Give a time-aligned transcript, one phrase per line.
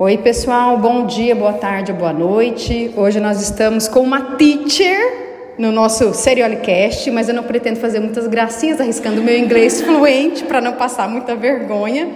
[0.00, 2.92] Oi, pessoal, bom dia, boa tarde, boa noite.
[2.96, 8.28] Hoje nós estamos com uma teacher no nosso Seriolicast, mas eu não pretendo fazer muitas
[8.28, 12.10] gracinhas arriscando o meu inglês fluente para não passar muita vergonha.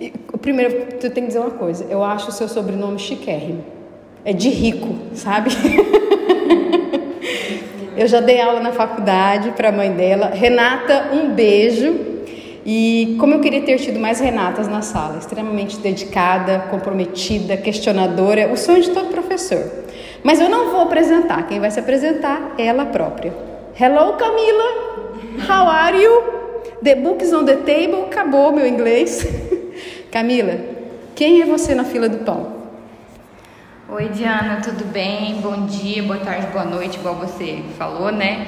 [0.00, 3.64] E, primeiro, eu tenho que dizer uma coisa: eu acho o seu sobrenome chiquérrimo.
[4.24, 5.50] É de rico, sabe?
[7.98, 10.28] eu já dei aula na faculdade para a mãe dela.
[10.28, 12.09] Renata, um beijo.
[12.64, 18.56] E como eu queria ter tido mais Renatas na sala, extremamente dedicada, comprometida, questionadora, o
[18.56, 19.64] sonho de todo professor.
[20.22, 23.32] Mas eu não vou apresentar, quem vai se apresentar é ela própria.
[23.78, 25.08] Hello Camila,
[25.48, 26.22] how are you?
[26.82, 29.26] The books on the table, acabou meu inglês.
[30.12, 30.58] Camila,
[31.14, 32.60] quem é você na fila do pão?
[33.88, 35.40] Oi Diana, tudo bem?
[35.40, 38.46] Bom dia, boa tarde, boa noite, igual você falou, né?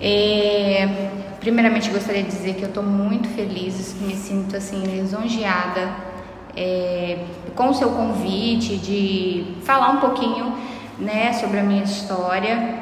[0.00, 1.17] É...
[1.48, 5.88] Primeiramente, gostaria de dizer que eu estou muito feliz, me sinto assim lisonjeada
[6.54, 7.24] é,
[7.56, 10.52] com o seu convite de falar um pouquinho,
[10.98, 12.80] né, sobre a minha história.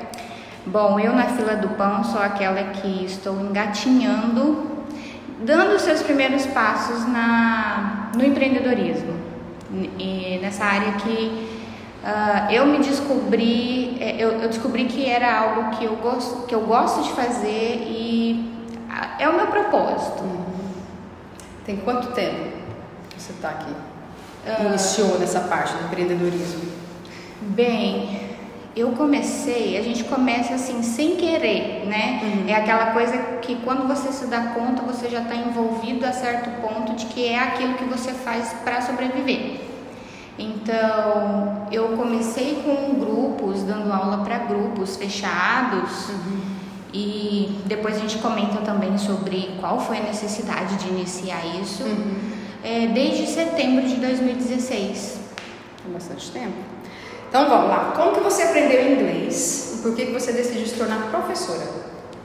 [0.66, 4.66] Bom, eu na fila do pão sou aquela que estou engatinhando,
[5.44, 9.14] dando os seus primeiros passos na, no empreendedorismo,
[9.96, 11.54] e nessa área que
[12.06, 16.54] Uh, eu me descobri, é, eu, eu, descobri que era algo que eu, gosto, que
[16.54, 18.55] eu gosto de fazer e
[19.18, 20.22] é o meu propósito.
[21.64, 22.56] Tem quanto tempo
[23.16, 23.70] você está aqui?
[23.70, 26.70] Uh, Iniciou nessa parte do empreendedorismo?
[27.40, 28.20] Bem,
[28.76, 32.20] eu comecei, a gente começa assim sem querer, né?
[32.22, 32.44] Uhum.
[32.48, 36.50] É aquela coisa que quando você se dá conta, você já está envolvido a certo
[36.60, 39.60] ponto de que é aquilo que você faz para sobreviver.
[40.38, 46.10] Então, eu comecei com grupos, dando aula para grupos fechados.
[46.10, 46.55] Uhum.
[46.98, 51.82] E depois a gente comenta também sobre qual foi a necessidade de iniciar isso.
[51.82, 52.16] Uhum.
[52.64, 55.20] É, desde setembro de 2016.
[55.82, 56.54] Tem bastante tempo.
[57.28, 57.92] Então vamos lá.
[57.94, 59.74] Como que você aprendeu inglês?
[59.78, 61.66] E por que, que você decidiu se tornar professora?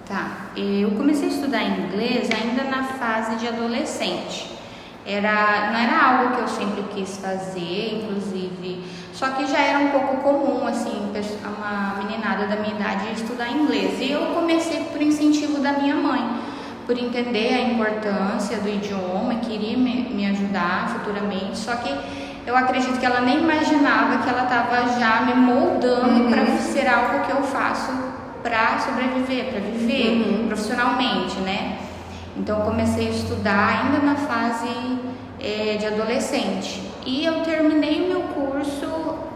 [0.08, 0.52] Tá.
[0.56, 4.52] Eu comecei a estudar inglês ainda na fase de adolescente.
[5.06, 8.84] Era, não era algo que eu sempre quis fazer, inclusive,
[9.22, 11.14] só que já era um pouco comum, assim,
[11.46, 14.02] uma meninada da minha idade estudar inglês.
[14.02, 16.40] E eu comecei por incentivo da minha mãe,
[16.88, 21.96] por entender a importância do idioma, queria me, me ajudar futuramente, só que
[22.48, 26.32] eu acredito que ela nem imaginava que ela estava já me moldando uhum.
[26.32, 27.92] para ser algo que eu faço
[28.42, 30.48] para sobreviver, para viver uhum.
[30.48, 31.78] profissionalmente, né?
[32.36, 34.69] Então eu comecei a estudar ainda na fase
[35.40, 36.81] é, de adolescente.
[37.06, 38.86] E eu terminei o meu curso,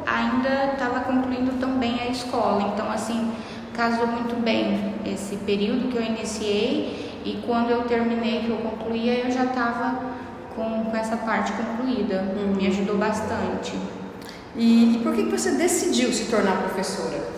[0.06, 2.72] ainda estava concluindo também a escola.
[2.74, 3.32] Então assim,
[3.74, 9.26] casou muito bem esse período que eu iniciei e quando eu terminei, que eu concluía,
[9.26, 10.00] eu já estava
[10.56, 12.24] com, com essa parte concluída.
[12.38, 12.56] Uhum.
[12.56, 13.74] Me ajudou bastante.
[14.56, 17.36] E, e por que você decidiu se tornar professora?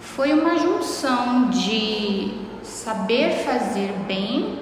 [0.00, 2.49] Foi uma junção de
[2.84, 4.58] saber fazer bem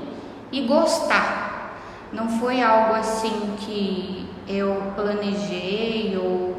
[0.51, 1.79] e gostar.
[2.13, 6.57] Não foi algo assim que eu planejei ou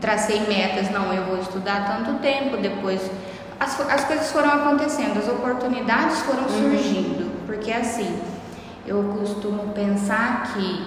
[0.00, 3.00] tracei metas, não, eu vou estudar tanto tempo, depois
[3.58, 6.48] as, as coisas foram acontecendo, as oportunidades foram uhum.
[6.48, 8.18] surgindo, porque assim,
[8.86, 10.82] eu costumo pensar que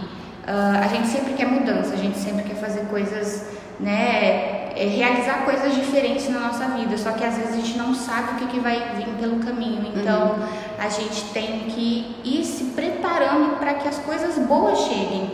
[0.47, 3.47] uh, a gente sempre quer mudança, a gente sempre quer fazer coisas,
[3.79, 7.93] né, é, realizar coisas diferentes na nossa vida, só que às vezes a gente não
[7.93, 9.91] sabe o que, que vai vir pelo caminho.
[9.93, 10.47] Então uhum.
[10.79, 15.31] a gente tem que ir se preparando para que as coisas boas cheguem,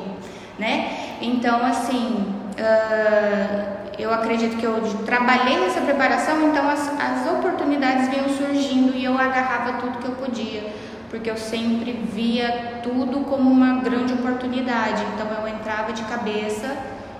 [0.57, 1.17] né?
[1.21, 2.25] Então assim,
[2.57, 3.67] uh,
[3.99, 9.15] eu acredito que eu trabalhei nessa preparação, então as, as oportunidades vinham surgindo e eu
[9.15, 10.73] agarrava tudo que eu podia
[11.07, 15.01] porque eu sempre via tudo como uma grande oportunidade.
[15.13, 16.75] Então eu entrava de cabeça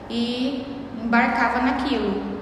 [0.10, 0.66] e
[1.06, 2.36] embarcava naquilo.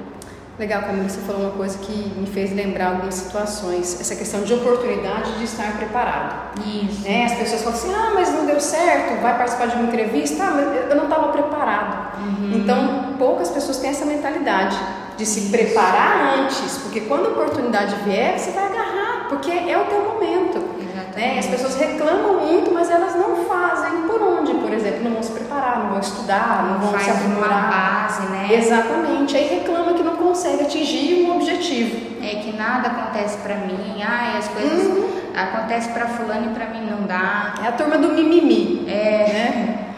[0.58, 4.54] Legal, Camila, você falou uma coisa que me fez lembrar algumas situações, essa questão de
[4.54, 6.60] oportunidade de estar preparado.
[6.60, 7.02] Isso.
[7.02, 7.26] Né?
[7.26, 10.52] As pessoas falam assim, ah, mas não deu certo, vai participar de uma entrevista, ah,
[10.52, 12.20] mas eu não estava preparado.
[12.20, 12.52] Uhum.
[12.54, 14.78] Então, poucas pessoas têm essa mentalidade
[15.18, 15.52] de se Isso.
[15.52, 20.73] preparar antes, porque quando a oportunidade vier, você vai agarrar, porque é o teu momento.
[21.16, 21.38] Né?
[21.38, 25.32] As pessoas reclamam muito, mas elas não fazem por onde, por exemplo, não vão se
[25.32, 27.50] preparar, não vão estudar, não vão Faz se aprimorar.
[27.50, 28.48] uma base, né?
[28.52, 29.38] Exatamente.
[29.38, 32.14] Aí reclama que não consegue atingir um objetivo.
[32.24, 35.10] É que nada acontece para mim, ai, as coisas uhum.
[35.36, 37.54] acontecem para fulano e para mim não dá.
[37.64, 38.86] É a turma do mimimi.
[38.88, 38.94] É.
[38.94, 39.93] Né?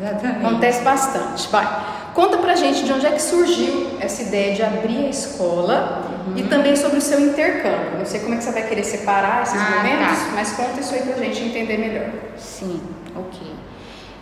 [0.00, 0.46] Exatamente.
[0.46, 1.48] Acontece bastante.
[1.48, 1.90] Vai.
[2.14, 6.36] Conta pra gente de onde é que surgiu essa ideia de abrir a escola uhum.
[6.36, 7.98] e também sobre o seu intercâmbio.
[7.98, 10.32] Não sei como é que você vai querer separar esses ah, momentos, tá.
[10.34, 12.10] mas conta isso aí pra gente entender melhor.
[12.36, 12.80] Sim,
[13.14, 13.54] ok.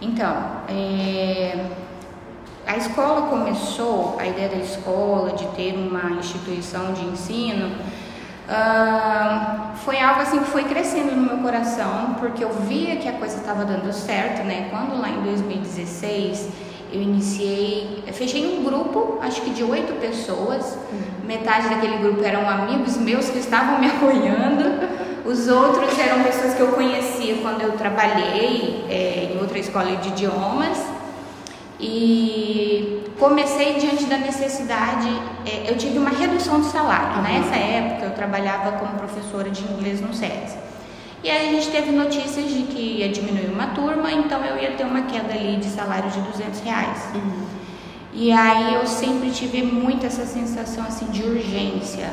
[0.03, 0.37] Então,
[0.69, 1.65] é...
[2.77, 7.75] escola começou, a ideia da escola, de ter uma instituição de ensino,
[8.49, 13.13] uh, foi algo assim que foi crescendo no meu coração, porque eu via que a
[13.13, 14.69] coisa estava dando certo, né?
[14.71, 16.49] Quando lá em 2016
[16.91, 21.27] eu iniciei, eu fechei um grupo, acho que de oito pessoas, uhum.
[21.27, 26.61] metade daquele grupo eram amigos meus que estavam me apoiando, os outros eram pessoas que
[26.61, 30.79] eu conhecia quando eu trabalhei é, em outra escola de idiomas
[31.81, 35.09] e comecei diante da necessidade.
[35.47, 37.17] É, eu tive uma redução de salário.
[37.17, 37.23] Uhum.
[37.23, 40.57] Nessa época eu trabalhava como professora de inglês no SESI.
[41.23, 44.73] E aí a gente teve notícias de que ia diminuir uma turma, então eu ia
[44.73, 47.09] ter uma queda ali de salário de 200 reais.
[47.15, 47.47] Uhum.
[48.13, 52.11] E aí eu sempre tive muito essa sensação assim de urgência,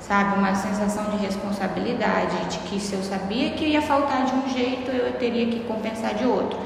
[0.00, 0.38] sabe?
[0.38, 4.90] Uma sensação de responsabilidade, de que se eu sabia que ia faltar de um jeito,
[4.90, 6.58] eu teria que compensar de outro.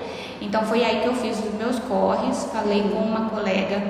[0.44, 3.82] Então foi aí que eu fiz os meus corres, falei com uma colega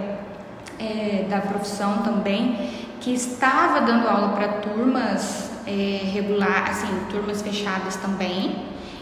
[0.79, 2.71] é, da profissão também,
[3.01, 8.57] que estava dando aula para turmas é, regular, assim, turmas fechadas também,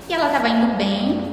[0.08, 1.30] e ela estava indo bem.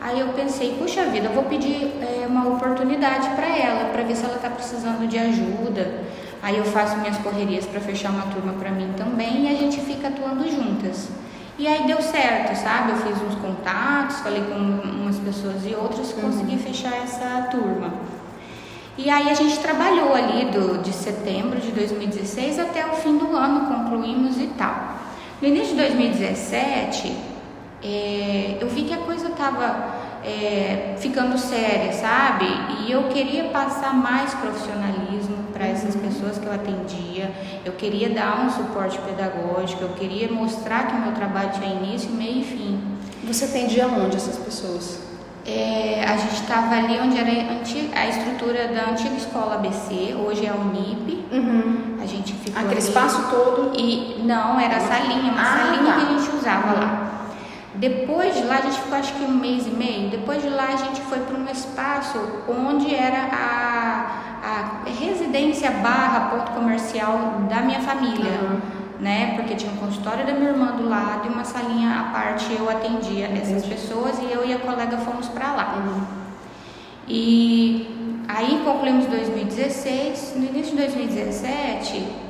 [0.00, 4.16] Aí eu pensei, puxa vida, eu vou pedir é, uma oportunidade para ela, para ver
[4.16, 6.02] se ela está precisando de ajuda.
[6.42, 9.80] Aí eu faço minhas correrias para fechar uma turma para mim também e a gente
[9.80, 11.08] fica atuando juntas.
[11.58, 12.92] E aí deu certo, sabe?
[12.92, 16.20] Eu fiz uns contatos, falei com umas pessoas e outras, uhum.
[16.20, 17.92] consegui fechar essa turma.
[18.96, 23.36] E aí a gente trabalhou ali do, de setembro de 2016 até o fim do
[23.36, 24.98] ano, concluímos e tal.
[25.42, 27.16] No início de 2017,
[27.82, 29.94] é, eu vi que a coisa estava
[30.24, 32.46] é, ficando séria, sabe?
[32.80, 35.17] E eu queria passar mais profissionalismo
[35.58, 37.30] para essas pessoas que eu atendia.
[37.64, 42.10] Eu queria dar um suporte pedagógico, eu queria mostrar que o meu trabalho tinha início,
[42.12, 42.80] meio e fim.
[43.24, 45.00] Você atendia onde essas pessoas?
[45.44, 50.50] É, a gente estava ali onde era a, estrutura da antiga escola ABC, hoje é
[50.50, 51.26] a Unip.
[51.32, 51.96] Uhum.
[52.00, 52.80] A gente ficou Aquele ali.
[52.80, 53.72] espaço todo?
[53.76, 55.98] E não, era a salinha, uma ah, salinha tá.
[55.98, 57.17] que a gente usava lá.
[57.78, 60.10] Depois de lá, a gente ficou acho que um mês e meio.
[60.10, 66.30] Depois de lá, a gente foi para um espaço onde era a a residência barra
[66.30, 68.60] ponto comercial da minha família, uhum.
[69.00, 69.34] né?
[69.36, 72.68] Porque tinha um consultório da minha irmã do lado e uma salinha à parte eu
[72.68, 73.74] atendia essas Entendi.
[73.74, 75.74] pessoas e eu e a colega fomos para lá.
[75.76, 76.00] Uhum.
[77.06, 82.27] E aí concluímos 2016, no início de 2017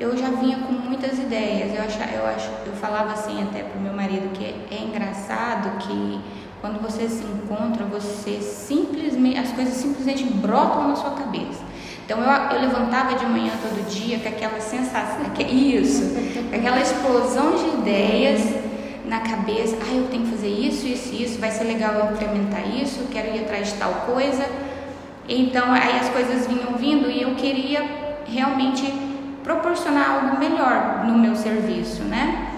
[0.00, 1.74] eu já vinha com muitas ideias.
[1.74, 6.20] Eu acho, eu acho, eu falava assim até pro meu marido que é engraçado que
[6.60, 11.62] quando você se encontra, você simplesmente, as coisas simplesmente brotam na sua cabeça.
[12.04, 16.04] Então eu, eu levantava de manhã todo dia com aquela sensação, que, isso,
[16.52, 18.40] aquela explosão de ideias
[19.04, 19.76] na cabeça.
[19.82, 21.38] Ah, eu tenho que fazer isso, isso, isso.
[21.38, 23.06] Vai ser legal eu implementar isso.
[23.10, 24.44] Quero ir atrás de tal coisa.
[25.28, 27.82] Então aí as coisas vinham vindo e eu queria
[28.26, 29.07] realmente
[29.48, 32.48] proporcionar algo melhor no meu serviço, né?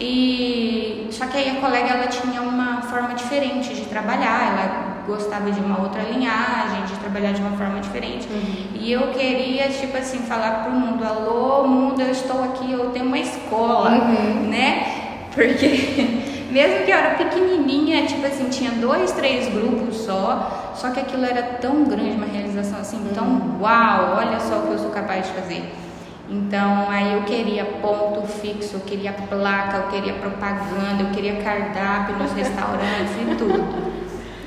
[0.00, 5.50] E só que aí a colega ela tinha uma forma diferente de trabalhar, ela gostava
[5.50, 8.28] de uma outra linhagem, de trabalhar de uma forma diferente.
[8.30, 8.66] Uhum.
[8.74, 13.06] E eu queria tipo assim falar pro mundo, alô, mundo, eu estou aqui, eu tenho
[13.06, 14.48] uma escola, uhum.
[14.48, 15.26] né?
[15.34, 15.66] Porque
[16.52, 21.24] mesmo que eu era pequenininha, tipo assim, tinha dois, três grupos só, só que aquilo
[21.24, 23.12] era tão grande, uma realização assim, uhum.
[23.12, 25.87] tão uau, olha só o que eu sou capaz de fazer.
[26.30, 32.16] Então aí eu queria ponto fixo, eu queria placa, eu queria propaganda, eu queria cardápio
[32.16, 33.64] nos restaurantes e tudo.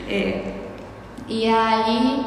[0.07, 0.53] É.
[1.27, 2.25] E aí,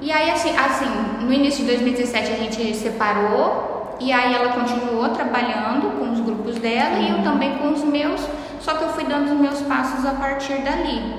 [0.00, 5.10] e aí assim, assim, no início de 2017 a gente separou e aí ela continuou
[5.10, 8.26] trabalhando com os grupos dela e eu também com os meus,
[8.60, 11.14] só que eu fui dando os meus passos a partir dali.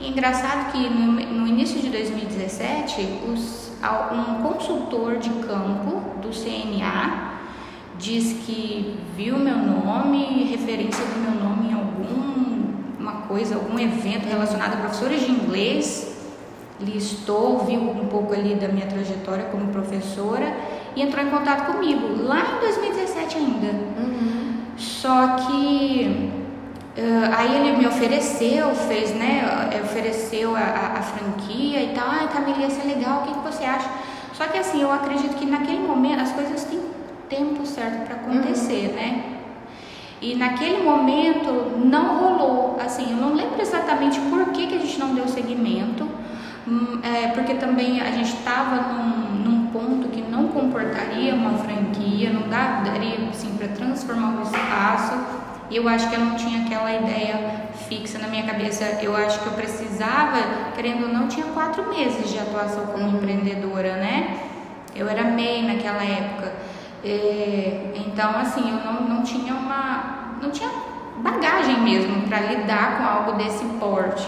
[0.00, 3.67] E engraçado que no, no início de 2017 os
[4.12, 7.38] um consultor de campo do CNA
[7.98, 14.74] diz que viu meu nome, referência do meu nome em alguma coisa, algum evento relacionado
[14.74, 16.16] a professores de inglês,
[16.80, 20.56] listou, viu um pouco ali da minha trajetória como professora
[20.94, 23.72] e entrou em contato comigo, lá em 2017 ainda.
[23.98, 24.58] Uhum.
[24.76, 26.30] Só que
[26.98, 29.70] Uh, aí ele me ofereceu, fez, né?
[29.72, 32.08] Eh, ofereceu a, a, a franquia e tal.
[32.08, 33.88] Ah, Camila, ia ser legal, o que, que você acha?
[34.32, 36.80] Só que assim, eu acredito que naquele momento as coisas têm
[37.28, 38.94] tempo certo para acontecer, uhum.
[38.96, 39.24] né?
[40.20, 42.78] E naquele momento não rolou.
[42.84, 46.04] Assim, eu não lembro exatamente por que, que a gente não deu seguimento,
[46.66, 52.30] hum, é, porque também a gente estava num, num, ponto que não comportaria uma franquia,
[52.30, 55.37] não daria assim, para transformar o espaço.
[55.70, 58.84] E eu acho que eu não tinha aquela ideia fixa na minha cabeça.
[59.02, 63.96] Eu acho que eu precisava, querendo ou não, tinha quatro meses de atuação como empreendedora,
[63.96, 64.38] né?
[64.94, 66.52] Eu era MEI naquela época.
[67.04, 70.36] É, então, assim, eu não, não tinha uma.
[70.40, 70.70] não tinha
[71.18, 74.26] bagagem mesmo para lidar com algo desse porte.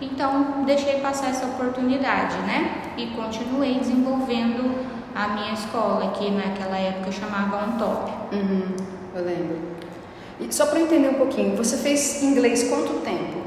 [0.00, 2.92] Então, deixei passar essa oportunidade, né?
[2.96, 8.10] E continuei desenvolvendo a minha escola, que naquela época chamava On Top.
[8.32, 8.76] Uhum,
[9.14, 9.77] eu lembro.
[10.40, 13.38] E só para entender um pouquinho, você fez inglês quanto tempo?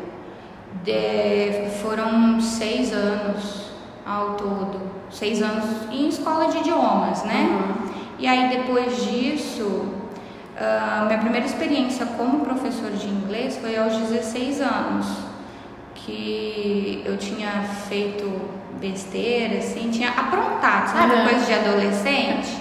[0.84, 3.72] De, foram seis anos
[4.06, 4.82] ao todo.
[5.10, 7.50] Seis anos em escola de idiomas, né?
[7.50, 7.92] Uhum.
[8.20, 14.62] E aí depois disso, uh, minha primeira experiência como professor de inglês foi aos 16
[14.62, 15.08] anos,
[15.96, 18.30] que eu tinha feito
[18.80, 21.14] besteira, assim, tinha aprontado, sabe?
[21.14, 21.30] Uhum.
[21.30, 22.61] Coisa de adolescente.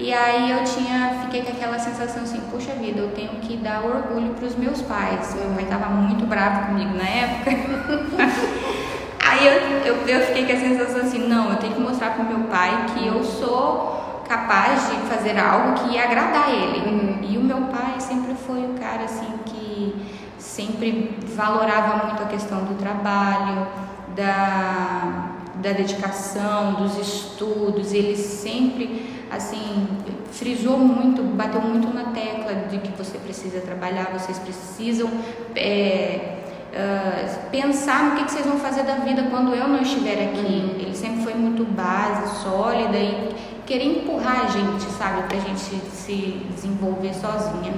[0.00, 3.84] E aí eu tinha, fiquei com aquela sensação assim, puxa vida, eu tenho que dar
[3.84, 5.34] orgulho para os meus pais.
[5.34, 7.50] Meu pai tava muito bravo comigo na época.
[9.26, 9.52] aí eu,
[9.84, 12.86] eu, eu, fiquei com a sensação assim, não, eu tenho que mostrar para meu pai
[12.94, 16.88] que eu sou capaz de fazer algo que ia agradar ele.
[16.88, 17.18] Uhum.
[17.22, 19.96] E o meu pai sempre foi o cara assim que
[20.38, 23.66] sempre valorava muito a questão do trabalho,
[24.14, 29.86] da da dedicação, dos estudos, ele sempre assim
[30.32, 35.10] frisou muito, bateu muito na tecla de que você precisa trabalhar, vocês precisam
[35.56, 36.38] é,
[36.72, 40.38] uh, pensar no que, que, vocês vão fazer da vida quando eu não estiver aqui.
[40.38, 40.76] Uhum.
[40.78, 43.34] Ele sempre foi muito base, sólida e
[43.66, 47.74] querer empurrar a gente, sabe, para a gente se desenvolver sozinha.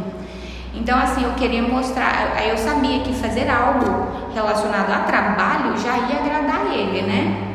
[0.73, 5.97] Então, assim, eu queria mostrar, aí eu sabia que fazer algo relacionado a trabalho já
[5.97, 7.47] ia agradar ele, né?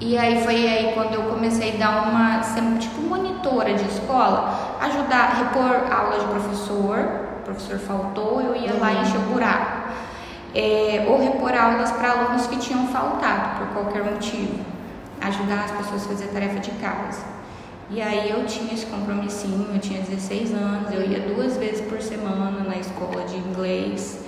[0.00, 2.40] E aí foi aí quando eu comecei a dar uma,
[2.78, 3.00] tipo
[3.44, 6.98] monitora de escola, ajudar, repor aula de professor,
[7.40, 9.84] o professor faltou, eu ia lá e encher o buraco.
[10.54, 14.60] É, ou repor aulas para alunos que tinham faltado por qualquer motivo,
[15.20, 17.22] ajudar as pessoas a fazer tarefa de casa.
[17.90, 22.00] E aí eu tinha esse compromissinho, eu tinha 16 anos, eu ia duas vezes por
[22.00, 24.24] semana na escola de inglês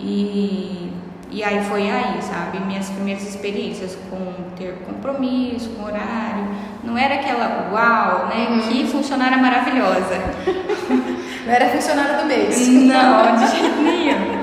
[0.00, 0.92] e
[1.28, 6.46] e aí foi aí, sabe, minhas primeiras experiências com ter compromisso, com horário.
[6.86, 8.46] Não era aquela uau, né?
[8.48, 8.60] Uhum.
[8.60, 10.20] Que funcionária maravilhosa.
[11.44, 12.68] Não era funcionária do mês.
[12.68, 14.36] Não, de jeito nenhum.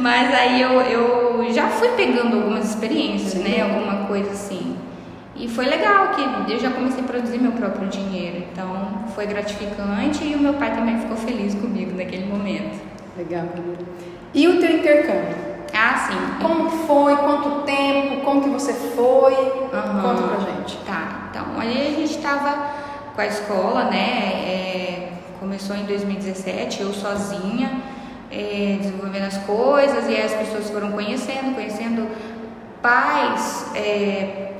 [0.00, 3.62] Mas aí eu, eu já fui pegando algumas experiências, né?
[3.62, 4.76] Alguma coisa assim.
[5.34, 8.44] E foi legal que eu já comecei a produzir meu próprio dinheiro.
[8.52, 12.78] Então foi gratificante e o meu pai também ficou feliz comigo naquele momento.
[13.16, 13.44] Legal.
[14.34, 15.36] E o teu intercâmbio?
[15.72, 16.42] Ah, sim.
[16.42, 17.16] Como foi?
[17.16, 18.24] Quanto tempo?
[18.24, 19.34] Como que você foi?
[19.34, 20.02] Uhum.
[20.02, 20.76] Conta pra gente.
[20.78, 21.27] Tá,
[21.60, 22.70] ali a gente tava
[23.14, 23.98] com a escola, né?
[24.46, 27.80] É, começou em 2017, eu sozinha,
[28.30, 32.08] é, desenvolvendo as coisas, e aí as pessoas foram conhecendo, conhecendo
[32.82, 33.66] pais.
[33.74, 34.52] É,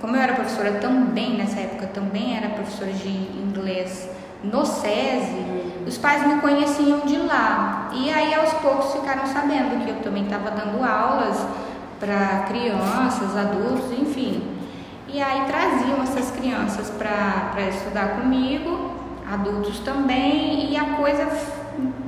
[0.00, 4.08] como eu era professora também, nessa época, também era professora de inglês
[4.42, 7.90] no SESI, os pais me conheciam de lá.
[7.92, 11.38] E aí aos poucos ficaram sabendo que eu também estava dando aulas
[11.98, 14.53] para crianças, adultos, enfim.
[15.14, 18.90] E aí traziam essas crianças para estudar comigo,
[19.30, 21.28] adultos também, e a coisa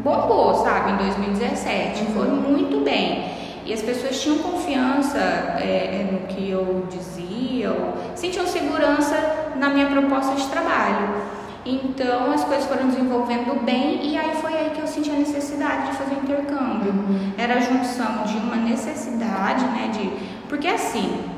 [0.02, 2.00] bombou, sabe, em 2017.
[2.00, 2.06] Uhum.
[2.14, 3.30] Foi muito bem.
[3.64, 9.86] E as pessoas tinham confiança é, no que eu dizia, ou sentiam segurança na minha
[9.86, 11.36] proposta de trabalho.
[11.64, 15.92] Então as coisas foram desenvolvendo bem e aí foi aí que eu senti a necessidade
[15.92, 16.90] de fazer intercâmbio.
[16.90, 17.32] Uhum.
[17.38, 21.35] Era a junção de uma necessidade, né, de porque assim,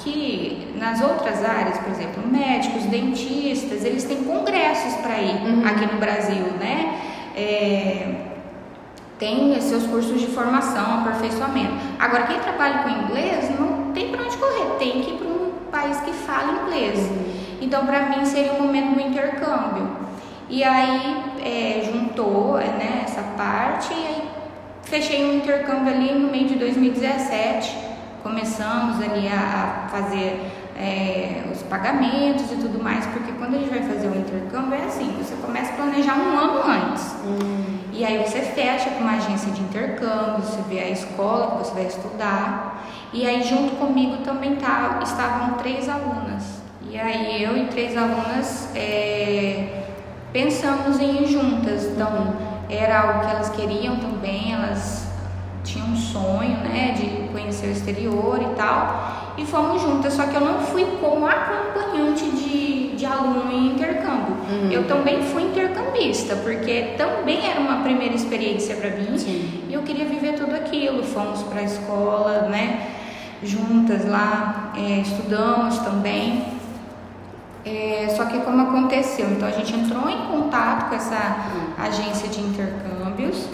[0.00, 5.62] aqui nas outras áreas, por exemplo, médicos, dentistas, eles têm congressos para ir uhum.
[5.66, 6.98] aqui no Brasil, né?
[7.36, 8.14] É,
[9.18, 11.74] tem seus cursos de formação, aperfeiçoamento.
[11.98, 15.50] Agora, quem trabalha com inglês não tem para onde correr, tem que ir para um
[15.70, 16.98] país que fala inglês.
[16.98, 17.32] Uhum.
[17.60, 19.90] Então, para mim, seria o momento do intercâmbio.
[20.48, 24.22] E aí, é, juntou né, essa parte e aí
[24.82, 27.89] fechei um intercâmbio ali no meio de 2017.
[28.22, 30.40] Começamos ali a, a fazer
[30.80, 34.84] é, os pagamentos e tudo mais, porque quando a gente vai fazer o intercâmbio é
[34.84, 37.14] assim, você começa a planejar um ano antes.
[37.24, 37.78] Hum.
[37.92, 41.74] E aí você fecha com uma agência de intercâmbio, você vê a escola que você
[41.74, 42.82] vai estudar.
[43.12, 46.62] E aí junto comigo também tá, estavam três alunas.
[46.88, 49.84] E aí eu e três alunas é,
[50.32, 51.84] pensamos em ir juntas.
[51.84, 52.34] Então
[52.70, 55.09] era algo que elas queriam também, elas
[55.70, 59.34] tinham um sonho, né, de conhecer o exterior e tal.
[59.36, 64.36] E fomos juntas, só que eu não fui como acompanhante de, de aluno em intercâmbio.
[64.50, 64.70] Uhum.
[64.70, 69.64] Eu também fui intercambista, porque também era uma primeira experiência para mim Sim.
[69.68, 71.02] e eu queria viver tudo aquilo.
[71.04, 72.88] Fomos para a escola, né?
[73.42, 76.44] Juntas lá, é, estudamos também.
[77.64, 79.30] É, só que como aconteceu?
[79.30, 81.84] Então a gente entrou em contato com essa uhum.
[81.84, 83.46] agência de intercâmbios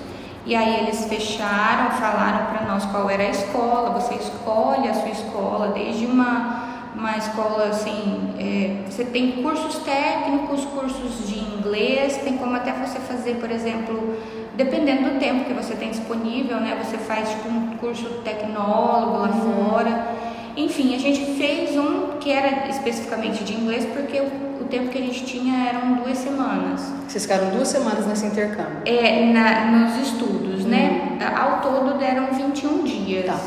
[0.47, 3.91] e aí eles fecharam, falaram para nós qual era a escola.
[3.91, 6.65] Você escolhe a sua escola, desde uma
[6.97, 12.99] uma escola assim, é, você tem cursos técnicos, cursos de inglês, tem como até você
[13.01, 14.17] fazer, por exemplo,
[14.57, 16.81] dependendo do tempo que você tem disponível, né?
[16.83, 19.71] Você faz tipo um curso tecnólogo lá uhum.
[19.71, 20.09] fora.
[20.57, 25.01] Enfim, a gente fez um que era especificamente de inglês porque o, tempo que a
[25.01, 26.81] gente tinha eram duas semanas.
[27.07, 28.83] Vocês ficaram duas semanas nesse intercâmbio?
[28.85, 31.09] É, na, nos estudos, né?
[31.11, 31.17] uhum.
[31.17, 31.35] né?
[31.37, 33.27] Ao todo deram 21 dias.
[33.27, 33.39] Tá.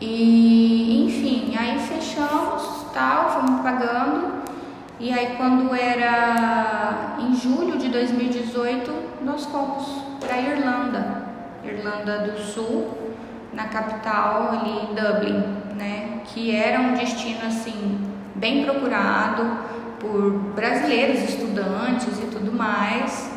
[0.00, 4.40] E, enfim, aí fechamos, tal, fomos pagando.
[4.98, 9.86] E aí quando era em julho de 2018, nós fomos
[10.20, 11.22] para Irlanda,
[11.64, 12.90] Irlanda do Sul,
[13.52, 15.42] na capital ali, Dublin,
[15.76, 16.20] né?
[16.26, 17.99] Que era um destino assim
[18.40, 19.44] bem procurado
[20.00, 23.30] por brasileiros, estudantes e tudo mais.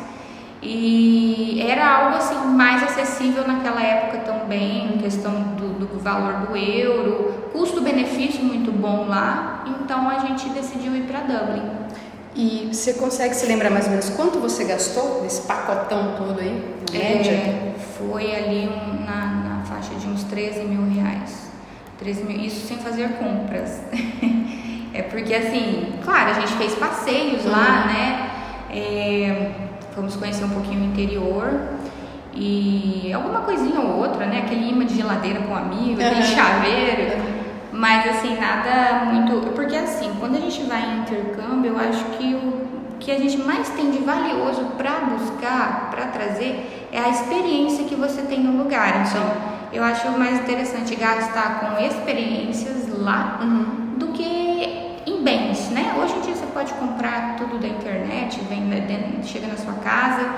[0.62, 6.56] E era algo assim mais acessível naquela época também, em questão do, do valor do
[6.56, 9.62] euro, custo-benefício muito bom lá.
[9.66, 11.70] Então a gente decidiu ir para Dublin.
[12.34, 16.64] E você consegue se lembrar mais ou menos quanto você gastou nesse pacotão todo aí?
[16.90, 17.30] Média?
[17.30, 21.50] É, foi ali um, na, na faixa de uns 13 mil reais.
[21.98, 23.80] 13 mil, isso sem fazer compras.
[24.94, 27.50] é porque assim, claro, a gente fez passeios uhum.
[27.50, 28.30] lá, né?
[28.70, 29.50] É,
[29.92, 31.50] fomos conhecer um pouquinho o interior
[32.32, 34.44] e alguma coisinha ou outra, né?
[34.46, 36.06] Aquele imã de geladeira com amigo, uhum.
[36.06, 37.22] aquele chaveiro.
[37.72, 39.50] Mas assim, nada muito.
[39.52, 42.64] Porque assim, quando a gente vai em intercâmbio, eu acho que o
[43.00, 47.96] que a gente mais tem de valioso para buscar, para trazer, é a experiência que
[47.96, 49.04] você tem no lugar.
[49.06, 53.83] Então, eu acho mais interessante gastar com experiências lá uhum.
[56.02, 58.64] Hoje em dia você pode comprar tudo da internet, vem
[59.22, 60.28] chega na sua casa,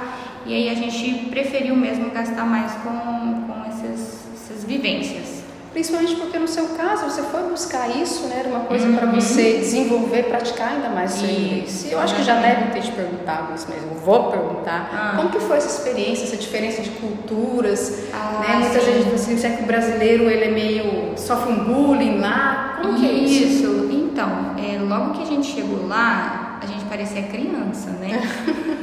[0.45, 5.37] e aí a gente preferiu mesmo gastar mais com, com essas, essas vivências.
[5.73, 8.37] Principalmente porque no seu caso você foi buscar isso, né?
[8.39, 8.97] Era uma coisa uhum.
[8.97, 11.87] para você desenvolver, praticar ainda mais inglês.
[11.91, 13.91] Eu acho que já devem ter te perguntado isso mesmo.
[14.03, 14.89] Vou perguntar.
[14.91, 15.17] Ah.
[15.17, 18.05] Como que foi essa experiência, essa diferença de culturas?
[18.11, 18.57] Ah, né?
[18.61, 22.79] Muitas vezes você diz que o brasileiro ele é meio sofre um bullying lá.
[22.81, 23.45] Como que é isso?
[23.45, 24.06] Isso.
[24.17, 28.19] Então, é, logo que a gente chegou lá, a gente parecia criança, né?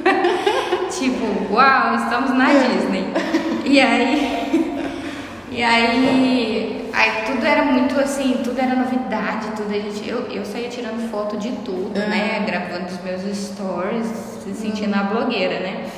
[0.96, 2.68] tipo, uau, estamos na é.
[2.68, 3.08] Disney.
[3.66, 4.78] E aí,
[5.52, 10.46] e aí, aí tudo era muito assim, tudo era novidade, tudo a gente, eu, eu
[10.46, 12.08] saía tirando foto de tudo, é.
[12.08, 12.44] né?
[12.46, 14.06] Gravando os meus stories,
[14.44, 15.90] se sentindo a blogueira, né?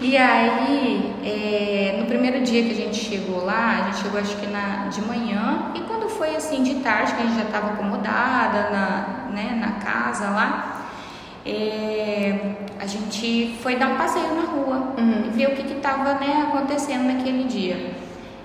[0.00, 4.36] E aí, é, no primeiro dia que a gente chegou lá, a gente chegou acho
[4.36, 7.68] que na, de manhã, e quando foi assim de tarde, que a gente já estava
[7.68, 10.82] acomodada na, né, na casa lá,
[11.46, 15.24] é, a gente foi dar um passeio na rua uhum.
[15.26, 17.92] e ver o que estava né, acontecendo naquele dia.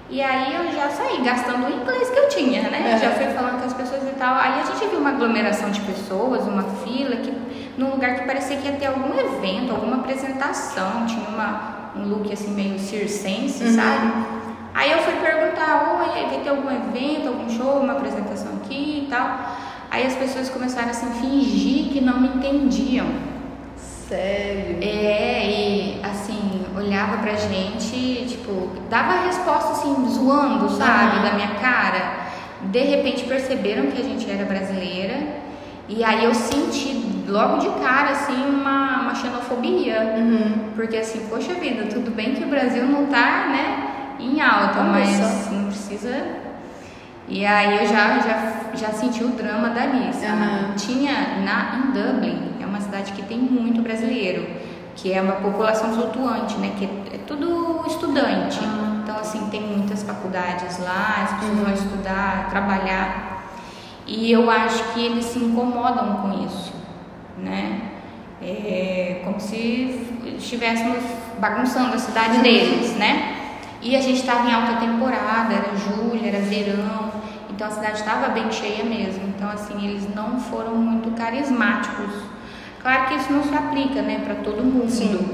[0.10, 2.94] E aí eu já saí gastando o inglês que eu tinha, né?
[2.94, 3.00] Uhum.
[3.00, 4.36] Já fui falando com as pessoas e tal.
[4.36, 7.32] Aí a gente viu uma aglomeração de pessoas, uma fila, que,
[7.78, 11.06] num lugar que parecia que ia ter algum evento, alguma apresentação.
[11.06, 13.76] Tinha uma, um look assim meio circense, uhum.
[13.76, 14.14] sabe?
[14.74, 19.08] Aí eu fui perguntar, oi, vai ter algum evento, algum show, uma apresentação aqui e
[19.10, 19.40] tal.
[19.90, 23.08] Aí as pessoas começaram assim, fingir que não me entendiam.
[23.76, 24.78] Sério?
[24.82, 31.56] É, e assim, olhava pra gente, tipo, dava a resposta assim, zoando, sabe, da minha
[31.56, 32.28] cara.
[32.62, 35.47] De repente perceberam que a gente era brasileira.
[35.90, 40.16] E aí eu senti logo de cara, assim, uma, uma xenofobia.
[40.18, 40.72] Uhum.
[40.76, 45.50] Porque assim, poxa vida, tudo bem que o Brasil não tá, né, em alta, mas
[45.52, 46.48] não precisa
[47.30, 50.44] e aí eu já, já, já senti o drama dali, sabe?
[50.44, 50.76] Uhum.
[50.78, 54.48] Tinha na, em Dublin, é uma cidade que tem muito brasileiro,
[54.96, 56.74] que é uma população flutuante, né?
[56.78, 58.64] Que é, é tudo estudante.
[58.64, 59.02] Uhum.
[59.04, 61.66] Então, assim, tem muitas faculdades lá, as pessoas uhum.
[61.66, 63.27] vão estudar, trabalhar.
[64.08, 66.74] E eu acho que eles se incomodam com isso,
[67.38, 67.82] né?
[68.42, 71.04] É como se estivéssemos
[71.40, 73.36] bagunçando a cidade deles, né?
[73.82, 77.12] E a gente estava em alta temporada, era julho, era verão,
[77.50, 79.28] então a cidade estava bem cheia mesmo.
[79.36, 82.14] Então, assim, eles não foram muito carismáticos.
[82.82, 84.90] Claro que isso não se aplica, né, para todo mundo.
[84.90, 85.28] Sim.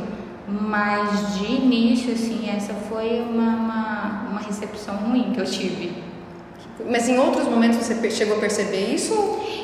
[0.48, 6.13] Mas de início, assim, essa foi uma, uma, uma recepção ruim que eu tive.
[6.90, 9.14] Mas em outros momentos você chegou a perceber isso?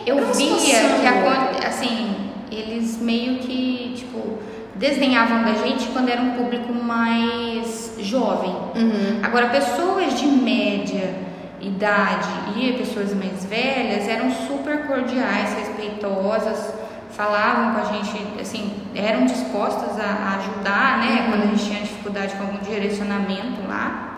[0.05, 2.15] Eu via que, assim,
[2.51, 4.37] eles meio que, tipo,
[4.75, 8.51] desdenhavam da gente quando era um público mais jovem.
[8.75, 9.19] Uhum.
[9.23, 11.29] Agora, pessoas de média
[11.61, 16.73] idade e pessoas mais velhas eram super cordiais, respeitosas,
[17.11, 21.31] falavam com a gente, assim, eram dispostas a, ajudar, né, uhum.
[21.31, 24.08] quando a gente tinha dificuldade com algum direcionamento lá.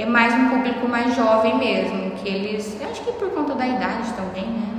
[0.00, 4.10] É mais um público mais jovem mesmo, que eles, acho que por conta da idade
[4.14, 4.70] também, né?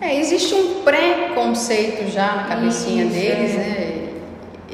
[0.00, 3.58] É, existe um preconceito já na cabecinha isso, deles, é.
[3.58, 4.08] né?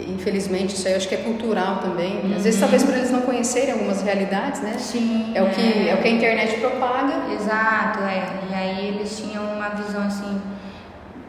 [0.08, 2.20] infelizmente isso aí eu acho que é cultural também.
[2.24, 2.34] Uhum.
[2.36, 4.74] Às vezes talvez por eles não conhecerem algumas realidades, né?
[4.78, 5.32] Sim.
[5.32, 5.88] É, é, o que é.
[5.90, 7.32] é o que a internet propaga.
[7.32, 8.24] Exato, é.
[8.50, 10.40] E aí eles tinham uma visão assim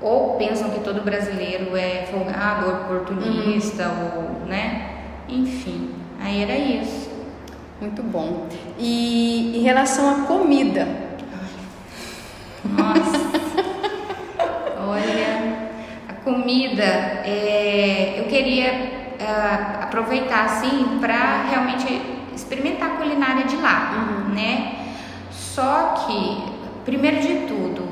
[0.02, 4.42] ou pensam que todo brasileiro é folgado, oportunista, uhum.
[4.42, 4.90] ou, né?
[5.30, 7.05] Enfim, aí era isso.
[7.80, 8.48] Muito bom.
[8.80, 10.88] E em relação à comida?
[12.64, 13.26] Nossa.
[14.88, 15.70] Olha,
[16.08, 18.72] a comida, é, eu queria
[19.20, 22.02] uh, aproveitar assim para realmente
[22.34, 23.92] experimentar a culinária de lá,
[24.28, 24.34] uhum.
[24.34, 24.76] né?
[25.32, 26.44] Só que,
[26.86, 27.88] primeiro de tudo,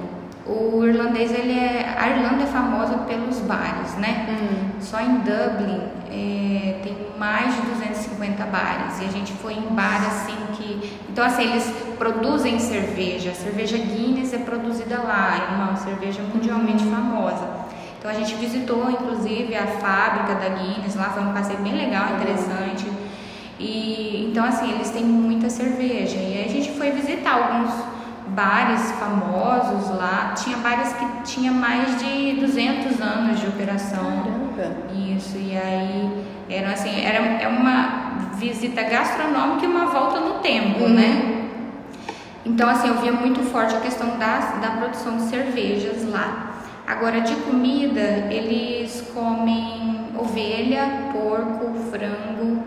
[0.46, 4.28] o irlandês, ele é, a Irlanda é famosa pelos bares, né?
[4.30, 4.82] Uhum.
[4.82, 5.82] Só em Dublin
[6.14, 11.26] é, tem mais de 250 bares e a gente foi em bar assim que, então
[11.26, 11.66] assim eles
[11.98, 17.64] produzem cerveja, a cerveja Guinness é produzida lá, é uma cerveja mundialmente famosa.
[17.98, 22.16] Então a gente visitou inclusive a fábrica da Guinness lá, foi um passeio bem legal,
[22.16, 22.86] interessante.
[23.60, 27.74] E então assim eles têm muita cerveja e aí a gente foi visitar alguns
[28.28, 29.73] bares famosos.
[30.44, 34.04] Tinha bares que tinha mais de 200 anos de operação.
[34.56, 34.94] Caramba.
[34.94, 40.84] Isso, e aí era assim, era é uma visita gastronômica e uma volta no tempo,
[40.84, 40.90] uhum.
[40.90, 41.50] né?
[42.46, 46.52] Então assim, eu via muito forte a questão da, da produção de cervejas lá.
[46.86, 52.64] Agora de comida, eles comem ovelha, porco, frango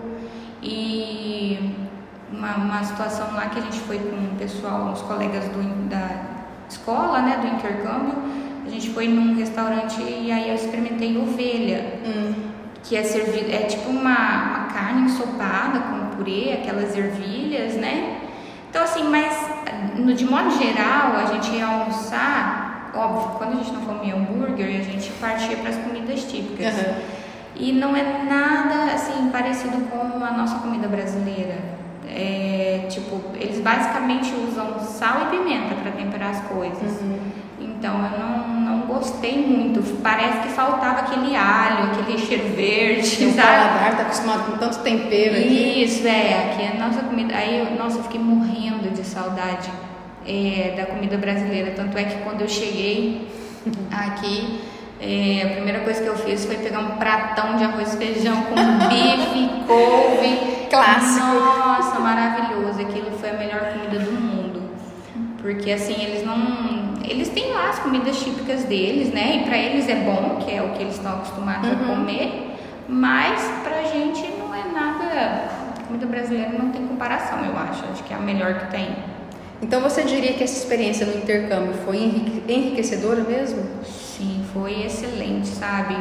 [0.62, 1.74] e
[2.32, 6.35] uma, uma situação lá que a gente foi com o pessoal, os colegas do, da
[6.68, 8.14] escola, né, do intercâmbio.
[8.66, 12.34] A gente foi num restaurante e aí eu experimentei ovelha, hum.
[12.82, 18.20] que é servido, é tipo uma, uma carne ensopada com purê, aquelas ervilhas, né?
[18.68, 19.34] Então assim, mas
[19.96, 24.80] no, de modo geral, a gente ia almoçar, óbvio, quando a gente não comia hambúrguer,
[24.80, 26.74] a gente partia para as comidas típicas.
[26.74, 26.94] Uhum.
[27.54, 31.75] E não é nada assim parecido com a nossa comida brasileira.
[32.08, 37.00] É, tipo, eles basicamente usam sal e pimenta para temperar as coisas.
[37.00, 37.18] Uhum.
[37.60, 39.82] Então eu não, não gostei muito.
[40.02, 43.26] Parece que faltava aquele alho, aquele cheiro verde.
[43.26, 45.84] O paladar tá acostumado com tanto tempero aqui.
[45.84, 46.50] Isso, é.
[46.50, 47.34] Aqui a nossa comida.
[47.34, 49.70] Aí, eu, nossa, eu fiquei morrendo de saudade
[50.26, 51.72] é, da comida brasileira.
[51.72, 53.28] Tanto é que quando eu cheguei
[53.90, 54.60] aqui.
[55.00, 58.42] É, a primeira coisa que eu fiz foi pegar um pratão de arroz e feijão
[58.44, 58.54] com
[58.88, 60.56] bife, couve.
[60.70, 61.26] Clássico.
[61.26, 62.80] Nossa, maravilhoso.
[62.80, 64.62] Aquilo foi a melhor comida do mundo.
[65.40, 66.96] Porque assim, eles não.
[67.04, 69.42] Eles têm lá as comidas típicas deles, né?
[69.42, 71.74] E pra eles é bom, que é o que eles estão acostumados uhum.
[71.74, 72.56] a comer.
[72.88, 75.50] Mas pra gente não é nada.
[75.78, 77.84] A comida brasileira não tem comparação, eu acho.
[77.92, 78.88] Acho que é a melhor que tem.
[79.62, 81.96] Então você diria que essa experiência no intercâmbio foi
[82.48, 83.62] enriquecedora mesmo?
[83.84, 85.96] Sim, foi excelente, sabe?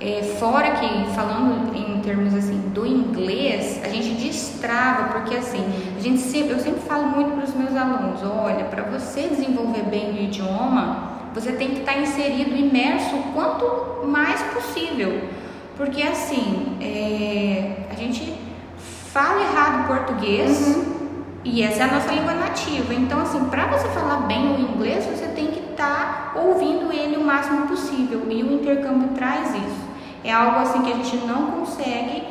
[0.00, 5.64] É, fora que, falando em termos assim do inglês, a gente destrava, porque assim,
[5.96, 9.82] a gente sempre, eu sempre falo muito para os meus alunos, olha, para você desenvolver
[9.82, 15.28] bem o idioma, você tem que estar tá inserido, imerso o quanto mais possível.
[15.76, 18.34] Porque assim, é, a gente
[19.12, 20.98] fala errado português, uhum.
[21.44, 22.92] E essa é a nossa língua nativa.
[22.92, 27.16] Então, assim, para você falar bem o inglês, você tem que estar tá ouvindo ele
[27.16, 28.26] o máximo possível.
[28.28, 29.88] E o intercâmbio traz isso.
[30.24, 32.24] É algo assim que a gente não consegue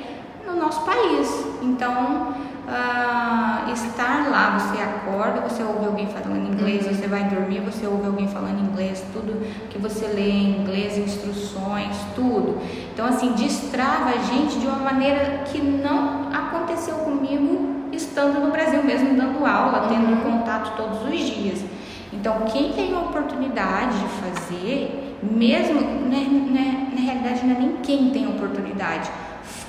[0.45, 1.47] no nosso país.
[1.61, 2.33] Então,
[2.67, 6.93] uh, estar lá, você acorda, você ouve alguém falando inglês, uhum.
[6.93, 11.95] você vai dormir, você ouve alguém falando inglês, tudo que você lê em inglês, instruções,
[12.13, 12.59] tudo.
[12.93, 18.83] Então, assim, destrava a gente de uma maneira que não aconteceu comigo estando no Brasil
[18.83, 20.37] mesmo dando aula, tendo uhum.
[20.37, 21.76] contato todos os dias.
[22.13, 27.77] Então, quem tem a oportunidade de fazer, mesmo né, né, na realidade não é nem
[27.77, 29.09] quem tem a oportunidade,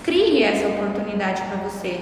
[0.05, 2.01] crie essa oportunidade para você.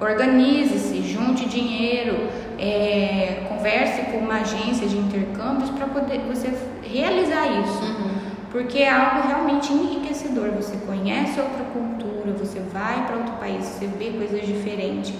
[0.00, 7.82] Organize-se, junte dinheiro, é, converse com uma agência de intercâmbios para poder você realizar isso.
[7.82, 8.14] Uhum.
[8.50, 10.50] Porque é algo realmente enriquecedor.
[10.52, 15.14] Você conhece outra cultura, você vai para outro país, você vê coisas diferentes.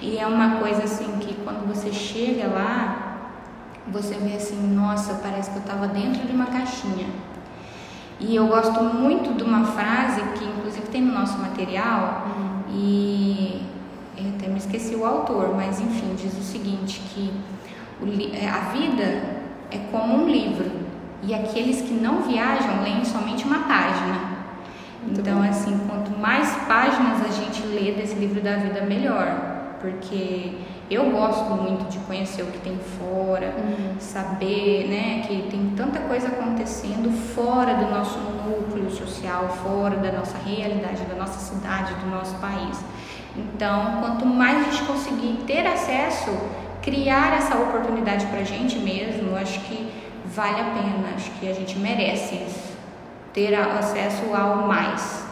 [0.00, 3.07] E é uma coisa assim que quando você chega lá,
[3.92, 7.06] você vê assim, nossa, parece que eu estava dentro de uma caixinha.
[8.20, 12.74] E eu gosto muito de uma frase que inclusive tem no nosso material uhum.
[12.74, 13.62] e
[14.16, 17.32] eu até me esqueci o autor, mas enfim, diz o seguinte que
[18.00, 19.38] o, a vida
[19.70, 20.70] é como um livro
[21.22, 24.38] e aqueles que não viajam leem somente uma página.
[25.02, 25.48] Muito então, bom.
[25.48, 29.76] assim, quanto mais páginas a gente lê desse livro da vida, melhor.
[29.80, 30.58] Porque
[30.90, 33.96] eu gosto muito de conhecer o que tem fora, uhum.
[33.98, 40.38] saber né, que tem tanta coisa acontecendo fora do nosso núcleo social, fora da nossa
[40.38, 42.82] realidade, da nossa cidade, do nosso país.
[43.36, 46.30] Então, quanto mais a gente conseguir ter acesso,
[46.80, 49.92] criar essa oportunidade para a gente mesmo, acho que
[50.24, 52.46] vale a pena, acho que a gente merece
[53.32, 55.27] ter acesso ao mais.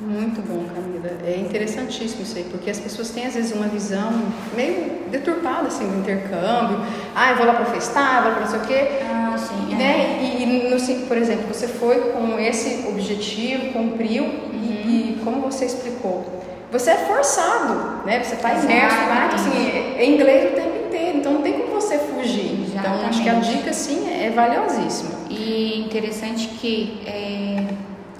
[0.00, 1.10] Muito bom, Camila.
[1.26, 4.12] É interessantíssimo isso aí, porque as pessoas têm às vezes uma visão
[4.54, 6.80] meio deturpada assim do intercâmbio.
[7.14, 8.88] Ah, eu vou lá para festar, vou para não sei o quê.
[9.02, 9.74] Ah, sim.
[9.74, 10.18] Né?
[10.20, 10.22] É.
[10.22, 14.50] E, e no, por exemplo, você foi com esse objetivo, cumpriu uhum.
[14.52, 16.24] e, e como você explicou,
[16.70, 18.22] você é forçado, né?
[18.22, 21.54] Você está imerso lá, então, assim, é, é inglês o tempo inteiro, então não tem
[21.54, 22.62] como você fugir.
[22.62, 22.76] Exatamente.
[22.76, 25.10] Então acho que a dica sim é valiosíssima.
[25.30, 27.57] E interessante que é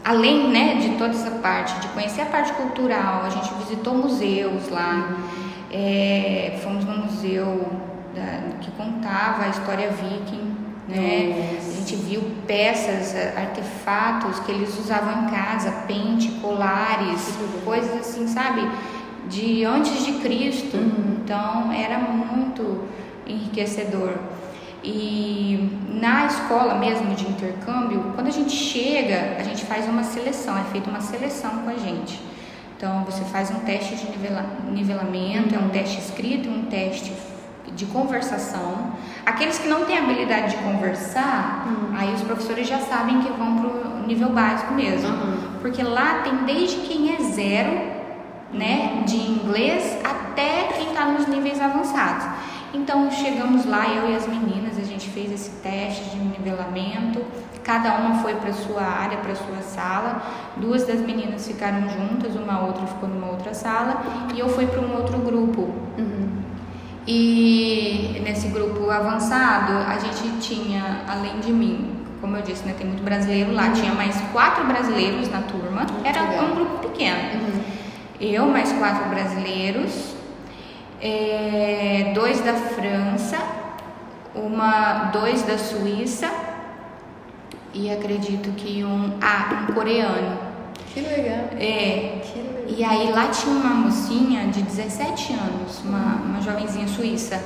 [0.04, 4.68] além né, de toda essa parte, de conhecer a parte cultural, a gente visitou museus
[4.70, 5.16] lá,
[5.70, 7.70] é, fomos no museu
[8.14, 10.56] da, que contava a história viking,
[10.88, 11.58] né?
[11.58, 18.66] A gente viu peças, artefatos que eles usavam em casa, pente, colares, coisas assim, sabe?
[19.28, 20.78] De antes de Cristo.
[20.78, 21.18] Uhum.
[21.22, 22.84] Então era muito
[23.26, 24.14] enriquecedor.
[24.90, 25.70] E
[26.00, 30.64] na escola mesmo de intercâmbio, quando a gente chega, a gente faz uma seleção, é
[30.72, 32.18] feita uma seleção com a gente.
[32.74, 37.12] Então você faz um teste de nivela, nivelamento, é um teste escrito, um teste
[37.76, 38.92] de conversação.
[39.26, 41.94] Aqueles que não têm habilidade de conversar, uhum.
[41.94, 45.08] aí os professores já sabem que vão para o nível básico mesmo.
[45.08, 45.58] Uhum.
[45.60, 47.98] Porque lá tem desde quem é zero,
[48.54, 52.24] né, de inglês, até quem está nos níveis avançados.
[52.72, 57.24] Então chegamos lá, eu e as meninas, a gente fez esse teste de nivelamento.
[57.64, 60.22] Cada uma foi para sua área, para sua sala.
[60.56, 64.02] Duas das meninas ficaram juntas, uma outra ficou numa outra sala
[64.34, 65.62] e eu fui para um outro grupo.
[65.98, 66.28] Uhum.
[67.06, 72.86] E nesse grupo avançado, a gente tinha, além de mim, como eu disse, né, tem
[72.86, 73.72] muito brasileiro lá, uhum.
[73.72, 75.86] tinha mais quatro brasileiros na turma.
[76.04, 77.40] Era um grupo pequeno.
[77.40, 77.62] Uhum.
[78.20, 80.17] Eu mais quatro brasileiros
[81.00, 83.38] é, dois da França,
[84.34, 86.30] uma, dois da Suíça
[87.72, 90.38] e acredito que um, ah, um coreano.
[90.92, 91.44] Que legal.
[91.58, 92.20] É.
[92.22, 92.58] Que legal.
[92.66, 97.42] E aí lá tinha uma mocinha de 17 anos, uma, uma jovenzinha suíça,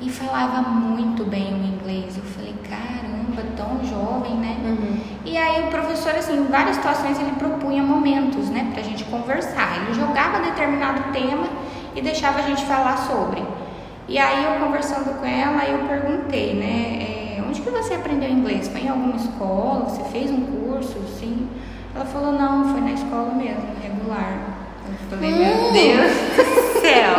[0.00, 2.16] e falava muito bem o inglês.
[2.16, 4.56] Eu falei, caramba, tão jovem, né?
[4.64, 5.00] Uhum.
[5.24, 9.76] E aí o professor, assim, em várias situações ele propunha momentos, né, pra gente conversar.
[9.76, 11.46] Ele jogava determinado tema
[11.94, 13.42] e deixava a gente falar sobre.
[14.08, 18.68] E aí eu conversando com ela, eu perguntei, né, é, onde que você aprendeu inglês?
[18.68, 19.84] Foi em alguma escola?
[19.88, 20.98] Você fez um curso?
[21.18, 21.48] Sim.
[21.94, 24.58] Ela falou, não, foi na escola mesmo, regular.
[24.88, 25.72] Eu falei, meu hum.
[25.72, 27.14] Deus do céu!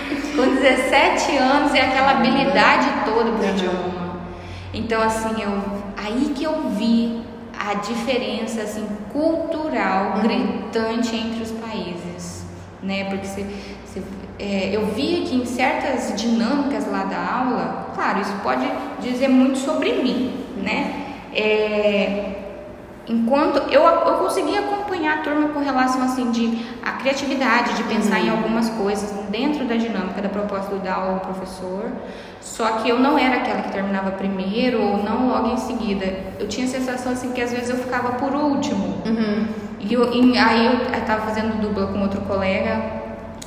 [0.36, 4.20] com 17 anos e aquela habilidade toda pro idioma.
[4.72, 5.62] Então, assim, eu,
[5.96, 7.22] aí que eu vi
[7.58, 10.22] a diferença assim, cultural uhum.
[10.22, 12.09] gritante entre os países
[12.82, 13.04] né?
[13.04, 13.46] Porque se,
[13.86, 14.02] se
[14.38, 18.66] é, eu via que em certas dinâmicas lá da aula, claro, isso pode
[19.00, 21.06] dizer muito sobre mim, né?
[21.34, 22.40] É,
[23.10, 28.20] enquanto eu, eu conseguia acompanhar a turma com relação assim de a criatividade de pensar
[28.20, 28.26] uhum.
[28.26, 31.90] em algumas coisas dentro da dinâmica da proposta do aula do professor
[32.40, 36.06] só que eu não era aquela que terminava primeiro ou não logo em seguida
[36.38, 39.46] eu tinha a sensação assim que às vezes eu ficava por último uhum.
[39.80, 43.00] E, eu, e aí eu estava fazendo dupla com outro colega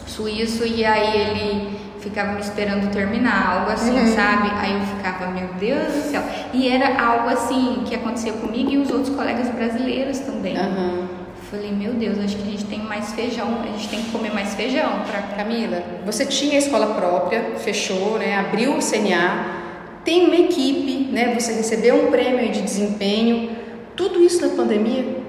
[0.07, 4.13] suíço e aí ele ficava me esperando terminar, algo assim, uhum.
[4.13, 4.51] sabe?
[4.59, 6.21] Aí eu ficava, meu Deus do céu.
[6.53, 10.57] E era algo assim que acontecia comigo e os outros colegas brasileiros também.
[10.57, 11.07] Uhum.
[11.49, 14.33] Falei, meu Deus, acho que a gente tem mais feijão, a gente tem que comer
[14.33, 15.83] mais feijão para Camila.
[16.05, 18.37] Você tinha a escola própria, fechou, né?
[18.37, 19.61] Abriu o CNA,
[20.03, 21.33] tem uma equipe, né?
[21.39, 23.51] Você recebeu um prêmio de desempenho.
[23.95, 25.22] Tudo isso na pandemia?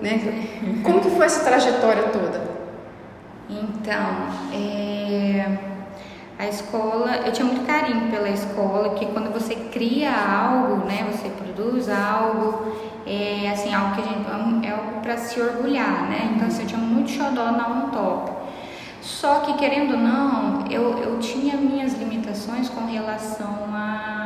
[0.00, 0.80] Né?
[0.82, 2.40] Como que foi essa trajetória toda?
[3.48, 5.58] Então, é,
[6.38, 11.28] a escola, eu tinha muito carinho pela escola, que quando você cria algo, né, você
[11.28, 12.72] produz algo,
[13.06, 16.32] é assim, algo que a gente, é algo para se orgulhar, né?
[16.34, 18.32] Então, assim, eu tinha muito xodó na On Top.
[19.02, 24.19] Só que, querendo ou não, eu, eu tinha minhas limitações com relação a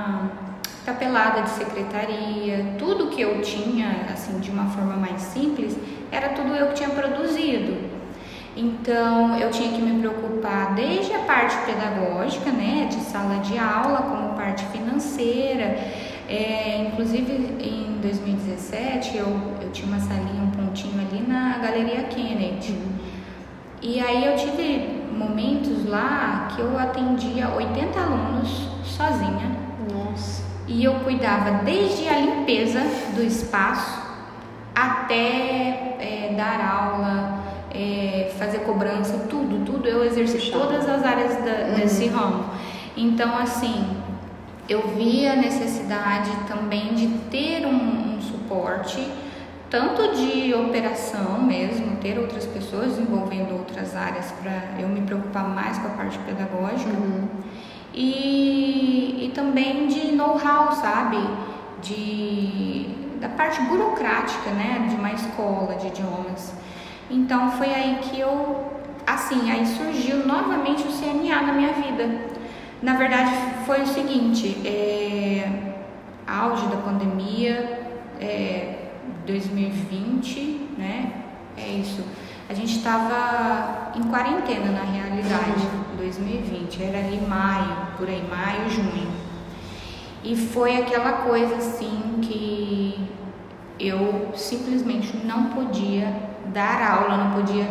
[0.84, 5.76] tapelada de secretaria, tudo que eu tinha, assim, de uma forma mais simples,
[6.12, 7.94] era tudo eu que tinha produzido.
[8.56, 14.02] Então, eu tinha que me preocupar desde a parte pedagógica, né, de sala de aula,
[14.02, 15.76] como parte financeira.
[16.28, 19.26] É, inclusive, em 2017, eu,
[19.60, 22.78] eu tinha uma salinha, um pontinho ali na Galeria Kennedy.
[23.82, 29.56] E aí eu tive momentos lá que eu atendia 80 alunos sozinha.
[29.92, 30.53] Nossa.
[30.66, 32.80] E eu cuidava desde a limpeza
[33.14, 34.02] do espaço
[34.74, 39.86] até é, dar aula, é, fazer cobrança, tudo, tudo.
[39.86, 41.74] Eu exerci todas as áreas da, uhum.
[41.74, 42.44] desse ramo.
[42.96, 43.96] Então, assim,
[44.68, 49.06] eu vi a necessidade também de ter um, um suporte
[49.68, 55.76] tanto de operação mesmo, ter outras pessoas desenvolvendo outras áreas para eu me preocupar mais
[55.78, 57.26] com a parte pedagógica uhum.
[57.94, 61.18] E, e também de know-how, sabe?
[61.82, 62.88] De,
[63.20, 64.86] da parte burocrática, né?
[64.88, 66.52] De uma escola de idiomas.
[67.10, 68.72] Então foi aí que eu,
[69.06, 72.32] assim, aí surgiu novamente o CNA na minha vida.
[72.82, 73.32] Na verdade
[73.64, 75.74] foi o seguinte, é,
[76.26, 77.88] auge da pandemia,
[78.20, 78.88] é,
[79.26, 81.12] 2020, né?
[81.56, 82.04] É isso.
[82.48, 89.12] A gente estava em quarentena na realidade, 2020, era ali maio, por aí, maio, junho.
[90.22, 93.08] E foi aquela coisa assim que
[93.78, 96.14] eu simplesmente não podia
[96.52, 97.68] dar aula, não podia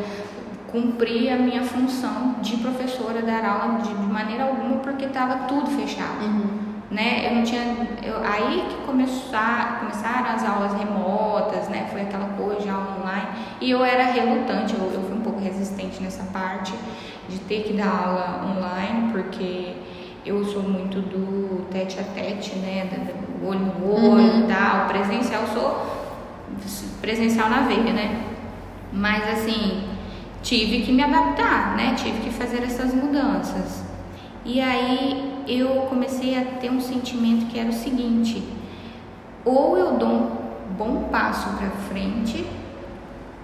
[0.71, 6.23] cumprir a minha função de professora, dar aula de, maneira alguma, porque estava tudo fechado.
[6.23, 7.27] Uhum né?
[7.27, 11.87] Eu não tinha, eu, aí que começar, começaram as aulas remotas, né?
[11.91, 13.27] Foi aquela coisa de aula online
[13.59, 16.73] e eu era relutante, eu, eu fui um pouco resistente nessa parte
[17.29, 19.73] de ter que dar aula online porque
[20.25, 22.89] eu sou muito do tete a tete, né?
[22.89, 24.39] Do olho no olho uhum.
[24.41, 24.87] e tal.
[24.87, 25.93] Presencial, sou
[27.01, 28.23] presencial na veia, né?
[28.91, 29.83] Mas assim,
[30.41, 31.95] tive que me adaptar, né?
[31.95, 33.83] Tive que fazer essas mudanças.
[34.45, 38.43] E aí eu comecei a ter um sentimento que era o seguinte:
[39.43, 40.31] ou eu dou um
[40.77, 42.45] bom passo para frente,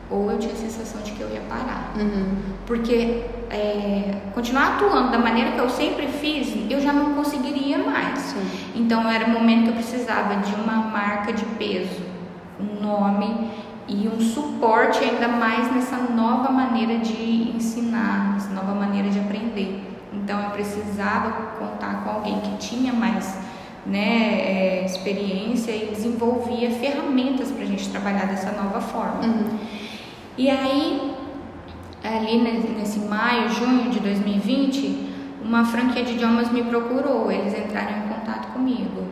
[0.09, 1.93] ou eu tinha a sensação de que eu ia parar.
[1.95, 2.37] Uhum.
[2.65, 8.19] Porque é, continuar atuando da maneira que eu sempre fiz, eu já não conseguiria mais.
[8.19, 8.49] Sim.
[8.75, 12.01] Então era o momento que eu precisava de uma marca de peso,
[12.59, 13.49] um nome
[13.87, 19.83] e um suporte ainda mais nessa nova maneira de ensinar, nessa nova maneira de aprender.
[20.13, 23.37] Então eu precisava contar com alguém que tinha mais
[23.85, 29.23] né, é, experiência e desenvolvia ferramentas para a gente trabalhar dessa nova forma.
[29.23, 29.57] Uhum.
[30.37, 31.15] E aí,
[32.03, 32.37] ali
[32.77, 35.09] nesse maio, junho de 2020,
[35.43, 39.07] uma franquia de idiomas me procurou, eles entraram em contato comigo.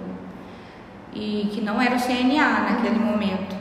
[1.14, 3.56] E que não era o CNA naquele momento.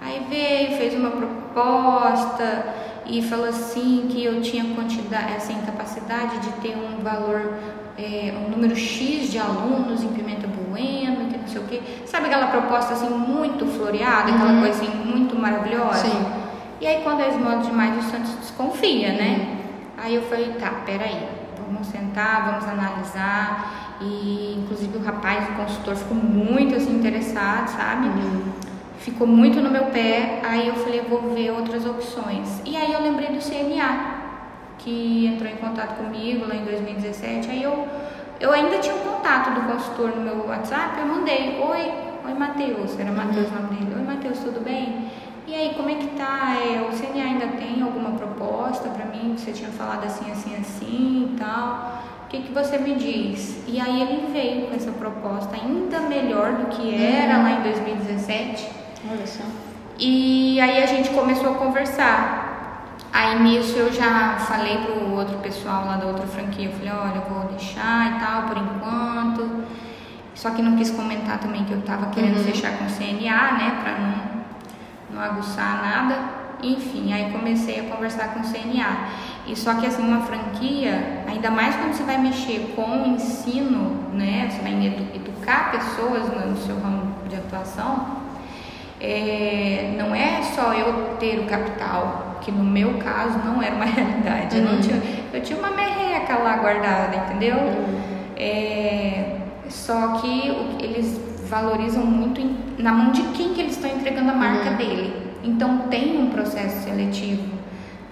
[0.00, 2.74] Aí veio, fez uma proposta,
[3.10, 7.54] e falou assim que eu tinha quantidade, assim, capacidade de ter um valor,
[7.98, 11.80] é, um número X de alunos em Pimenta Bueno, que não sei o quê.
[12.06, 14.60] Sabe aquela proposta assim muito floreada, aquela uhum.
[14.60, 16.06] coisa assim muito maravilhosa?
[16.06, 16.24] Sim.
[16.80, 19.58] E aí quando é esmola demais, o Santos desconfia, né?
[19.98, 23.98] Aí eu falei, tá, peraí, vamos sentar, vamos analisar.
[24.00, 28.08] E inclusive o rapaz, o consultor, ficou muito assim interessado, sabe?
[28.98, 32.62] Ficou muito no meu pé, aí eu falei, vou ver outras opções.
[32.64, 34.20] E aí eu lembrei do CNA,
[34.78, 37.86] que entrou em contato comigo lá em 2017, aí eu,
[38.40, 41.92] eu ainda tinha um contato do consultor no meu WhatsApp, eu mandei, oi,
[42.24, 45.10] oi Matheus, era Matheus o nome dele, oi Matheus, tudo bem?
[45.50, 46.56] E aí, como é que tá?
[46.64, 49.34] É, o CNA ainda tem alguma proposta para mim?
[49.36, 52.04] Você tinha falado assim, assim, assim e tal.
[52.24, 53.64] O que, que você me diz?
[53.66, 58.80] E aí ele veio com essa proposta ainda melhor do que era lá em 2017
[59.08, 59.42] Olha só.
[59.98, 62.96] E aí a gente começou a conversar.
[63.12, 67.16] Aí nisso eu já falei pro outro pessoal lá da outra franquia, eu falei, olha,
[67.16, 69.64] eu vou deixar e tal por enquanto.
[70.34, 72.44] Só que não quis comentar também que eu tava querendo uhum.
[72.44, 74.29] fechar com o CNA, né, pra não,
[75.12, 76.40] não aguçar nada.
[76.62, 79.08] Enfim, aí comecei a conversar com o CNA.
[79.46, 84.10] E só que assim, uma franquia, ainda mais quando você vai mexer com o ensino,
[84.12, 84.72] né, você vai
[85.14, 88.20] educar pessoas no seu ramo de atuação,
[89.00, 93.86] é, não é só eu ter o capital, que no meu caso não era uma
[93.86, 94.56] realidade.
[94.56, 94.62] Uhum.
[94.62, 94.80] Eu, não uhum.
[94.80, 95.02] tinha,
[95.32, 97.56] eu tinha uma merreca lá guardada, entendeu?
[97.56, 98.00] Uhum.
[98.36, 99.36] É,
[99.68, 100.48] só que
[100.80, 104.76] eles valorizam muito em, na mão de quem que eles estão entregando a marca uhum.
[104.76, 105.12] dele.
[105.42, 107.42] Então tem um processo seletivo,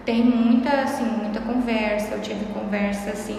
[0.05, 2.15] tem muita assim, muita conversa.
[2.15, 3.39] Eu tive conversa assim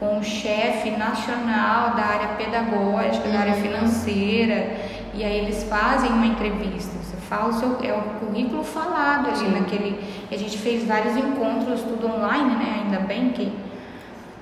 [0.00, 3.62] com o chefe nacional da área pedagógica, da área uhum.
[3.62, 4.76] financeira,
[5.14, 6.96] e aí eles fazem uma entrevista.
[7.02, 9.52] Você fala o seu, é o currículo falado ali Sim.
[9.52, 10.00] naquele.
[10.30, 12.82] A gente fez vários encontros, tudo online, né?
[12.84, 13.52] Ainda bem que.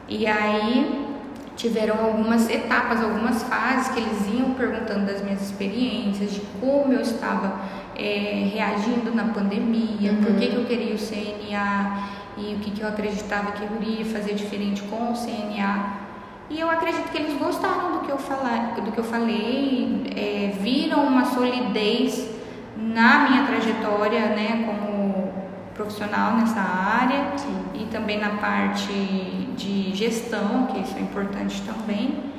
[0.09, 1.12] E aí
[1.57, 7.01] tiveram algumas etapas, algumas fases que eles iam perguntando das minhas experiências, de como eu
[7.01, 7.61] estava
[7.95, 10.23] é, reagindo na pandemia, uhum.
[10.23, 13.69] por que, que eu queria o CNA e o que, que eu acreditava que eu
[13.81, 16.03] iria fazer diferente com o CNA.
[16.49, 20.53] E eu acredito que eles gostaram do que eu, falar, do que eu falei, é,
[20.61, 22.29] viram uma solidez
[22.77, 25.33] na minha trajetória né, como
[25.75, 27.65] profissional nessa área Sim.
[27.75, 32.33] e também na parte de gestão, que isso é importante também.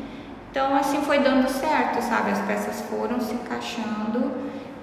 [0.51, 2.31] Então, assim foi dando certo, sabe?
[2.31, 4.31] As peças foram se encaixando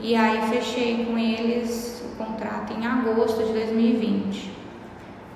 [0.01, 4.51] e aí fechei com eles o contrato em agosto de 2020.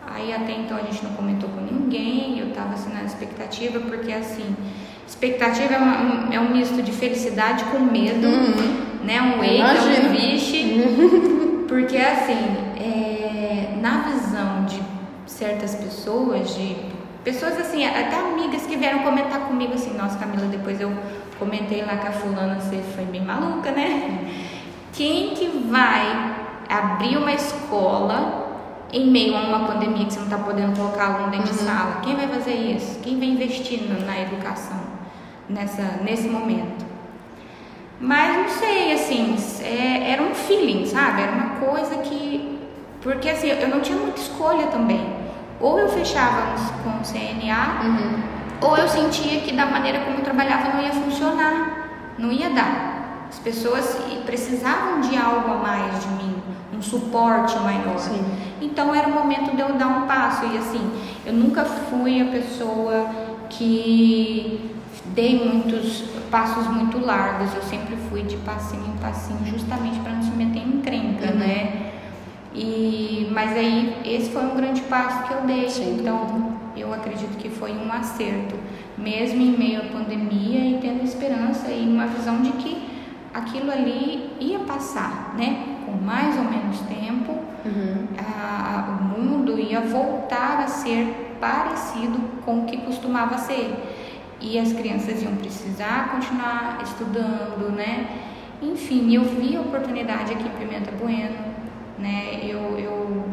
[0.06, 4.12] Aí até então a gente não comentou com ninguém, eu estava assim na expectativa, porque
[4.12, 4.56] assim,
[5.06, 9.04] expectativa é, uma, é um misto de felicidade com medo, uhum.
[9.04, 9.20] né?
[9.20, 10.64] Um eita, um vixe.
[11.68, 12.38] Porque assim,
[12.76, 14.23] é, na visão
[15.44, 16.74] certas pessoas, de
[17.22, 20.90] pessoas assim, até amigas que vieram comentar comigo assim, nossa Camila, depois eu
[21.38, 24.20] comentei lá com a fulana, você foi bem maluca, né?
[24.94, 26.34] Quem que vai
[26.66, 28.42] abrir uma escola
[28.90, 31.56] em meio a uma pandemia que você não está podendo colocar aluno dentro uhum.
[31.56, 32.00] de sala?
[32.02, 33.00] Quem vai fazer isso?
[33.00, 34.80] Quem vai investir na educação
[35.46, 36.86] nessa, nesse momento?
[38.00, 41.20] Mas não sei, assim, é, era um feeling, sabe?
[41.20, 42.58] Era uma coisa que.
[43.02, 45.23] Porque assim, eu não tinha muita escolha também.
[45.64, 46.42] Ou eu fechava
[46.82, 48.22] com o CNA, uhum.
[48.60, 51.88] ou eu sentia que da maneira como eu trabalhava não ia funcionar,
[52.18, 53.28] não ia dar.
[53.30, 53.96] As pessoas
[54.26, 56.34] precisavam de algo a mais de mim
[56.70, 57.98] um suporte maior.
[57.98, 58.22] Sim.
[58.60, 60.86] Então era o momento de eu dar um passo e assim,
[61.24, 63.08] eu nunca fui a pessoa
[63.48, 64.70] que
[65.14, 70.22] dei muitos passos muito largos, eu sempre fui de passinho em passinho, justamente para não
[70.22, 71.38] se meter em encrenca, uhum.
[71.38, 71.93] né?
[72.54, 75.68] E, mas aí esse foi um grande passo que eu dei.
[75.68, 75.98] Sim.
[76.00, 78.56] Então eu acredito que foi um acerto,
[78.96, 82.88] mesmo em meio à pandemia e tendo esperança e uma visão de que
[83.32, 85.80] aquilo ali ia passar, né?
[85.84, 87.32] Com mais ou menos tempo,
[87.64, 88.06] uhum.
[88.16, 93.74] a, a, o mundo ia voltar a ser parecido com o que costumava ser.
[94.40, 98.06] E as crianças iam precisar continuar estudando, né?
[98.62, 101.53] Enfim, eu vi a oportunidade aqui em Pimenta Bueno,
[101.98, 102.40] né?
[102.42, 103.24] Eu, eu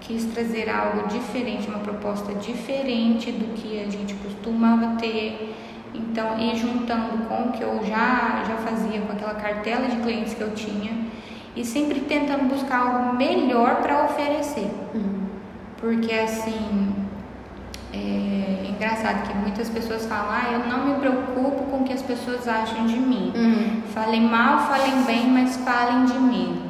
[0.00, 5.54] quis trazer algo diferente, uma proposta diferente do que a gente costumava ter
[5.94, 10.34] então, ir juntando com o que eu já, já fazia, com aquela cartela de clientes
[10.34, 10.92] que eu tinha,
[11.56, 14.70] e sempre tentando buscar algo melhor para oferecer.
[14.94, 15.20] Uhum.
[15.78, 16.94] Porque, assim,
[17.92, 22.02] é engraçado que muitas pessoas falam: ah, eu não me preocupo com o que as
[22.02, 23.32] pessoas acham de mim.
[23.34, 23.82] Uhum.
[23.92, 26.62] Falem mal, falem bem, mas falem de mim.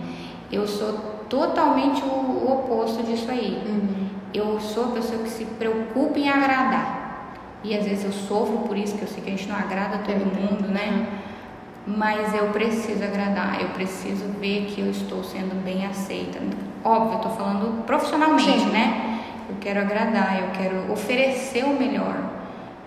[0.50, 3.62] Eu sou totalmente o, o oposto disso aí.
[3.64, 4.08] Uhum.
[4.34, 7.00] Eu sou a pessoa que se preocupa em agradar.
[7.64, 9.98] E às vezes eu sofro por isso, que eu sei que a gente não agrada
[9.98, 11.06] todo mundo, né?
[11.86, 16.38] Mas eu preciso agradar, eu preciso ver que eu estou sendo bem aceita.
[16.84, 18.70] Óbvio, eu tô falando profissionalmente, Sim.
[18.70, 19.20] né?
[19.48, 22.16] Eu quero agradar, eu quero oferecer o melhor.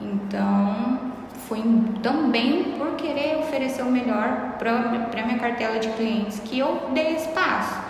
[0.02, 1.00] Então,
[1.48, 1.62] foi
[2.02, 7.83] também por querer oferecer o melhor para minha cartela de clientes que eu dei espaço.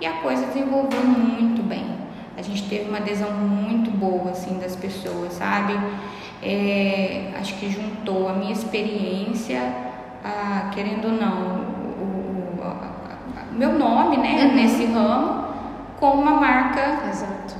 [0.00, 1.86] E a coisa desenvolveu muito bem.
[2.36, 5.74] A gente teve uma adesão muito boa, assim, das pessoas, sabe?
[6.42, 9.60] é, acho que juntou a minha experiência,
[10.24, 11.60] a, querendo ou não,
[12.58, 14.54] o, a, a, meu nome né, uhum.
[14.54, 15.44] nesse ramo,
[15.98, 16.98] com uma marca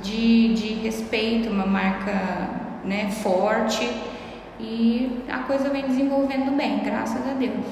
[0.01, 2.49] de, de respeito, uma marca
[2.83, 3.87] né, forte
[4.59, 7.65] e a coisa vem desenvolvendo bem, graças a Deus.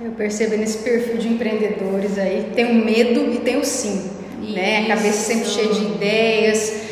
[0.00, 4.52] Eu percebo nesse perfil de empreendedores aí, tem o medo e tem o sim, Isso.
[4.54, 4.84] né?
[4.84, 6.88] A cabeça sempre cheia de ideias,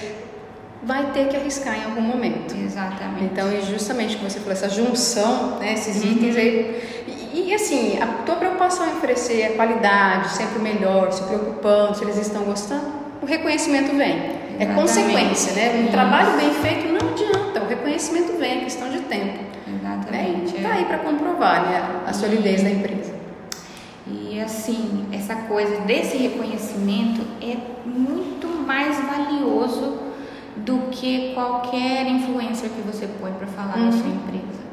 [0.82, 2.54] vai ter que arriscar em algum momento.
[2.56, 3.24] Exatamente.
[3.24, 6.12] Então, e justamente como você falou, essa junção, né, esses uhum.
[6.12, 7.04] itens aí.
[7.32, 12.04] E, e, assim, a tua preocupação em oferecer a qualidade, sempre melhor, se preocupando, se
[12.04, 12.86] eles estão gostando,
[13.22, 14.16] o reconhecimento vem.
[14.58, 14.62] É Exatamente.
[14.62, 15.74] É consequência, né?
[15.76, 15.92] Um Isso.
[15.92, 19.38] trabalho bem feito não adianta, o reconhecimento vem, é questão de tempo.
[19.68, 20.38] Exatamente.
[20.38, 20.45] Né?
[20.66, 23.14] Tá aí para comprovar né, a solidez da empresa.
[24.06, 29.98] E assim, essa coisa desse reconhecimento é muito mais valioso
[30.56, 33.90] do que qualquer influencer que você põe para falar uhum.
[33.90, 34.66] da sua empresa.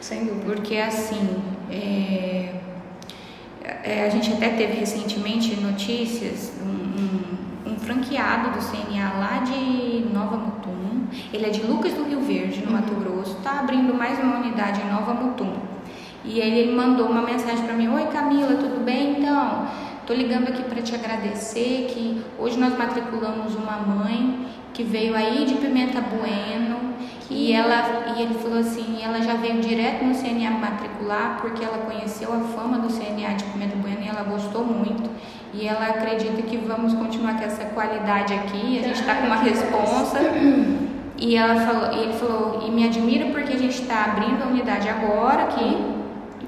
[0.00, 0.44] Sem dúvida.
[0.46, 2.54] Porque assim, é,
[3.84, 10.06] é, a gente até teve recentemente notícias, um, um, um, franqueado do CNA lá de
[10.12, 10.71] Nova Mutum
[11.32, 12.72] Ele é de Lucas do Rio Verde, no uhum.
[12.72, 13.36] Mato Grosso.
[13.38, 15.52] Está abrindo mais uma unidade em Nova Mutum.
[16.24, 19.18] E aí ele mandou uma mensagem para mim: Oi Camila, tudo bem?
[19.18, 19.66] Então,
[20.06, 25.44] tô ligando aqui para te agradecer que hoje nós matriculamos uma mãe que veio aí
[25.44, 26.92] de Pimenta Bueno
[27.30, 31.78] e ela e ele falou assim, ela já veio direto no CNA matricular porque ela
[31.78, 35.10] conheceu a fama do CNA de Pimenta Bueno e ela gostou muito
[35.54, 38.78] e ela acredita que vamos continuar com essa qualidade aqui.
[38.78, 40.18] A gente está com uma responsa
[41.22, 44.48] e ela falou, e ele falou e me admira porque a gente está abrindo a
[44.48, 45.76] unidade agora aqui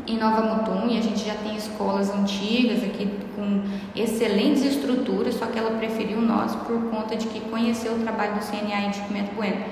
[0.04, 3.62] em Nova Mutum e a gente já tem escolas antigas aqui com
[3.94, 8.40] excelentes estruturas, só que ela preferiu nós por conta de que conheceu o trabalho do
[8.40, 9.64] CNA em Pimenta Bueno.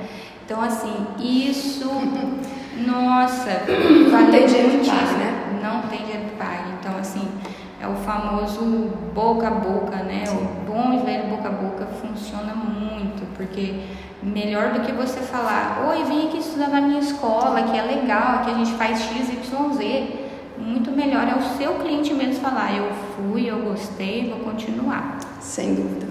[0.44, 1.90] Então, assim, isso,
[2.86, 3.62] nossa,
[4.08, 5.60] não tem dinheiro que pague, né?
[5.60, 6.70] Não tem dinheiro que pague.
[6.78, 7.26] Então, assim,
[7.80, 10.26] é o famoso boca a boca, né?
[10.26, 10.36] Sim.
[10.36, 13.82] O bom e velho boca a boca funciona muito, porque
[14.22, 18.44] melhor do que você falar, oi, vem aqui estudar na minha escola, que é legal,
[18.44, 20.22] que a gente faz X, Y, Z
[20.62, 25.18] muito melhor é o seu cliente mesmo falar, eu fui, eu gostei, vou continuar.
[25.40, 26.06] Sem dúvida.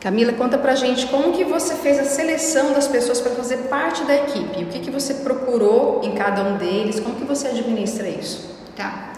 [0.00, 4.02] Camila, conta pra gente como que você fez a seleção das pessoas para fazer parte
[4.04, 4.64] da equipe.
[4.64, 6.98] O que, que você procurou em cada um deles?
[7.00, 8.48] Como que você administra isso?
[8.74, 9.12] Tá.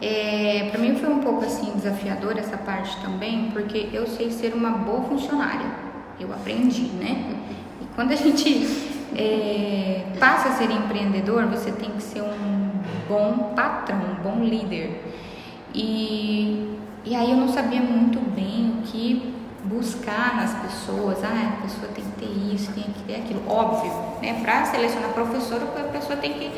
[0.00, 4.54] É, para mim foi um pouco assim desafiador essa parte também, porque eu sei ser
[4.54, 5.87] uma boa funcionária.
[6.20, 7.34] Eu aprendi, né?
[7.80, 8.66] E quando a gente
[9.16, 12.70] é, passa a ser empreendedor, você tem que ser um
[13.08, 15.02] bom patrão, um bom líder.
[15.74, 21.22] E, e aí eu não sabia muito bem o que buscar nas pessoas.
[21.22, 23.42] Ah, a pessoa tem que ter isso, tem que ter aquilo.
[23.48, 23.92] Óbvio,
[24.22, 24.40] né?
[24.42, 26.50] Para selecionar professor, a pessoa tem que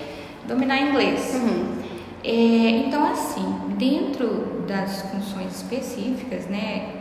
[0.46, 1.34] dominar inglês.
[1.34, 1.80] Uhum.
[2.22, 6.99] É, então, assim, dentro das funções específicas, né?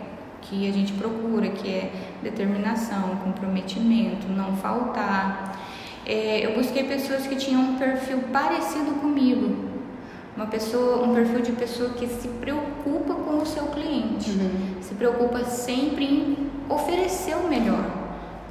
[0.50, 1.92] Que a gente procura, que é
[2.24, 5.60] determinação, comprometimento, não faltar
[6.10, 9.70] é, eu busquei pessoas que tinham um perfil parecido comigo.
[10.36, 14.82] Uma pessoa, um perfil de pessoa que se preocupa com o seu cliente, uhum.
[14.82, 17.86] se preocupa sempre em oferecer o melhor.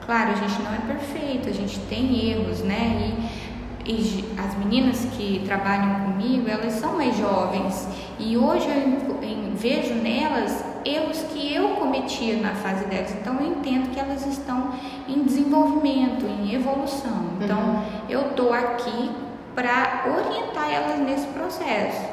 [0.07, 3.11] Claro, a gente não é perfeito, a gente tem erros, né?
[3.11, 3.48] E,
[3.89, 10.63] e as meninas que trabalham comigo, elas são mais jovens e hoje eu, vejo nelas
[10.85, 13.13] erros que eu cometia na fase delas.
[13.13, 14.75] Então eu entendo que elas estão
[15.09, 17.31] em desenvolvimento, em evolução.
[17.41, 17.83] Então uhum.
[18.11, 19.11] eu tô aqui
[19.55, 22.07] para orientar elas nesse processo.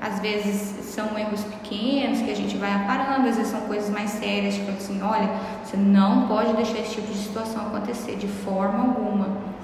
[0.00, 4.10] Às vezes são erros pequenos que a gente vai aparando, às vezes são coisas mais
[4.10, 5.28] sérias, tipo assim, olha,
[5.62, 9.57] você não pode deixar esse tipo de situação acontecer de forma alguma.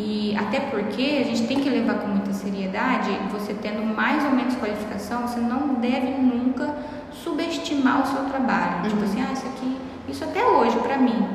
[0.00, 4.30] E até porque a gente tem que levar com muita seriedade, você tendo mais ou
[4.30, 6.72] menos qualificação, você não deve nunca
[7.10, 8.82] subestimar o seu trabalho.
[8.84, 8.90] Tipo uhum.
[8.90, 9.76] Tipo assim, ah, isso aqui,
[10.08, 11.26] isso até hoje para mim.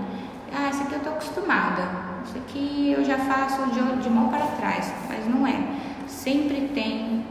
[0.56, 1.82] Ah, isso aqui eu tô acostumada.
[2.26, 5.60] Isso aqui eu já faço de, de mão para trás, mas não é.
[6.08, 7.26] Sempre tem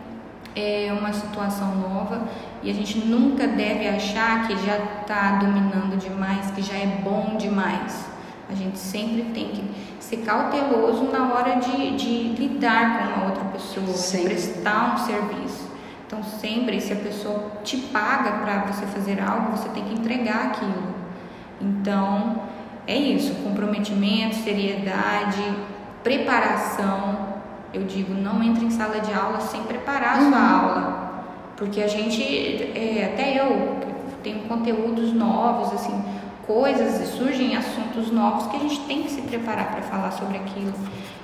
[0.54, 2.28] é, uma situação nova
[2.62, 7.38] e a gente nunca deve achar que já está dominando demais, que já é bom
[7.38, 8.04] demais.
[8.50, 13.44] A gente sempre tem que ser cauteloso na hora de, de lidar com uma outra
[13.44, 13.86] pessoa,
[14.24, 15.70] prestar um serviço.
[16.06, 20.46] Então, sempre, se a pessoa te paga para você fazer algo, você tem que entregar
[20.46, 20.94] aquilo.
[21.60, 22.42] Então,
[22.86, 25.42] é isso: comprometimento, seriedade,
[26.02, 27.32] preparação.
[27.72, 30.60] Eu digo, não entre em sala de aula sem preparar a sua uhum.
[30.60, 31.24] aula,
[31.56, 33.76] porque a gente, é, até eu,
[34.22, 36.01] tenho conteúdos novos, assim,
[36.52, 40.36] coisas e surgem assuntos novos que a gente tem que se preparar para falar sobre
[40.36, 40.74] aquilo.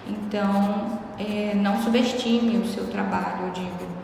[0.09, 3.99] Então, é, não subestime o seu trabalho, eu digo.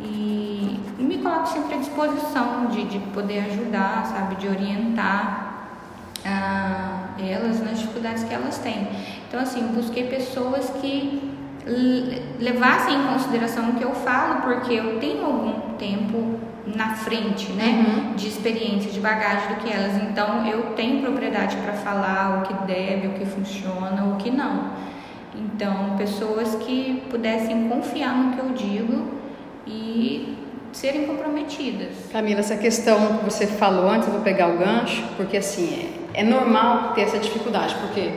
[0.00, 5.68] E, e me coloco sempre à disposição de, de poder ajudar, sabe, de orientar
[6.24, 8.88] ah, elas nas dificuldades que elas têm.
[9.28, 11.36] Então, assim, busquei pessoas que
[12.40, 17.84] levassem em consideração o que eu falo, porque eu tenho algum tempo na frente, né,
[17.86, 18.14] uhum.
[18.14, 19.96] de experiência, de bagagem do que elas.
[20.02, 24.72] Então, eu tenho propriedade para falar o que deve, o que funciona, o que não.
[25.34, 29.18] Então, pessoas que pudessem confiar no que eu digo
[29.66, 30.36] e
[30.72, 31.94] serem comprometidas.
[32.12, 36.20] Camila, essa questão que você falou antes, eu vou pegar o gancho, porque assim, é,
[36.20, 38.12] é normal ter essa dificuldade, porque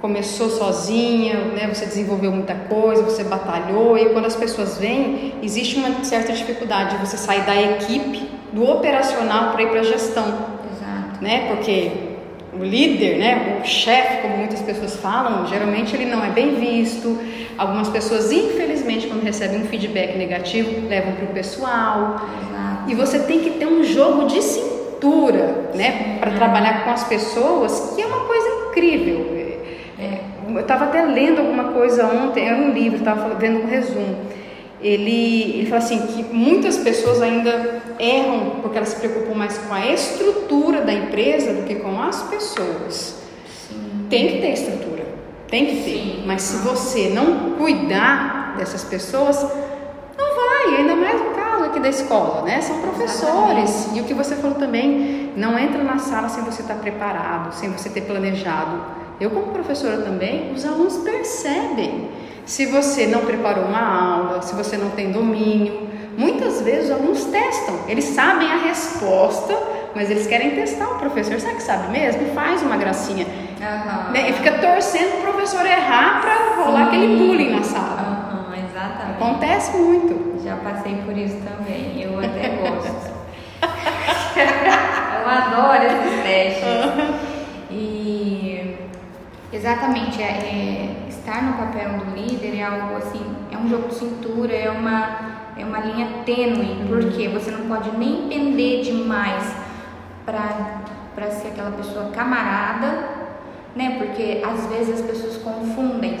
[0.00, 5.76] começou sozinha, né, você desenvolveu muita coisa, você batalhou, e quando as pessoas vêm, existe
[5.76, 10.24] uma certa dificuldade de você sair da equipe, do operacional para ir para a gestão.
[10.24, 11.22] Exato.
[11.22, 11.90] Né, porque
[12.52, 17.18] o líder, né, o chefe, como muitas pessoas falam, geralmente ele não é bem visto.
[17.58, 22.20] Algumas pessoas, infelizmente, quando recebem um feedback negativo, levam para o pessoal.
[22.48, 22.90] Exato.
[22.90, 27.92] E você tem que ter um jogo de cintura, né, para trabalhar com as pessoas,
[27.94, 29.35] que é uma coisa incrível.
[30.56, 34.16] Eu estava até lendo alguma coisa ontem, era um livro, estava vendo um resumo.
[34.80, 39.72] Ele, ele fala assim que muitas pessoas ainda erram porque elas se preocupam mais com
[39.72, 43.22] a estrutura da empresa do que com as pessoas.
[43.46, 44.06] Sim.
[44.10, 45.04] Tem que ter estrutura,
[45.48, 45.98] tem que ter.
[45.98, 46.22] Sim.
[46.26, 49.42] Mas se você não cuidar dessas pessoas,
[50.16, 52.60] não vai, ainda mais no caso aqui da escola, né?
[52.60, 53.70] São professores.
[53.70, 53.98] Exatamente.
[53.98, 57.70] E o que você falou também, não entra na sala sem você estar preparado, sem
[57.70, 59.05] você ter planejado.
[59.18, 62.10] Eu, como professora também, os alunos percebem
[62.44, 65.86] se você não preparou uma aula, se você não tem domínio.
[66.16, 69.54] Muitas vezes os alunos testam, eles sabem a resposta,
[69.94, 71.40] mas eles querem testar o professor.
[71.40, 72.22] Será que sabe mesmo?
[72.22, 73.26] E faz uma gracinha.
[73.26, 74.12] Uhum.
[74.12, 74.30] Né?
[74.30, 78.48] E fica torcendo o professor errar para rolar aquele bullying na sala.
[78.48, 79.16] Uhum, exatamente.
[79.16, 80.42] Acontece muito.
[80.44, 83.16] Já passei por isso também, eu até gosto.
[84.36, 87.15] eu adoro esses testes.
[89.66, 93.96] Exatamente, é, é, estar no papel do líder é algo assim, é um jogo de
[93.96, 99.56] cintura, é uma, é uma linha tênue, porque você não pode nem pender demais
[100.24, 103.08] para ser aquela pessoa camarada,
[103.74, 103.96] né?
[103.98, 106.16] Porque às vezes as pessoas confundem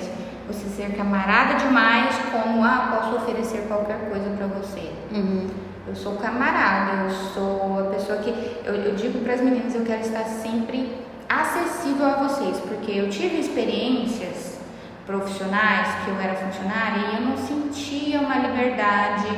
[0.48, 4.90] você ser camarada demais como, ah, posso oferecer qualquer coisa para você.
[5.12, 5.46] Uhum.
[5.86, 8.30] Eu sou camarada, eu sou a pessoa que.
[8.64, 13.08] Eu, eu digo para as meninas, eu quero estar sempre acessível a vocês, porque eu
[13.10, 14.58] tive experiências
[15.06, 19.28] profissionais que eu era funcionária e eu não sentia uma liberdade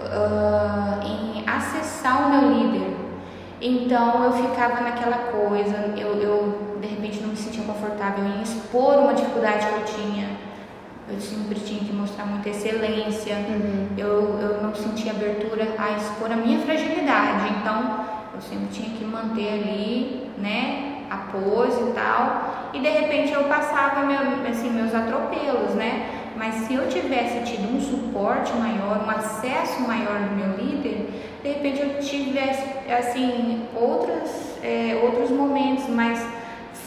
[0.00, 2.96] uh, em acessar o meu líder.
[3.60, 8.98] Então eu ficava naquela coisa, eu, eu de repente não me sentia confortável em expor
[8.98, 10.44] uma dificuldade que eu tinha.
[11.06, 13.88] Eu sempre tinha que mostrar muita excelência, uhum.
[13.96, 17.52] eu, eu não sentia abertura a expor a minha fragilidade.
[17.60, 22.70] Então eu sempre tinha que manter ali, né, a pose e tal.
[22.72, 24.18] E de repente eu passava meu,
[24.50, 26.24] assim, meus atropelos, né?
[26.36, 31.08] Mas se eu tivesse tido um suporte maior, um acesso maior do meu líder,
[31.42, 34.30] de repente eu tivesse assim outros,
[34.62, 36.20] é, outros momentos mais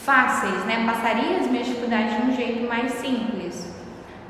[0.04, 0.84] fáceis, né?
[0.86, 3.74] Passaria as minhas dificuldades de um jeito mais simples,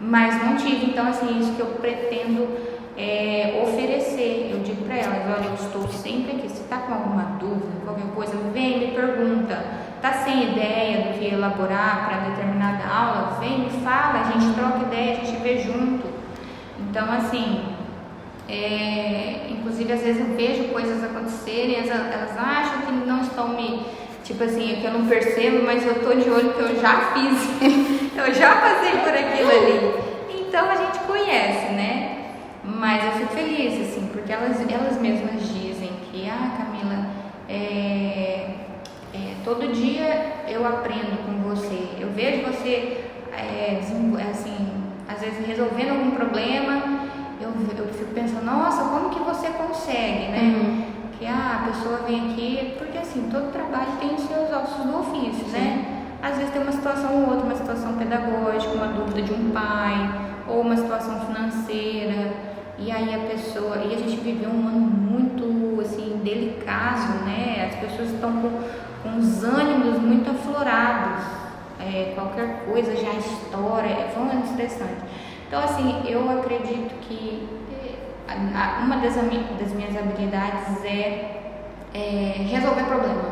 [0.00, 0.86] mas não tive.
[0.86, 2.48] Então assim isso que eu pretendo
[2.96, 4.50] é, oferecer.
[4.52, 6.48] Eu digo para elas, olha, eu estou sempre aqui.
[6.48, 11.34] Se está com alguma dúvida, qualquer coisa, vem me pergunta Está sem ideia do que
[11.34, 13.36] elaborar para determinada aula?
[13.40, 16.06] Vem, me fala, a gente troca ideia, a gente vê junto.
[16.78, 17.64] Então, assim,
[18.48, 23.86] é, inclusive às vezes eu vejo coisas acontecerem, elas, elas acham que não estão me.
[24.22, 27.12] Tipo assim, é que eu não percebo, mas eu tô de olho que eu já
[27.12, 29.94] fiz, eu já passei por aquilo ali.
[30.46, 32.34] Então a gente conhece, né?
[32.62, 35.42] Mas eu fico feliz, assim, porque elas, elas mesmas
[39.48, 41.88] Todo dia eu aprendo com você.
[41.98, 43.80] Eu vejo você, é,
[44.30, 44.68] assim,
[45.08, 47.08] às vezes resolvendo algum problema.
[47.40, 50.54] Eu, eu fico pensando, nossa, como que você consegue, né?
[50.54, 50.84] Uhum.
[51.18, 54.98] Que ah, a pessoa vem aqui, porque assim, todo trabalho tem os seus ossos do
[55.00, 55.58] ofício, né?
[55.58, 55.64] Sim.
[55.64, 56.02] né?
[56.22, 60.10] Às vezes tem uma situação ou outra, uma situação pedagógica, uma dúvida de um pai,
[60.46, 62.34] ou uma situação financeira.
[62.78, 67.70] E aí a pessoa, e a gente viveu um ano muito assim delicado, né?
[67.72, 71.24] As pessoas estão com com os ânimos muito aflorados,
[71.80, 75.02] é, qualquer coisa já estoura, foi um ano estressante.
[75.46, 81.38] Então, assim, eu acredito que é, uma das, das minhas habilidades é,
[81.94, 83.22] é, resolver problema,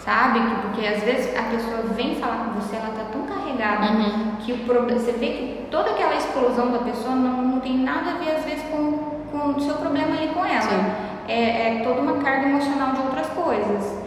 [0.00, 0.40] sabe?
[0.62, 4.36] Porque às vezes a pessoa vem falar com você, ela tá tão carregada uhum.
[4.40, 8.12] que o problema, você vê que toda aquela explosão da pessoa não, não tem nada
[8.12, 11.08] a ver às vezes com, com o seu problema ali com ela.
[11.28, 13.97] É, é toda uma carga emocional de outras coisas.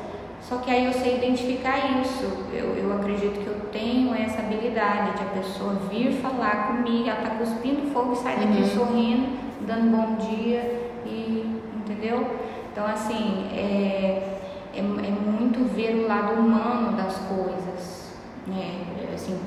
[0.52, 2.26] Só que aí eu sei identificar isso.
[2.52, 7.22] Eu, eu acredito que eu tenho essa habilidade de a pessoa vir falar comigo, ela
[7.22, 8.68] tá cuspindo fogo e sai daqui uhum.
[8.68, 9.30] sorrindo,
[9.66, 12.36] dando bom dia e entendeu?
[12.70, 14.40] Então assim, é,
[14.74, 18.12] é, é muito ver o lado humano das coisas.
[18.46, 18.84] Né?
[19.16, 19.40] Assim,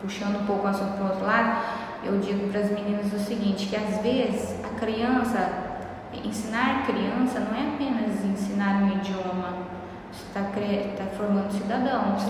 [0.00, 1.62] puxando um pouco o assunto para o outro lado,
[2.04, 5.76] eu digo para as meninas o seguinte, que às vezes a criança,
[6.24, 9.79] ensinar a criança não é apenas ensinar um idioma,
[10.12, 12.22] está tá formando cidadãos.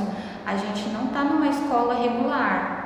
[0.46, 2.80] A gente não está numa escola regular.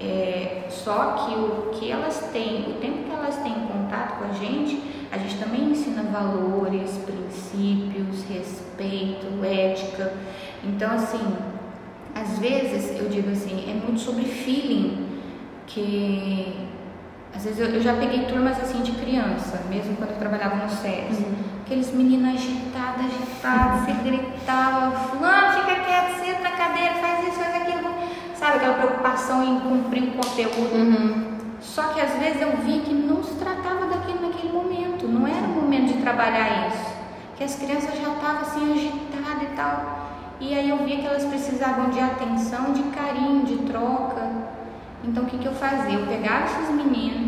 [0.00, 4.32] É, só que o que elas têm, o tempo que elas têm contato com a
[4.32, 10.12] gente, a gente também ensina valores, princípios, respeito, ética.
[10.62, 11.36] Então, assim,
[12.14, 15.08] às vezes eu digo assim, é muito sobre feeling
[15.66, 16.68] que
[17.34, 20.68] às vezes eu, eu, já peguei turmas assim de criança, mesmo quando eu trabalhava no
[20.68, 21.18] SES.
[21.18, 21.57] Uhum.
[21.68, 27.56] Aqueles meninos agitados, agitados, se gritava, fulano, fica quieto, senta na cadeira, faz isso, faz
[27.56, 27.90] aquilo.
[28.34, 30.74] sabe, aquela preocupação em cumprir o conteúdo.
[30.74, 31.38] Uhum.
[31.60, 35.44] Só que às vezes eu vi que não se tratava daquilo naquele momento, não era
[35.44, 36.90] o momento de trabalhar isso.
[37.36, 40.08] Que as crianças já estavam assim agitadas e tal.
[40.40, 44.26] E aí eu via que elas precisavam de atenção, de carinho, de troca.
[45.04, 45.98] Então o que, que eu fazia?
[45.98, 47.27] Eu pegava esses meninos,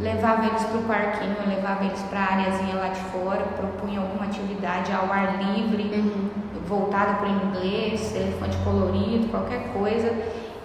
[0.00, 4.24] levava eles para o parquinho, levava eles para a areazinha lá de fora, propunha alguma
[4.24, 6.30] atividade ao ar livre, Uhum.
[6.66, 10.12] voltada para o inglês, elefante colorido, qualquer coisa.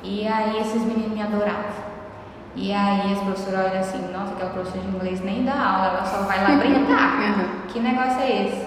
[0.04, 1.86] E aí esses meninos me adoravam.
[2.56, 6.06] E aí as professoras olham assim, nossa, aquela professora de inglês nem dá aula, ela
[6.06, 7.16] só vai lá brincar.
[7.26, 7.68] Uhum.
[7.68, 8.66] Que negócio é esse?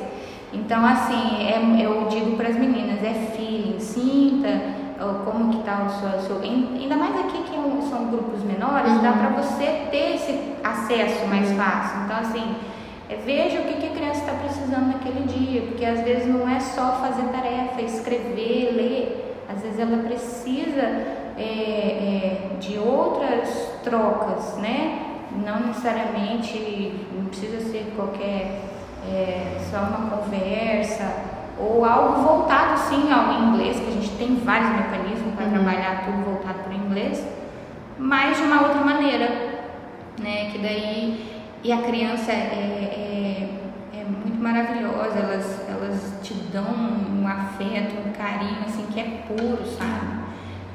[0.52, 5.86] Então, assim, é, eu digo para as meninas, é feeling, sinta ó, como que tá
[5.86, 10.14] o seu, seu- ain- ainda mais aqui que são grupos menores, dá para você ter
[10.16, 12.00] esse acesso mais fácil.
[12.04, 12.56] Então, assim,
[13.08, 16.48] é, veja o que, que a criança está precisando naquele dia, porque às vezes não
[16.48, 20.82] é só fazer tarefa, escrever, ler, às vezes ela precisa
[21.38, 23.48] é, é, de outras
[23.84, 25.04] trocas, né?
[25.44, 28.60] Não necessariamente, não precisa ser qualquer,
[29.08, 31.04] é, só uma conversa
[31.60, 36.24] ou algo voltado sim ao inglês, que a gente tem vários mecanismos para trabalhar tudo
[36.24, 37.26] voltado para o inglês,
[37.98, 39.26] mas de uma outra maneira,
[40.20, 40.50] né?
[40.50, 41.28] Que daí
[41.62, 43.48] e a criança é,
[43.92, 49.24] é, é muito maravilhosa, elas, elas te dão um afeto, um carinho assim que é
[49.26, 50.18] puro, sabe?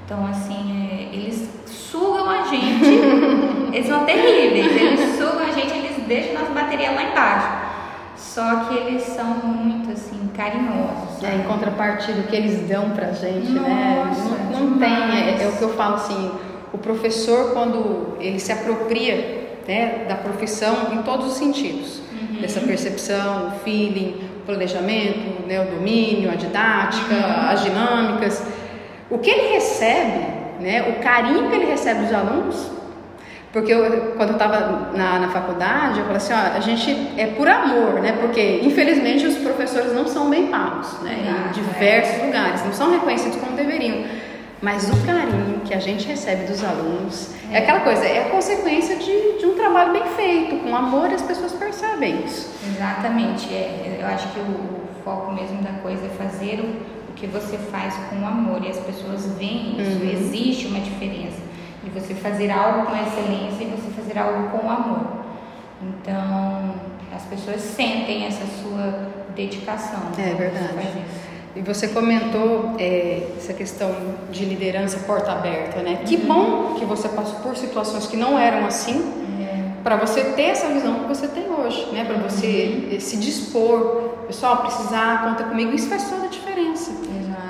[0.06, 2.86] Então assim, é, eles sugam a gente,
[3.72, 7.64] eles são terríveis, eles sugam a gente, eles deixam nossa bateria lá embaixo.
[8.18, 11.24] Só que eles são muito assim carinhosos.
[11.24, 14.04] É, em contrapartida, o que eles dão pra gente, né?
[14.08, 16.32] Nossa, Não, não tem, é, é o que eu falo assim,
[16.74, 22.42] o professor quando ele se apropria né, da profissão em todos os sentidos, Uhum.
[22.42, 27.50] dessa percepção, o feeling, o planejamento, né, o domínio, a didática, Uhum.
[27.50, 28.44] as dinâmicas,
[29.10, 30.26] o que ele recebe,
[30.60, 32.72] né, o carinho que ele recebe dos alunos,
[33.54, 37.28] porque eu, quando eu estava na, na faculdade, eu falei assim, ó, a gente é
[37.28, 38.18] por amor, né?
[38.20, 41.14] Porque infelizmente os professores não são bem pagos, né?
[41.24, 44.04] Em Exato, diversos lugares, não são reconhecidos como deveriam.
[44.60, 47.58] Mas o carinho que a gente recebe dos alunos é, É.
[47.60, 51.22] aquela coisa, é a consequência de, de um trabalho bem feito, com amor e as
[51.22, 52.50] pessoas percebem isso.
[52.66, 57.14] Exatamente, é, eu acho que o, o foco mesmo da coisa é fazer o, o
[57.14, 60.10] que você faz com amor e as pessoas veem isso, Uhum.
[60.12, 61.38] existe uma diferença
[61.84, 65.24] de você fazer algo com excelência e você fazer algo com amor.
[65.82, 66.76] Então,
[67.14, 70.00] as pessoas sentem essa sua dedicação.
[70.18, 70.74] É verdade.
[70.74, 71.24] Você.
[71.56, 73.94] E você comentou é, essa questão
[74.32, 76.02] de liderança porta aberta, né?
[76.04, 79.24] Que bom que você passou por situações que não eram assim,
[79.84, 82.06] para você ter essa visão que você tem hoje, né?
[82.06, 86.92] Para você eh, se dispor, pessoal, precisar, conta comigo, isso faz toda a diferença.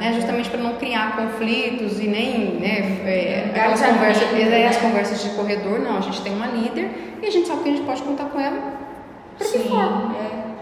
[0.03, 0.11] Né?
[0.13, 4.67] Justamente para não criar conflitos e nem né, é, aquelas conversas, né?
[4.67, 5.97] as conversas de corredor, não.
[5.97, 8.37] A gente tem uma líder e a gente sabe que a gente pode contar com
[8.37, 8.59] ela
[9.37, 10.11] para que Sim, for.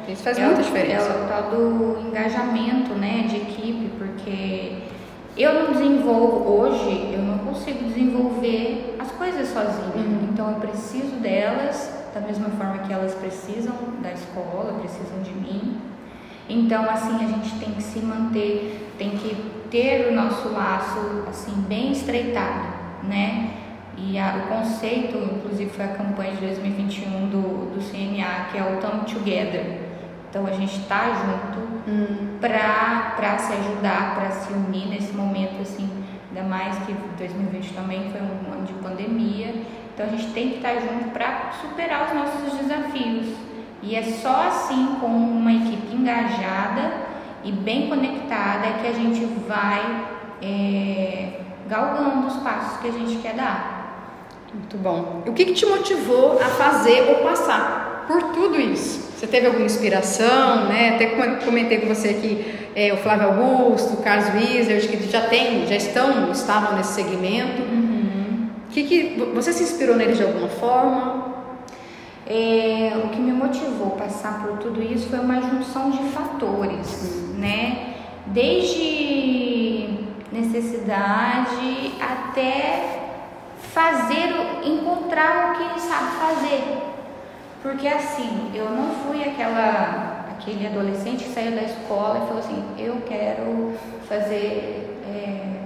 [0.08, 0.12] é.
[0.12, 1.10] Isso faz é muita o- diferença.
[1.10, 4.74] É o tal do engajamento, né, de equipe, porque
[5.36, 9.96] eu não desenvolvo hoje, eu não consigo desenvolver as coisas sozinha.
[9.96, 10.30] Uhum.
[10.32, 13.74] Então eu preciso delas da mesma forma que elas precisam
[14.04, 15.78] da escola, precisam de mim.
[16.52, 19.36] Então assim a gente tem que se manter, tem que
[19.70, 22.68] ter o nosso laço assim bem estreitado,
[23.04, 23.52] né?
[23.97, 28.62] E a- o conceito, inclusive, foi a campanha de 2021 do, do CNA, que é
[28.64, 29.80] o Come Together.
[30.30, 32.38] Então a gente está junto Hum.
[32.39, 35.89] para se ajudar, para se unir nesse momento assim,
[36.30, 39.54] ainda mais que 2020 também foi um ano de pandemia.
[39.93, 43.28] Então a gente tem que estar junto para superar os nossos desafios.
[43.84, 46.92] E é só assim com uma equipe engajada
[47.44, 50.06] e bem conectada que a gente vai
[50.42, 53.80] é, galgando os passos que a gente quer dar.
[54.54, 55.24] Muito bom.
[55.26, 59.12] O que, que te motivou a fazer ou passar por tudo isso?
[59.18, 60.96] Você teve alguma inspiração, né?
[60.96, 65.22] Até com- comentei com você aqui é, o Flávio Augusto, o Carlos Wieser, que já
[65.22, 67.62] tem, já estão, estavam nesse segmento.
[68.72, 71.31] Que que você se inspirou neles de alguma forma?
[72.28, 77.34] É, o que me motivou a passar por tudo isso foi uma junção de fatores,
[77.38, 77.96] né?
[78.28, 79.90] Desde
[80.32, 83.00] necessidade até
[83.74, 84.30] fazer,
[84.64, 86.78] encontrar o que sabe fazer.
[87.62, 92.64] Porque assim, eu não fui aquela aquele adolescente que saiu da escola e falou assim,
[92.78, 93.74] eu quero
[94.08, 95.62] fazer é,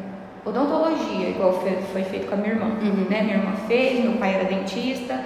[0.45, 2.66] odontologia, igual foi, foi feito com a minha irmã.
[2.66, 3.08] Uhum.
[3.10, 3.22] Né?
[3.22, 5.20] Minha irmã fez, meu pai era dentista.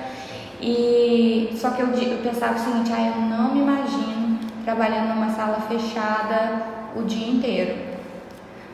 [0.62, 5.30] E só que eu, eu pensava o seguinte, ah, eu não me imagino trabalhando numa
[5.30, 6.62] sala fechada
[6.95, 7.76] o dia inteiro.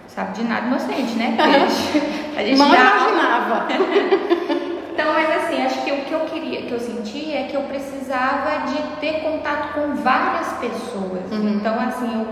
[0.07, 1.37] sabe de nada inocente, né?
[2.35, 3.67] a gente Mal imaginava.
[4.91, 7.61] então, mas assim, acho que o que eu queria, que eu senti é que eu
[7.63, 11.31] precisava de ter contato com várias pessoas.
[11.31, 11.49] Uhum.
[11.55, 12.25] Então, assim, eu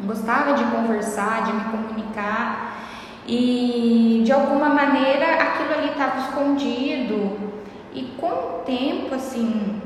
[0.00, 2.74] gostava de conversar, de me comunicar
[3.26, 7.53] e de alguma maneira aquilo ali estava escondido.
[7.94, 9.80] E com o tempo, assim,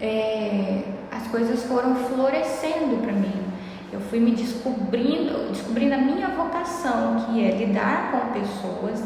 [0.00, 3.42] é, as coisas foram florescendo para mim.
[3.92, 9.02] Eu fui me descobrindo, descobrindo a minha vocação, que é lidar com pessoas,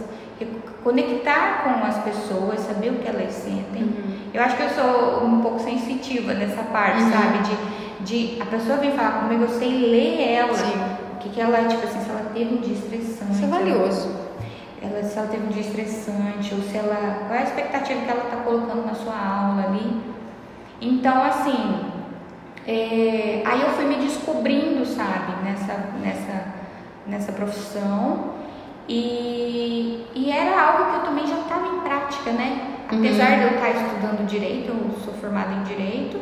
[0.85, 3.83] conectar com as pessoas, saber o que elas sentem.
[3.83, 4.17] Uhum.
[4.33, 7.11] Eu acho que eu sou um pouco sensitiva nessa parte, uhum.
[7.11, 7.39] sabe?
[7.39, 10.55] De, de a pessoa vem falar comigo, eu sei ler ela.
[10.55, 10.73] Sim.
[11.15, 13.33] O que, que ela, tipo assim, se ela teve um dia estressante.
[13.33, 14.26] Isso é valioso.
[14.83, 17.25] Ela, se ela teve um dia estressante, ou se ela.
[17.27, 20.01] Qual é a expectativa que ela está colocando na sua aula ali.
[20.81, 21.87] Então, assim,
[22.67, 26.45] é, aí eu fui me descobrindo, sabe, nessa, nessa,
[27.07, 28.35] nessa profissão.
[28.89, 32.77] E, e era algo que eu também já estava em prática, né?
[32.89, 33.39] Apesar uhum.
[33.39, 36.21] de eu estar estudando direito, eu sou formada em direito,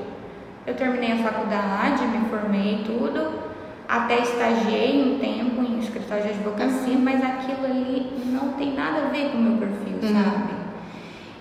[0.67, 3.54] eu terminei a faculdade, me formei e tudo,
[3.89, 9.09] até estagiei um tempo em escritório de advocacia, mas aquilo ali não tem nada a
[9.11, 10.23] ver com o meu perfil, uhum.
[10.23, 10.55] sabe?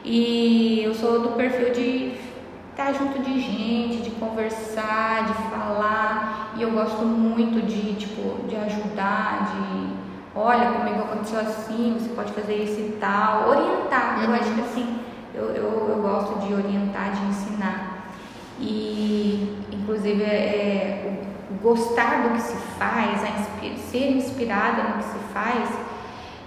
[0.05, 2.13] E eu sou do perfil de
[2.71, 6.53] estar tá junto de gente, de conversar, de falar.
[6.57, 9.93] E eu gosto muito de, tipo, de ajudar, de
[10.35, 14.19] olha, comigo aconteceu assim, você pode fazer isso e tal, orientar.
[14.19, 14.25] Uhum.
[14.25, 14.99] Eu acho que assim,
[15.33, 18.09] eu, eu, eu, gosto de orientar, de ensinar.
[18.59, 21.02] E inclusive é, o
[21.63, 25.69] gostar do que se faz, a ser inspirada no que se faz.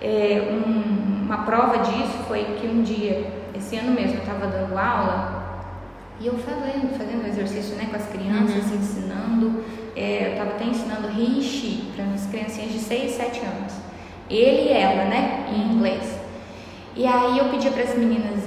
[0.01, 4.77] É, um, uma prova disso foi que um dia, esse ano mesmo, eu estava dando
[4.77, 5.37] aula
[6.21, 8.77] e eu fazendo, fazendo exercício né, com as crianças, uhum.
[8.77, 9.65] ensinando.
[9.97, 13.73] É, eu estava até ensinando Rishi para as criancinhas de 6, 7 anos.
[14.29, 15.47] Ele e ela, né?
[15.51, 16.19] Em inglês.
[16.95, 18.47] E aí eu pedia para as meninas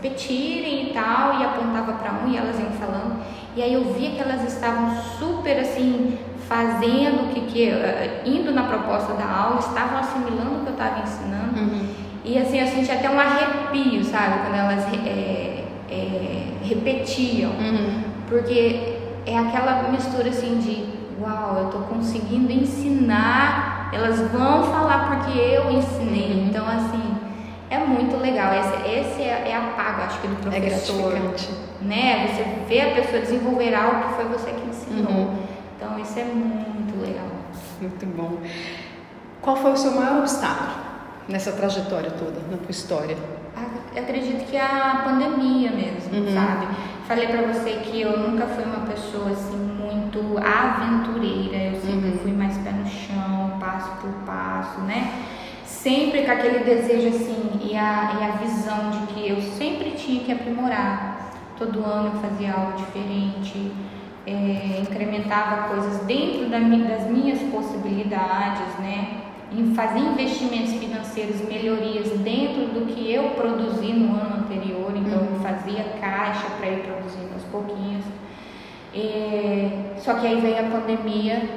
[0.00, 3.20] repetirem e tal, e apontava para um e elas iam falando.
[3.56, 6.18] E aí eu via que elas estavam super assim,
[6.48, 10.72] fazendo o que, que uh, indo na proposta da aula, estavam assimilando o que eu
[10.72, 11.60] estava ensinando.
[11.60, 11.88] Uhum.
[12.24, 14.40] E assim, eu senti até um arrepio, sabe?
[14.42, 17.50] Quando elas é, é, repetiam.
[17.52, 18.02] Uhum.
[18.28, 18.96] Porque
[19.26, 25.70] é aquela mistura assim de uau, eu tô conseguindo ensinar, elas vão falar porque eu
[25.70, 26.32] ensinei.
[26.32, 26.46] Uhum.
[26.48, 27.07] Então, assim,
[27.70, 28.52] é muito legal.
[28.54, 31.12] Esse, esse é, é a paga, acho que, do é professor.
[31.14, 32.28] É né?
[32.28, 35.12] Você vê a pessoa desenvolver algo que foi você que ensinou.
[35.12, 35.38] Uhum.
[35.76, 37.26] Então, isso é muito legal.
[37.80, 38.38] Muito bom.
[39.40, 40.88] Qual foi o seu maior obstáculo?
[41.28, 43.16] nessa trajetória toda, na tua história?
[43.94, 46.34] Eu acredito que a pandemia mesmo, uhum.
[46.34, 46.66] sabe?
[47.06, 52.18] Falei para você que eu nunca fui uma pessoa assim muito aventureira, eu sempre uhum.
[52.22, 55.12] fui mais pé no chão, passo por passo, né?
[55.82, 60.24] Sempre com aquele desejo assim e a, e a visão de que eu sempre tinha
[60.24, 61.30] que aprimorar.
[61.56, 63.70] Todo ano eu fazia algo diferente,
[64.26, 69.22] é, incrementava coisas dentro da, das minhas possibilidades, né?
[69.52, 75.40] em fazer investimentos financeiros, melhorias dentro do que eu produzi no ano anterior, então eu
[75.40, 78.04] fazia caixa para ir produzindo aos pouquinhos.
[78.92, 81.48] É, só que aí veio a pandemia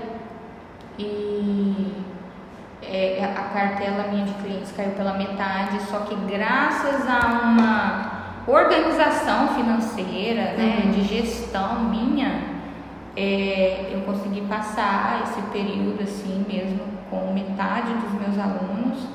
[0.99, 2.10] e
[2.91, 9.49] é, a cartela minha de clientes caiu pela metade, só que graças a uma organização
[9.49, 10.91] financeira, né, uhum.
[10.91, 12.43] de gestão minha,
[13.15, 19.07] é, eu consegui passar esse período assim mesmo com metade dos meus alunos,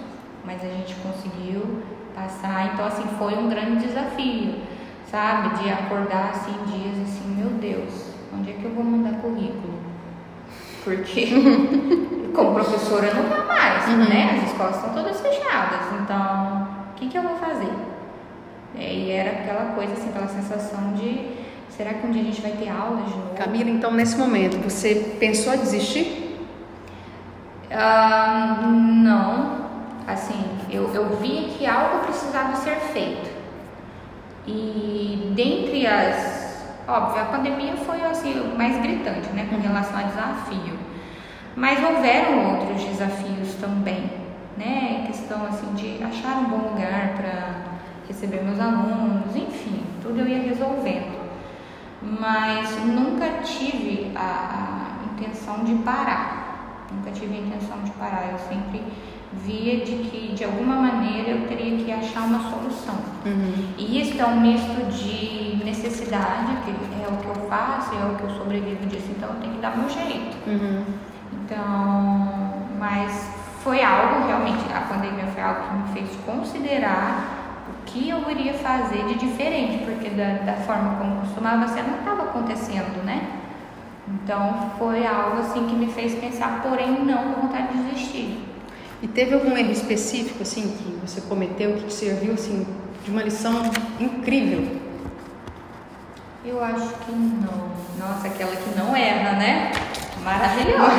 [0.44, 1.82] mas a gente conseguiu
[2.14, 2.72] passar.
[2.72, 4.54] Então, assim, foi um grande desafio,
[5.10, 5.62] sabe?
[5.62, 9.74] De acordar assim dias assim, meu Deus, onde é que eu vou mandar currículo?
[10.84, 11.26] Porque
[12.36, 14.08] como professora não dá mais, uhum.
[14.08, 14.38] né?
[14.38, 17.72] As escolas estão todas fechadas, então o que, que eu vou fazer?
[18.78, 21.34] É, e era aquela coisa, assim, aquela sensação de
[21.70, 23.34] será que um dia a gente vai ter aula de novo?
[23.34, 26.38] Camila, então nesse momento você pensou em desistir?
[27.70, 29.66] Uh, não,
[30.06, 33.30] assim, eu, eu vi que algo precisava ser feito.
[34.46, 36.46] E dentre as.
[36.86, 40.78] Óbvio, a pandemia foi assim, o mais gritante, né, com relação a desafio.
[41.56, 44.10] Mas houveram outros desafios também,
[44.58, 47.76] né, questão assim de achar um bom lugar para
[48.06, 51.16] receber meus alunos, enfim, tudo eu ia resolvendo.
[52.02, 56.86] Mas nunca tive a, a intenção de parar.
[56.92, 58.28] Nunca tive a intenção de parar.
[58.32, 58.82] Eu sempre
[59.32, 62.94] via de que de alguma maneira eu teria que achar uma solução.
[63.24, 63.68] Uhum.
[63.78, 68.16] E isso é um misto de necessidade, que é o que eu faço, é o
[68.16, 70.36] que eu sobrevivo disso, então eu tenho que dar meu jeito.
[70.46, 70.84] Uhum.
[71.46, 73.30] Então, mas
[73.62, 78.52] foi algo realmente, a pandemia foi algo que me fez considerar o que eu iria
[78.54, 83.28] fazer de diferente, porque da, da forma como costumava ser não estava acontecendo, né?
[84.08, 88.44] Então foi algo assim que me fez pensar, porém não com vontade de desistir.
[89.00, 92.66] E teve algum erro específico assim que você cometeu que te serviu assim
[93.04, 93.52] de uma lição
[94.00, 94.80] incrível?
[96.44, 97.70] Eu acho que não.
[97.98, 99.72] Nossa, aquela que não erra, né?
[100.26, 100.90] Maravilhosa.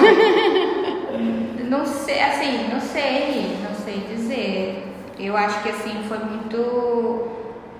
[1.70, 4.88] não sei, assim, não sei, não sei dizer.
[5.20, 7.28] Eu acho que assim foi muito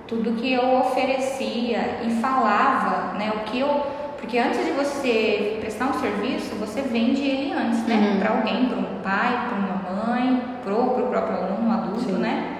[0.06, 3.32] tudo que eu oferecia e falava, né?
[3.34, 7.94] O que eu porque antes de você prestar um serviço, você vende ele antes, né?
[7.94, 8.18] Uhum.
[8.18, 12.18] Para alguém, para um pai, para uma mãe, para o próprio aluno, um adulto, Sim.
[12.18, 12.56] né?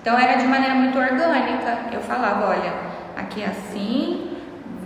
[0.00, 1.86] Então era de maneira muito orgânica.
[1.90, 2.74] Eu falava, olha,
[3.16, 4.36] aqui é assim,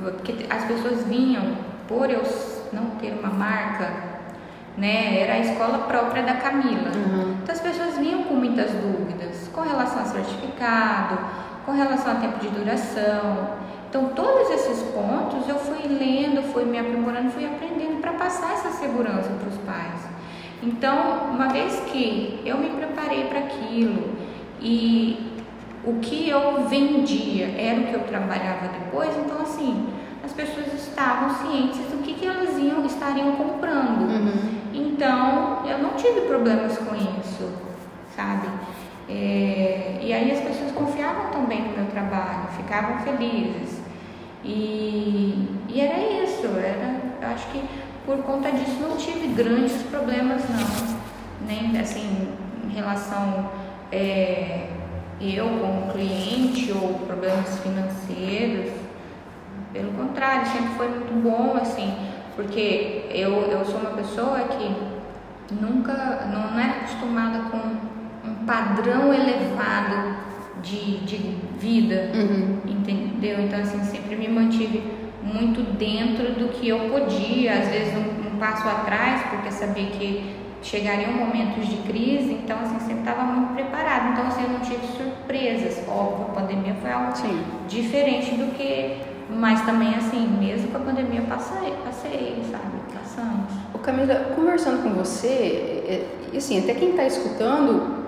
[0.00, 1.42] porque as pessoas vinham
[1.86, 2.24] por eu
[2.72, 3.92] não ter uma marca,
[4.76, 5.20] né?
[5.20, 6.90] Era a escola própria da Camila.
[6.94, 7.36] Uhum.
[7.42, 11.18] Então as pessoas vinham com muitas dúvidas com relação a certificado,
[11.66, 13.58] com relação a tempo de duração.
[13.88, 18.70] Então, todos esses pontos eu fui lendo, fui me aprimorando, fui aprendendo para passar essa
[18.70, 20.08] segurança para os pais.
[20.62, 24.10] Então, uma vez que eu me preparei para aquilo
[24.60, 25.32] e
[25.84, 29.86] o que eu vendia era o que eu trabalhava depois, então, assim,
[30.28, 34.02] as pessoas estavam cientes do que, que elas iam, estariam comprando.
[34.02, 34.58] Uhum.
[34.74, 37.50] Então, eu não tive problemas com isso,
[38.14, 38.46] sabe?
[39.08, 43.80] É, e aí as pessoas confiavam também no meu trabalho, ficavam felizes.
[44.44, 47.62] E, e era isso, era, eu acho que
[48.04, 52.28] por conta disso não tive grandes problemas não, nem assim
[52.64, 53.50] em relação
[53.90, 54.68] é,
[55.20, 58.77] eu como cliente ou problemas financeiros,
[59.72, 61.94] pelo contrário, sempre foi muito bom assim,
[62.34, 67.58] porque eu, eu sou uma pessoa que nunca não, não é acostumada com
[68.28, 70.16] um padrão elevado
[70.62, 71.16] de, de
[71.58, 72.60] vida, uhum.
[72.66, 73.40] entendeu?
[73.40, 74.82] Então, assim, sempre me mantive
[75.22, 80.36] muito dentro do que eu podia, às vezes um, um passo atrás, porque sabia que
[80.62, 84.12] chegariam momentos de crise, então, assim, sempre estava muito preparado.
[84.12, 85.86] Então, assim, eu não tive surpresas.
[85.88, 87.42] Óbvio, a pandemia foi algo Sim.
[87.68, 89.17] diferente do que.
[89.30, 92.78] Mas também, assim, mesmo com a pandemia, passei, passei sabe?
[92.94, 93.52] Passamos.
[93.74, 95.26] Ô Camila, conversando com você,
[95.86, 98.04] é, assim, até quem está escutando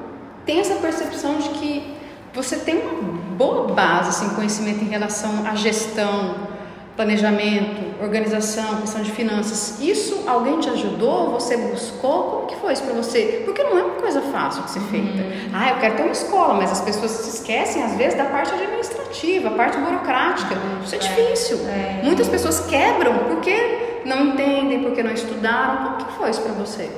[0.47, 1.97] tem essa percepção de que
[2.33, 6.50] você tem uma boa base, assim, conhecimento em relação à gestão,
[6.97, 9.81] planejamento, organização, questão de finanças.
[9.81, 11.31] Isso alguém te ajudou?
[11.33, 12.23] Você buscou?
[12.25, 13.43] Como que foi isso para você?
[13.45, 15.23] Porque não é uma coisa fácil de ser feita.
[15.23, 15.51] Uhum.
[15.53, 18.53] Ah, eu quero ter uma escola, mas as pessoas se esquecem às vezes da parte
[18.53, 20.55] administrativa, a parte burocrática.
[20.85, 21.59] Isso é, é difícil.
[21.69, 22.01] É.
[22.03, 25.85] Muitas pessoas quebram porque não entendem, porque não estudaram.
[25.85, 26.91] Como que foi isso para você?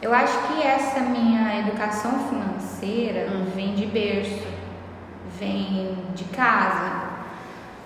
[0.00, 3.46] Eu acho que essa minha educação financeira hum.
[3.54, 4.58] vem de berço
[5.38, 7.08] vem de casa,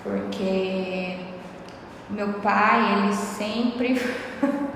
[0.02, 1.16] porque
[2.12, 4.00] meu pai, ele sempre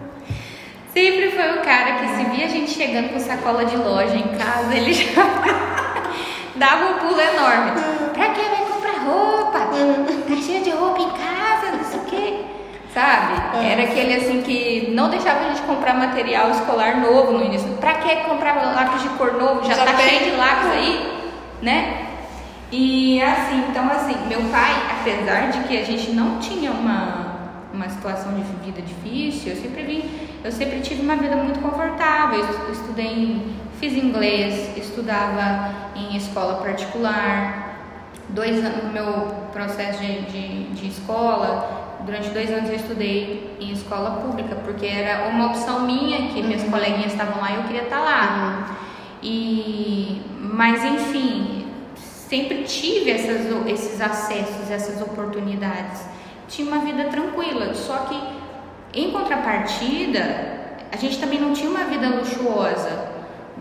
[0.92, 4.28] sempre foi o cara que se via a gente chegando com sacola de loja em
[4.38, 5.22] casa, ele já
[6.56, 7.72] dava um pulo enorme.
[8.14, 9.58] Pra que vai comprar roupa?
[10.26, 12.40] Caixinha de roupa em casa, não sei o quê.
[12.94, 13.58] Sabe?
[13.58, 13.72] É.
[13.72, 17.68] Era aquele assim que não deixava a gente comprar material escolar novo no início.
[17.74, 19.62] Pra que comprar lápis de cor novo?
[19.66, 20.08] Já, Já tá tem.
[20.08, 21.20] cheio de lápis aí,
[21.60, 22.06] né?
[22.72, 27.25] E assim, então assim, meu pai, apesar de que a gente não tinha uma,
[27.76, 30.04] uma situação de vida difícil, eu sempre vim,
[30.42, 32.40] eu sempre tive uma vida muito confortável.
[32.40, 33.46] Eu estudei,
[33.78, 37.64] fiz inglês, estudava em escola particular.
[38.28, 43.70] Dois anos no meu processo de, de, de escola, durante dois anos eu estudei em
[43.72, 46.70] escola pública, porque era uma opção minha, que minhas uhum.
[46.70, 48.66] coleguinhas estavam lá e eu queria estar lá.
[48.68, 48.74] Uhum.
[49.22, 56.15] E, mas enfim, sempre tive essas, esses acessos, essas oportunidades.
[56.48, 58.36] Tinha uma vida tranquila, só que
[58.94, 60.46] em contrapartida,
[60.90, 63.10] a gente também não tinha uma vida luxuosa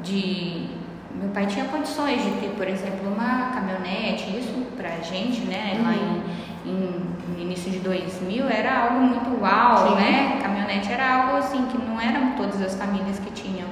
[0.03, 0.69] de
[1.15, 5.91] meu pai tinha condições de ter, por exemplo, uma caminhonete, isso pra gente, né, lá
[5.91, 6.21] uhum.
[6.65, 9.95] em, em, no início de 2000 era algo muito uau, Sim.
[9.95, 10.39] né?
[10.41, 13.67] Caminhonete era algo assim que não eram todas as famílias que tinham.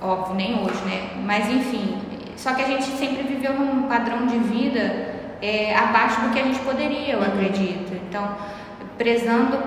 [0.00, 1.10] Óbvio, nem hoje, né?
[1.24, 1.98] Mas enfim,
[2.36, 6.44] só que a gente sempre viveu num padrão de vida é, abaixo do que a
[6.44, 7.26] gente poderia, eu uhum.
[7.26, 7.94] acredito.
[8.08, 8.36] Então,
[8.96, 9.58] prezando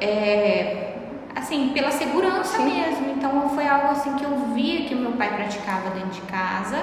[0.00, 0.94] é,
[1.34, 2.64] assim pela segurança Sim.
[2.64, 3.10] mesmo.
[3.16, 6.82] Então, foi algo assim que eu via que meu pai praticava dentro de casa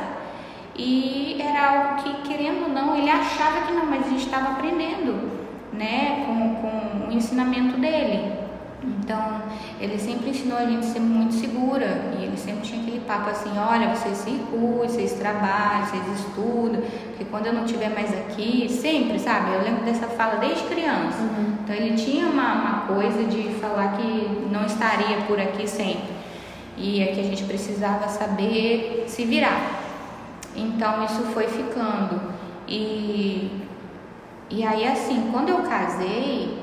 [0.76, 4.52] e era algo que, querendo ou não, ele achava que não, mas a gente estava
[4.52, 5.32] aprendendo,
[5.74, 8.47] né, com, com o ensinamento dele.
[8.84, 9.42] Então,
[9.80, 12.12] ele sempre ensinou a gente a ser muito segura.
[12.20, 16.82] E ele sempre tinha aquele papo assim: olha, vocês se cuidem, vocês trabalham, vocês estudam.
[17.08, 19.54] Porque quando eu não estiver mais aqui, sempre, sabe?
[19.54, 21.22] Eu lembro dessa fala desde criança.
[21.22, 21.56] Uhum.
[21.64, 26.16] Então, ele tinha uma, uma coisa de falar que não estaria por aqui sempre.
[26.78, 29.82] E é que a gente precisava saber se virar.
[30.56, 32.22] Então, isso foi ficando.
[32.68, 33.50] E,
[34.50, 36.57] e aí, assim, quando eu casei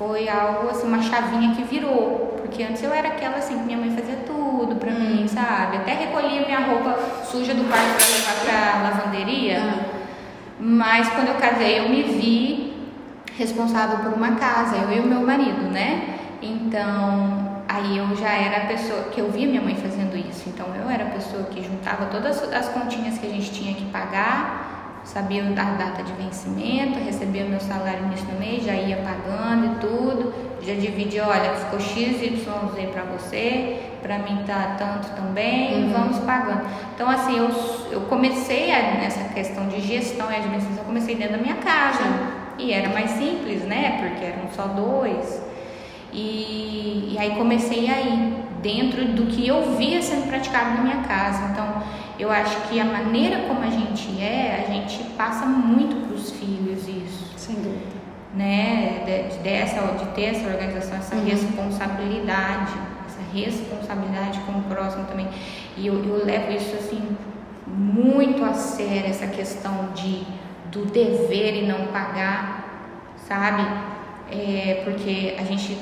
[0.00, 2.38] foi algo assim, uma chavinha que virou.
[2.40, 5.76] Porque antes eu era aquela assim, que minha mãe fazia tudo pra mim, sabe?
[5.76, 6.98] Até recolhia minha roupa
[7.30, 9.60] suja do quarto pra levar pra lavanderia.
[9.60, 10.00] Hum.
[10.58, 12.88] Mas quando eu casei, eu me vi
[13.36, 16.18] responsável por uma casa, eu e o meu marido, né?
[16.40, 20.48] Então, aí eu já era a pessoa que eu via minha mãe fazendo isso.
[20.48, 23.84] Então, eu era a pessoa que juntava todas as continhas que a gente tinha que
[23.86, 24.79] pagar
[25.12, 29.80] sabia a data de vencimento, recebia meu salário início do mês, já ia pagando e
[29.80, 30.32] tudo,
[30.62, 35.92] já dividia, olha, ficou X, Y, para você, para mim tá tanto também, uhum.
[35.92, 36.62] vamos pagando.
[36.94, 37.50] Então, assim, eu,
[37.90, 42.04] eu comecei a, nessa questão de gestão e administração, eu comecei dentro da minha casa,
[42.56, 45.42] e era mais simples, né, porque eram só dois,
[46.12, 51.50] e, e aí comecei aí, dentro do que eu via sendo praticado na minha casa,
[51.50, 51.82] então
[52.20, 56.30] eu acho que a maneira como a gente é, a gente passa muito para os
[56.32, 57.32] filhos isso.
[57.36, 58.00] Sem dúvida.
[58.34, 59.02] Né?
[59.04, 61.24] De, de, dessa, de ter essa organização, essa uhum.
[61.24, 62.72] responsabilidade,
[63.06, 65.28] essa responsabilidade com o próximo também.
[65.76, 67.16] E eu, eu levo isso assim
[67.66, 70.24] muito a sério, essa questão de
[70.70, 73.62] do dever e não pagar, sabe?
[74.30, 75.76] É, porque a gente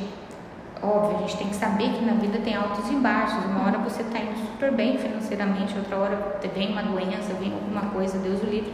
[0.82, 3.44] Óbvio, a gente tem que saber que na vida tem altos e baixos.
[3.44, 7.90] Uma hora você está indo super bem financeiramente, outra hora vem uma doença, vem alguma
[7.90, 8.72] coisa, Deus o livre.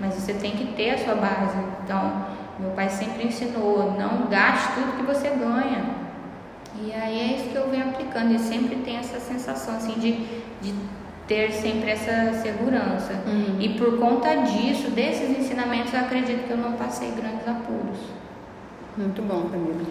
[0.00, 1.56] Mas você tem que ter a sua base.
[1.84, 2.26] Então,
[2.58, 5.84] meu pai sempre ensinou: não gaste tudo que você ganha.
[6.82, 8.32] E aí é isso que eu venho aplicando.
[8.32, 10.12] E sempre tem essa sensação assim de,
[10.62, 10.74] de
[11.28, 13.12] ter sempre essa segurança.
[13.26, 13.60] Uhum.
[13.60, 17.98] E por conta disso, desses ensinamentos, eu acredito que eu não passei grandes apuros.
[18.96, 19.84] Muito bom, Camila.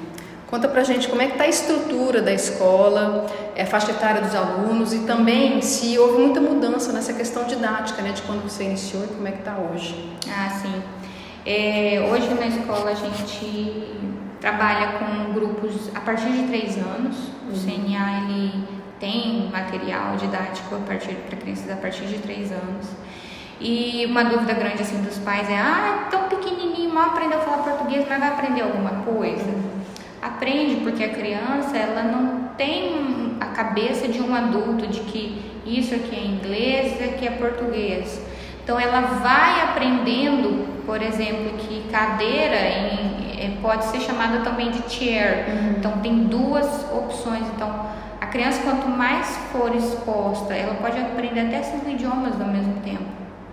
[0.53, 3.25] Conta pra gente como é que está a estrutura da escola,
[3.59, 8.11] a faixa etária dos alunos e também se houve muita mudança nessa questão didática, né,
[8.11, 10.15] de quando você iniciou e como é que está hoje.
[10.29, 10.83] Ah, sim.
[11.43, 13.97] É, hoje na escola a gente
[14.39, 17.17] trabalha com grupos a partir de três anos.
[17.47, 17.55] O uhum.
[17.55, 18.67] CNA ele
[18.99, 22.85] tem material didático a partir para crianças a partir de três anos.
[23.59, 27.63] E uma dúvida grande assim dos pais é: ah, tão pequenininho, mal aprendeu a falar
[27.63, 29.73] português, mas vai aprender alguma coisa?
[30.23, 35.93] Aprende, porque a criança ela não tem a cabeça de um adulto de que isso
[35.93, 38.21] aqui é inglês, isso aqui é português.
[38.63, 44.89] Então ela vai aprendendo, por exemplo, que cadeira em, é, pode ser chamada também de
[44.89, 45.45] chair.
[45.49, 45.75] Uhum.
[45.77, 47.45] Então tem duas opções.
[47.55, 47.87] Então
[48.21, 53.03] a criança quanto mais for exposta, ela pode aprender até cinco idiomas ao mesmo tempo.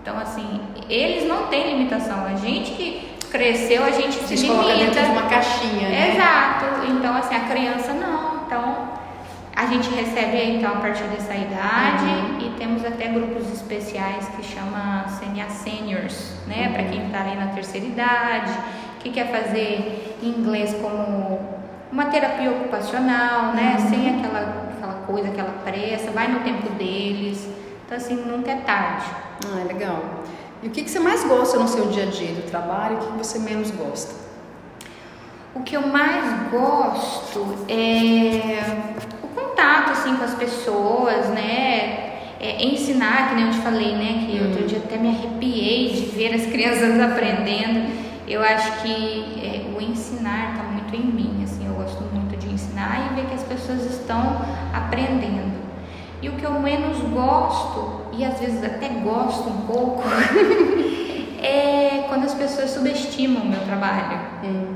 [0.01, 2.25] Então assim, eles não têm limitação.
[2.25, 4.75] A gente que cresceu, a gente se, se limita.
[4.75, 6.13] dentro de uma caixinha, né?
[6.13, 6.85] Exato.
[6.91, 8.43] Então, assim, a criança não.
[8.45, 8.89] Então,
[9.55, 12.39] a gente recebe então a partir dessa idade uhum.
[12.39, 16.67] e temos até grupos especiais que chama CNA Seniors, né?
[16.67, 16.73] Uhum.
[16.73, 18.51] Para quem está ali na terceira idade,
[18.99, 21.39] que quer fazer inglês como
[21.91, 23.77] uma terapia ocupacional, né?
[23.79, 23.89] Uhum.
[23.89, 27.47] Sem aquela, aquela coisa, aquela pressa, vai no tempo deles.
[27.85, 29.05] Então, assim, nunca é tarde.
[29.45, 30.01] Ah, é legal.
[30.63, 32.99] E o que, que você mais gosta no seu dia a dia do trabalho o
[32.99, 34.13] que, que você menos gosta?
[35.55, 38.85] O que eu mais gosto é
[39.23, 42.09] o contato assim com as pessoas, né?
[42.39, 44.25] É ensinar, que nem eu te falei, né?
[44.25, 44.47] Que hum.
[44.49, 47.91] outro dia até me arrepiei de ver as crianças aprendendo.
[48.27, 52.47] Eu acho que é, o ensinar está muito em mim, assim, eu gosto muito de
[52.47, 54.41] ensinar e ver que as pessoas estão
[54.73, 55.59] aprendendo.
[56.21, 60.03] E o que eu menos gosto e às vezes até gosto um pouco,
[61.41, 64.19] é quando as pessoas subestimam o meu trabalho.
[64.43, 64.75] Hum.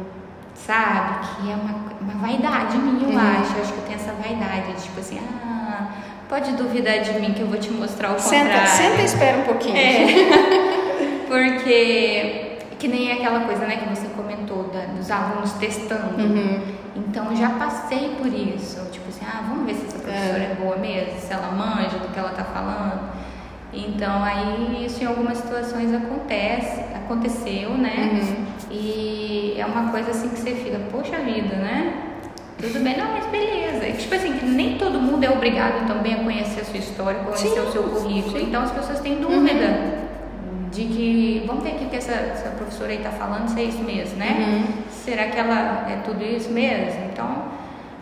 [0.53, 1.27] Sabe?
[1.27, 3.19] Que é uma, uma vaidade minha, eu hum.
[3.19, 3.55] acho.
[3.55, 5.87] Eu acho que eu tenho essa vaidade de tipo assim, ah,
[6.29, 8.69] pode duvidar de mim que eu vou te mostrar o senta, contrário.
[8.69, 9.77] Senta e espera um pouquinho.
[9.77, 11.25] É.
[11.27, 16.21] Porque que nem aquela coisa né, que você comentou da, dos alunos testando.
[16.21, 16.61] Uhum.
[16.95, 18.79] Então já passei por isso.
[18.91, 21.97] Tipo assim, ah, vamos ver se essa professora é, é boa mesmo, se ela manja
[21.97, 23.14] do que ela está falando.
[23.75, 28.21] Então aí isso em algumas situações acontece, aconteceu, né?
[28.21, 28.45] Uhum.
[28.71, 31.93] E é uma coisa assim que você fica, poxa vida, né?
[32.57, 33.91] Tudo bem, não, mas beleza.
[33.97, 37.59] tipo assim, nem todo mundo é obrigado também a conhecer a sua história, conhecer sim,
[37.59, 38.39] o seu currículo.
[38.39, 38.45] Sim.
[38.47, 40.69] Então as pessoas têm dúvida uhum.
[40.71, 43.83] de que, vamos ver o que essa, essa professora aí está falando, se é isso
[43.83, 44.35] mesmo, né?
[44.39, 44.73] Uhum.
[44.89, 47.05] Será que ela é tudo isso mesmo?
[47.11, 47.45] Então,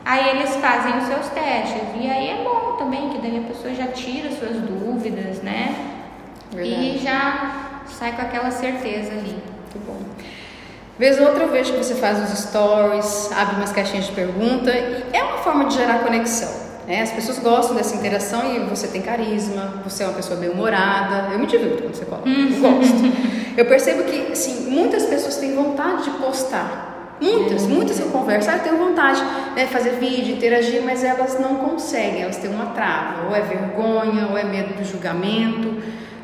[0.05, 1.81] Aí eles fazem os seus testes.
[1.99, 5.75] E aí é bom também, que daí a pessoa já tira suas dúvidas, né?
[6.51, 6.81] Verdade.
[6.81, 9.31] E já sai com aquela certeza ali.
[9.31, 9.97] Muito bom.
[10.99, 14.71] Vez ou outra eu vejo que você faz os stories, abre umas caixinhas de pergunta
[14.71, 16.63] e é uma forma de gerar conexão.
[16.88, 17.01] Né?
[17.01, 21.31] As pessoas gostam dessa interação e você tem carisma, você é uma pessoa bem humorada.
[21.31, 22.61] Eu me divirto quando você coloca, eu uhum.
[22.61, 23.53] gosto.
[23.57, 26.93] Eu percebo que, assim, muitas pessoas têm vontade de postar.
[27.24, 31.40] Muitas, muitas eu converso, ah, eu tenho vontade de né, fazer vídeo, interagir, mas elas
[31.40, 35.70] não conseguem, elas têm uma trava, ou é vergonha, ou é medo do julgamento.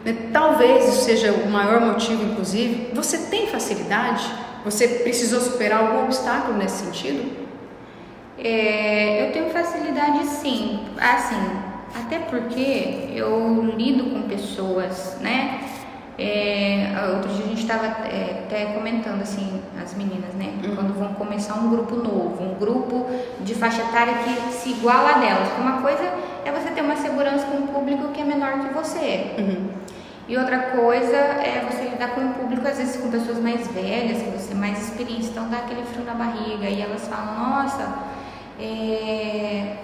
[0.04, 0.30] Né?
[0.34, 2.90] Talvez isso seja o maior motivo, inclusive.
[2.94, 4.30] Você tem facilidade?
[4.66, 7.32] Você precisou superar algum obstáculo nesse sentido?
[8.38, 11.60] É, eu tenho facilidade sim, assim,
[11.96, 15.62] até porque eu lido com pessoas, né?
[16.22, 20.54] É, outro dia a gente estava é, até comentando assim, as meninas, né?
[20.64, 20.76] Uhum.
[20.76, 23.06] Quando vão começar um grupo novo, um grupo
[23.40, 25.48] de faixa etária que se iguala a delas.
[25.58, 26.04] Uma coisa
[26.44, 29.32] é você ter uma segurança com um público que é menor que você.
[29.38, 29.70] Uhum.
[30.28, 34.22] E outra coisa é você lidar com um público, às vezes com pessoas mais velhas,
[34.22, 36.68] que você mais experiente, então dá aquele frio na barriga.
[36.68, 37.96] E elas falam, nossa,
[38.60, 39.78] é,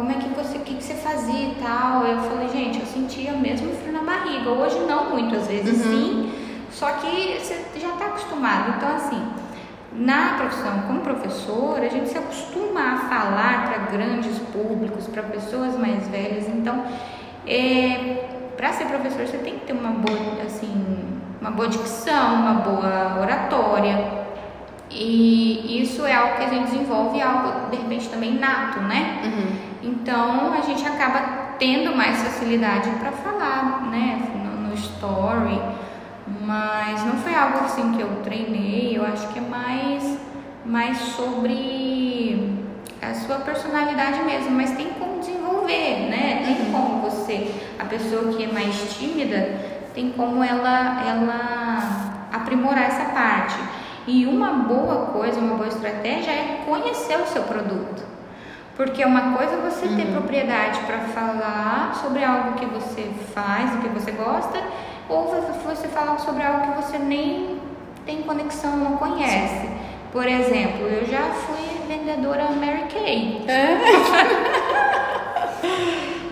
[0.00, 2.06] como é que você, o que, que você fazia e tal.
[2.06, 4.48] Eu falei, gente, eu sentia mesmo frio na barriga.
[4.48, 5.92] Hoje não muito, às vezes uhum.
[5.92, 6.32] sim,
[6.70, 8.76] só que você já está acostumado.
[8.78, 9.22] Então, assim,
[9.92, 15.76] na profissão como professor, a gente se acostuma a falar para grandes públicos, para pessoas
[15.76, 16.48] mais velhas.
[16.48, 16.82] Então,
[17.46, 22.54] é, para ser professor, você tem que ter uma boa, assim, uma boa dicção, uma
[22.54, 24.18] boa oratória.
[24.90, 29.20] E isso é algo que a gente desenvolve, algo de repente também nato, né?
[29.24, 29.69] Uhum.
[29.82, 34.20] Então a gente acaba tendo mais facilidade para falar, né?
[34.34, 35.60] No, no, story,
[36.42, 38.96] mas não foi algo assim que eu treinei.
[38.96, 40.18] Eu acho que é mais,
[40.64, 42.58] mais sobre
[43.00, 46.42] a sua personalidade mesmo, mas tem como desenvolver, né?
[46.44, 46.72] Tem uhum.
[46.72, 49.58] como você, a pessoa que é mais tímida,
[49.94, 53.56] tem como ela, ela aprimorar essa parte.
[54.06, 58.09] E uma boa coisa, uma boa estratégia é conhecer o seu produto.
[58.80, 60.12] Porque uma coisa é você ter uhum.
[60.12, 64.58] propriedade para falar sobre algo que você faz, que você gosta,
[65.06, 65.26] ou
[65.66, 67.58] você falar sobre algo que você nem
[68.06, 69.68] tem conexão, não conhece.
[70.10, 71.60] Por exemplo, eu já fui
[71.94, 73.44] vendedora Mary Kay.
[73.48, 73.76] É?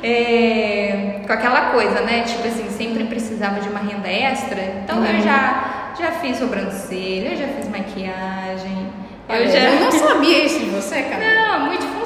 [0.08, 2.22] é, com aquela coisa, né?
[2.22, 4.58] Tipo assim, sempre precisava de uma renda extra.
[4.82, 5.04] Então uhum.
[5.04, 8.88] eu já já fiz sobrancelha, já fiz maquiagem.
[9.28, 11.22] Olha, eu já eu não sabia isso de você, cara.
[11.22, 11.97] Não,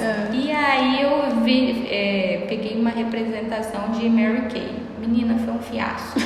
[0.00, 0.28] É.
[0.32, 4.80] E aí eu vi, é, peguei uma representação de Mary Kay.
[4.98, 6.20] Menina, foi um fiasco.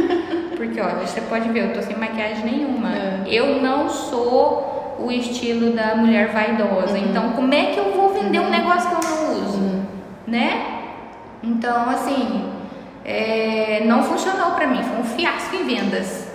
[0.56, 2.94] Porque, olha, você pode ver, eu tô sem maquiagem nenhuma.
[2.94, 3.24] É.
[3.28, 6.98] Eu não sou o estilo da mulher vaidosa.
[6.98, 7.08] Uhum.
[7.08, 8.46] Então, como é que eu vou vender uhum.
[8.46, 9.58] um negócio que eu não uso?
[9.58, 9.82] Uhum.
[10.26, 10.66] Né?
[11.42, 12.50] Então, assim,
[13.04, 14.82] é, não funcionou para mim.
[14.82, 16.25] Foi um fiasco em vendas.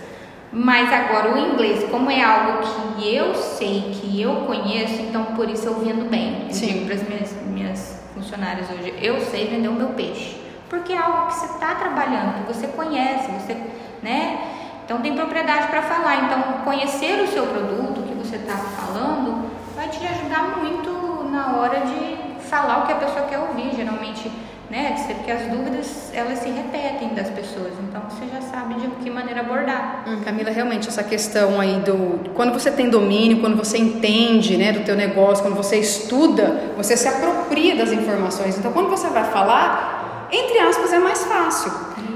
[0.53, 5.49] Mas agora o inglês, como é algo que eu sei, que eu conheço, então por
[5.49, 6.48] isso eu vendo bem.
[6.48, 6.68] Eu Sim.
[6.68, 10.41] digo para as minhas, minhas funcionárias hoje, eu sei vender o meu peixe.
[10.69, 13.56] Porque é algo que você está trabalhando, que você conhece, você,
[14.03, 14.40] né?
[14.84, 16.26] Então tem propriedade para falar.
[16.26, 21.80] Então conhecer o seu produto, que você está falando, vai te ajudar muito na hora
[21.82, 23.73] de falar o que a pessoa quer ouvir.
[23.73, 24.30] Geralmente
[24.72, 24.95] né?
[25.14, 29.41] Porque as dúvidas elas se repetem das pessoas, então você já sabe de que maneira
[29.41, 30.06] abordar.
[30.07, 34.72] Hum, Camila, realmente essa questão aí do quando você tem domínio, quando você entende, né,
[34.72, 38.57] do teu negócio, quando você estuda, você se apropria das informações.
[38.57, 41.72] Então, quando você vai falar, entre aspas, é mais fácil,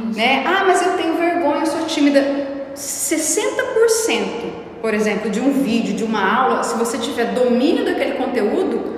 [0.09, 0.17] Isso.
[0.17, 0.45] né?
[0.47, 2.23] Ah, mas eu tenho vergonha, eu sou tímida.
[2.73, 8.95] 60%, por exemplo, de um vídeo, de uma aula, se você tiver domínio daquele conteúdo,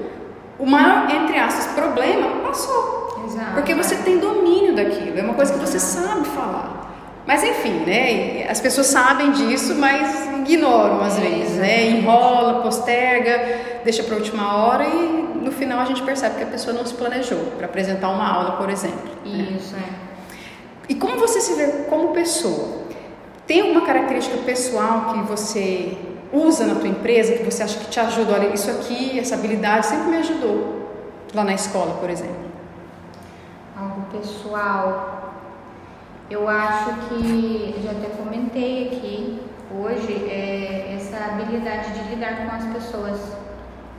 [0.59, 2.96] o maior, entre aspas, problema passou.
[3.27, 3.53] Exato.
[3.55, 6.87] Porque você tem domínio daquilo, é uma coisa que você sabe falar.
[7.27, 8.47] Mas enfim, né?
[8.49, 11.89] As pessoas sabem disso, mas ignoram às é, vezes, né?
[11.89, 16.47] Enrola, posterga, deixa para a última hora e no final a gente percebe que a
[16.47, 19.11] pessoa não se planejou para apresentar uma aula, por exemplo.
[19.25, 19.57] Né?
[19.57, 19.83] Isso, né?
[19.83, 20.07] é.
[20.87, 22.87] E como você se vê como pessoa?
[23.45, 25.97] Tem alguma característica pessoal que você
[26.31, 28.33] usa na tua empresa que você acha que te ajuda?
[28.33, 30.87] Olha, isso aqui, essa habilidade sempre me ajudou
[31.33, 32.46] lá na escola, por exemplo
[34.11, 35.33] pessoal.
[36.29, 39.39] Eu acho que, já até comentei aqui
[39.71, 43.37] hoje, é essa habilidade de lidar com as pessoas.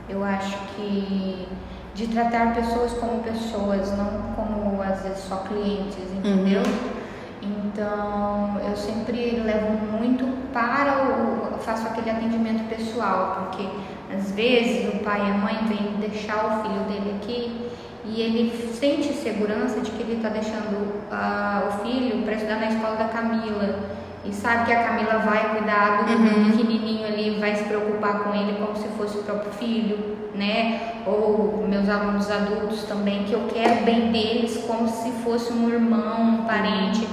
[0.07, 1.47] Eu acho que
[1.95, 6.61] de tratar pessoas como pessoas, não como às vezes só clientes, entendeu?
[6.61, 6.99] Uhum.
[7.41, 11.59] Então eu sempre levo muito para o.
[11.59, 13.67] faço aquele aquele atendimento pessoal, porque
[14.13, 17.69] às vezes o pai e a mãe vêm deixar o filho dele aqui
[18.09, 20.75] e ele sente segurança de que ele está deixando
[21.11, 23.79] uh, o filho para estudar na escola da Camila
[24.25, 26.51] e sabe que a Camila vai cuidar do uhum.
[26.51, 31.01] pequenininho ali, vai se preocupar com ele como se fosse o próprio filho, né?
[31.05, 36.21] Ou meus alunos adultos também, que eu quero bem deles como se fosse um irmão,
[36.21, 37.07] um parente,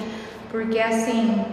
[0.50, 1.44] porque assim,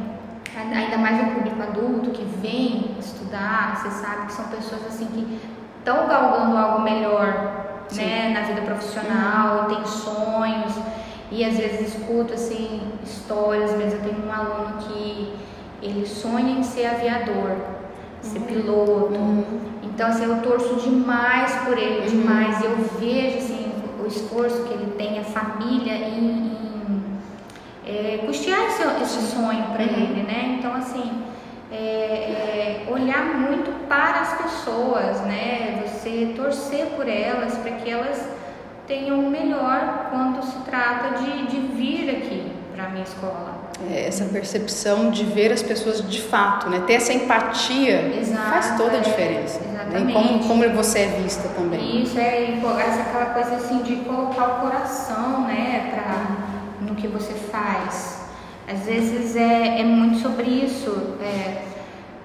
[0.55, 5.39] ainda mais o público adulto que vem estudar, você sabe que são pessoas assim que
[5.79, 7.62] estão galgando algo melhor.
[7.97, 9.75] Né, na vida profissional, uhum.
[9.75, 10.73] tem sonhos
[11.31, 15.33] e às vezes escuto assim histórias, às vezes eu tenho um aluno que
[15.81, 17.57] ele sonha em ser aviador,
[18.21, 18.45] ser uhum.
[18.45, 19.15] piloto.
[19.15, 19.59] Uhum.
[19.83, 22.21] Então assim, eu torço demais por ele, uhum.
[22.21, 22.61] demais.
[22.61, 23.71] E eu vejo assim
[24.03, 27.03] o esforço que ele tem, a família em, em
[27.85, 29.89] é, custear esse, esse sonho para uhum.
[29.89, 30.57] ele, né?
[30.59, 31.32] Então assim
[31.73, 35.83] é, é, olhar muito para as pessoas, né?
[35.87, 38.23] Você torcer por elas para que elas
[38.85, 43.63] tenham o melhor quando se trata de, de vir aqui para a minha escola.
[43.91, 46.83] É, essa percepção de ver as pessoas de fato, né?
[46.85, 49.59] Ter essa empatia Exato, faz toda a é, diferença.
[49.59, 50.13] É, exatamente.
[50.13, 52.03] Como, como você é vista também.
[52.03, 55.89] Isso, é essa aquela coisa assim de colocar o coração, né?
[55.91, 58.12] Pra, no que você faz.
[58.67, 61.17] Às vezes é, é muito sobre isso.
[61.21, 61.63] É,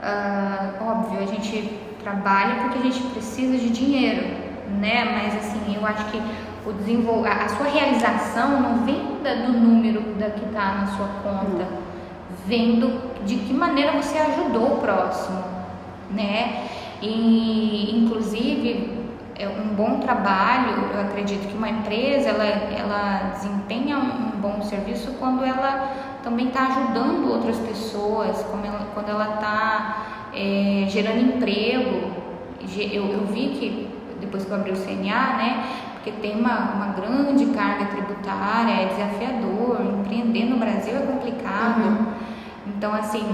[0.00, 4.26] uh, óbvio, a gente trabalha porque a gente precisa de dinheiro,
[4.80, 5.04] né?
[5.04, 6.22] Mas assim, eu acho que
[6.66, 7.24] o desenvol...
[7.24, 11.66] a sua realização não vem do número da que está na sua conta,
[12.46, 15.44] vendo de que maneira você ajudou o próximo,
[16.10, 16.66] né?
[17.02, 18.96] E inclusive
[19.38, 25.12] é um bom trabalho, eu acredito que uma empresa ela, ela desempenha um bom serviço
[25.20, 25.92] quando ela
[26.28, 32.18] também está ajudando outras pessoas, ela, quando ela está é, gerando emprego.
[32.92, 33.88] Eu, eu vi que
[34.20, 35.64] depois que eu abri o CNA, né,
[35.94, 41.82] porque tem uma, uma grande carga tributária, é desafiador, empreender no Brasil é complicado.
[41.82, 42.06] Uhum.
[42.66, 43.24] Então, assim,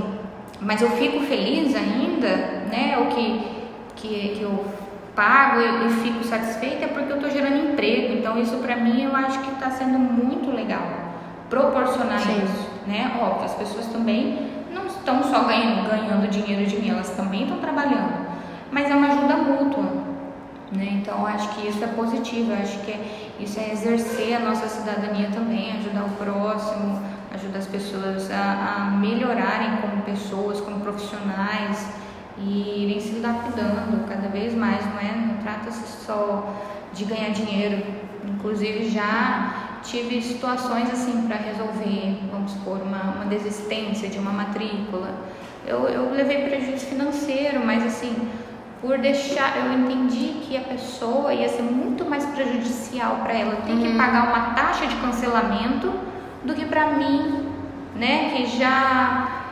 [0.61, 2.29] mas eu fico feliz ainda,
[2.71, 2.97] né?
[2.99, 3.41] O que,
[3.97, 4.65] que, que eu
[5.17, 8.15] pago e, fico satisfeita é porque eu estou gerando emprego.
[8.15, 10.87] Então, isso para mim eu acho que está sendo muito legal.
[11.51, 12.43] Proporcionar Sim.
[12.43, 13.19] isso, né?
[13.21, 17.59] Óbvio, as pessoas também não estão só ganhando, ganhando dinheiro de mim, elas também estão
[17.59, 18.27] trabalhando.
[18.71, 20.15] Mas é uma ajuda mútua.
[20.73, 20.89] Né?
[21.01, 22.95] Então, acho que isso é positivo, acho que
[23.39, 27.01] isso é exercer a nossa cidadania também, ajudar o próximo,
[27.33, 31.89] ajudar as pessoas a, a melhorarem como pessoas, como profissionais
[32.39, 35.15] e irem se lapidando cada vez mais, não é?
[35.15, 36.53] Não trata-se só
[36.93, 37.85] de ganhar dinheiro.
[38.27, 45.11] Inclusive, já tive situações assim para resolver, vamos supor, uma, uma desistência de uma matrícula.
[45.67, 48.15] Eu, eu levei prejuízo financeiro, mas assim
[48.85, 53.73] por deixar, eu entendi que a pessoa ia ser muito mais prejudicial para ela ter
[53.73, 53.81] uhum.
[53.81, 55.91] que pagar uma taxa de cancelamento
[56.45, 57.47] do que para mim,
[57.97, 59.43] né, que já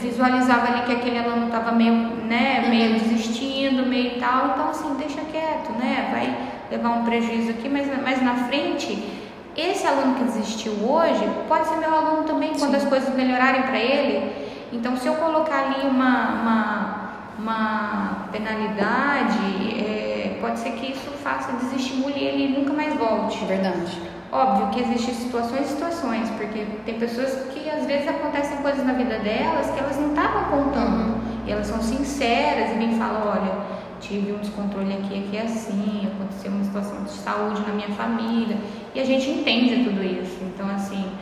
[0.00, 2.70] visualizava ali que aquele aluno estava meio, né, uhum.
[2.70, 7.86] meio desistindo, meio tal, então assim, deixa quieto, né, vai levar um prejuízo aqui, mas,
[8.02, 9.19] mas na frente,
[9.60, 12.76] esse aluno que desistiu hoje pode ser meu aluno também quando Sim.
[12.76, 14.50] as coisas melhorarem para ele.
[14.72, 17.00] Então, se eu colocar ali uma, uma
[17.40, 23.42] uma penalidade, é, pode ser que isso faça, desestimule ele e nunca mais volte.
[23.46, 23.98] Verdade.
[24.30, 28.92] Óbvio que existem situações e situações, porque tem pessoas que às vezes acontecem coisas na
[28.92, 31.14] vida delas que elas não estavam contando.
[31.14, 31.20] Uhum.
[31.46, 36.50] E elas são sinceras e vêm falam, olha, tive um descontrole aqui, aqui assim, aconteceu
[36.50, 38.56] uma situação de saúde na minha família.
[38.94, 40.38] E a gente entende tudo isso.
[40.42, 41.12] Então, assim,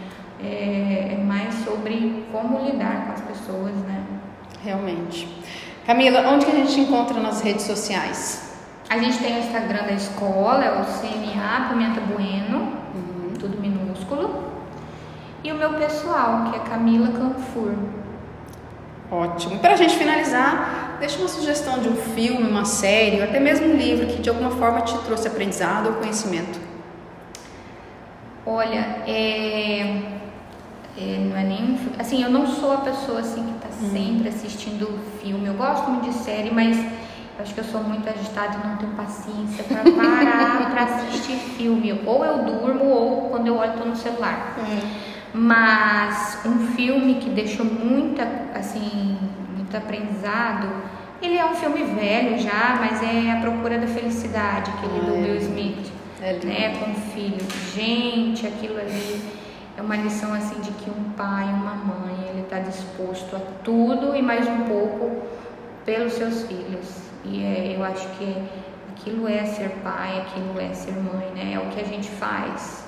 [0.42, 4.02] é, é mais sobre como lidar com as pessoas, né?
[4.62, 5.28] Realmente.
[5.86, 8.56] Camila, onde que a gente encontra nas redes sociais?
[8.88, 13.34] A gente tem o Instagram da escola, é o CNA Pimenta Bueno, uhum.
[13.38, 14.44] tudo minúsculo.
[15.44, 17.74] E o meu pessoal, que é Camila Canfur.
[19.10, 19.58] Ótimo.
[19.58, 23.66] Para a gente finalizar, deixa uma sugestão de um filme, uma série, ou até mesmo
[23.66, 26.58] um livro que de alguma forma te trouxe aprendizado ou conhecimento.
[28.44, 30.02] Olha, é,
[30.96, 33.90] é, não é nem assim, eu não sou a pessoa assim que Uhum.
[33.90, 35.46] sempre assistindo filme.
[35.46, 36.76] Eu gosto muito de série, mas
[37.38, 42.00] acho que eu sou muito agitada e não tenho paciência para parar para assistir filme.
[42.04, 44.56] Ou eu durmo ou quando eu olho tô no celular.
[44.58, 44.90] Uhum.
[45.34, 48.24] Mas um filme que deixou muita,
[48.54, 49.18] assim,
[49.56, 50.68] muito aprendizado.
[51.20, 55.36] Ele é um filme velho já, mas é A Procura da Felicidade, aquele do Will
[55.36, 55.92] Smith,
[56.22, 57.44] é né, com o filho.
[57.74, 59.20] Gente, aquilo ali
[59.76, 64.16] é uma lição assim de que um pai, uma mãe, ele está disposto a tudo
[64.16, 65.22] e mais um pouco
[65.84, 67.08] pelos seus filhos.
[67.24, 68.34] E é, eu acho que
[68.90, 71.52] aquilo é ser pai, aquilo é ser mãe, né?
[71.54, 72.87] É o que a gente faz.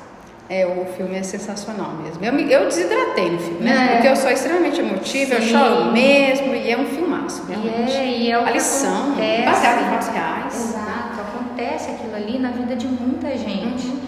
[0.51, 2.25] É, o filme é sensacional mesmo.
[2.25, 3.71] Eu, eu desidratei no filme, né?
[3.71, 3.93] É.
[3.93, 5.43] Porque eu sou extremamente emotiva, Sim.
[5.43, 7.93] eu choro mesmo, e é um filmaço, realmente.
[7.93, 9.15] E é, e é o a lição,
[9.45, 10.55] baseado em fatos reais.
[10.55, 13.87] Exato, acontece aquilo ali na vida de muita gente.
[13.87, 14.01] Uhum.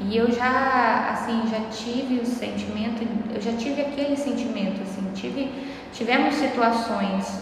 [0.00, 5.48] E eu já, assim, já tive o sentimento, eu já tive aquele sentimento, assim, tive,
[5.92, 7.40] tivemos situações,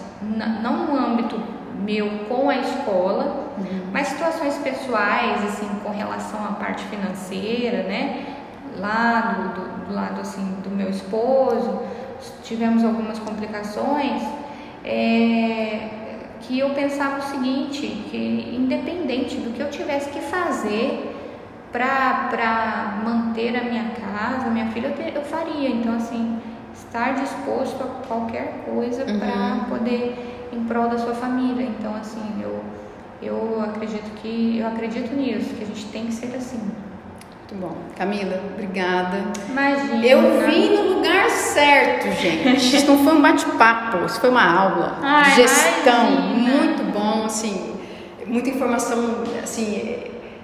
[0.63, 1.41] não no âmbito
[1.81, 3.87] meu com a escola, uhum.
[3.91, 8.27] mas situações pessoais, assim, com relação à parte financeira, né?
[8.79, 11.83] Lá do, do, do lado, assim, do meu esposo,
[12.43, 14.23] tivemos algumas complicações,
[14.85, 15.89] é,
[16.41, 21.17] que eu pensava o seguinte, que independente do que eu tivesse que fazer
[21.71, 25.69] para manter a minha casa, minha filha, eu, te, eu faria.
[25.69, 26.39] Então, assim,
[26.75, 29.19] estar disposto a qualquer coisa uhum.
[29.19, 31.65] para poder em prol da sua família.
[31.65, 32.63] Então, assim, eu,
[33.23, 36.61] eu acredito que eu acredito nisso, que a gente tem que ser assim.
[37.53, 37.77] Muito bom.
[37.97, 39.19] Camila, obrigada.
[39.49, 40.07] Imagina.
[40.07, 42.77] Eu vim no lugar certo, gente.
[42.77, 46.11] Isso não foi um bate-papo, isso foi uma aula Ai, de gestão.
[46.13, 46.57] Imagina.
[46.57, 47.75] Muito bom, assim,
[48.27, 49.97] muita informação, assim,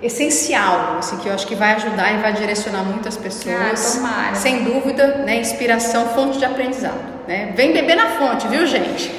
[0.02, 4.02] essencial, assim, que eu acho que vai ajudar e vai direcionar muitas pessoas.
[4.04, 4.34] Ah.
[4.34, 7.18] Sem dúvida, né, inspiração, fonte de aprendizado.
[7.26, 7.52] Né?
[7.56, 9.10] Vem beber na fonte, viu, gente?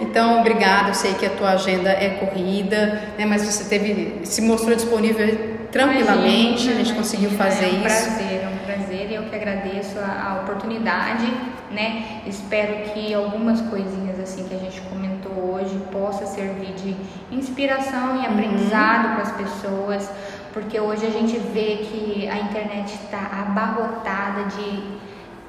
[0.00, 0.90] Então, obrigada.
[0.90, 5.55] Eu sei que a tua agenda é corrida, né, mas você teve, se mostrou disponível
[5.70, 8.06] tranquilamente, imagina, a gente conseguiu fazer é um isso.
[8.06, 11.26] Prazer, é um prazer, eu que agradeço a, a oportunidade,
[11.70, 12.22] né?
[12.26, 16.96] Espero que algumas coisinhas assim que a gente comentou hoje possa servir de
[17.30, 18.32] inspiração e uhum.
[18.32, 19.14] aprendizado uhum.
[19.14, 20.10] para as pessoas,
[20.52, 24.96] porque hoje a gente vê que a internet está abarrotada de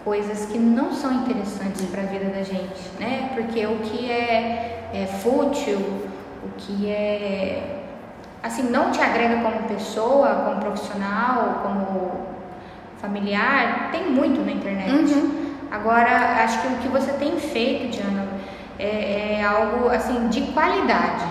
[0.03, 3.31] coisas que não são interessantes para a vida da gente, né?
[3.34, 5.77] Porque o que é, é fútil,
[6.44, 7.86] o que é
[8.41, 12.27] assim não te agrega como pessoa, como profissional, como
[13.01, 15.14] familiar, tem muito na internet.
[15.14, 15.47] Uhum.
[15.69, 18.27] Agora, acho que o que você tem feito, Diana,
[18.80, 21.26] é, é algo assim de qualidade.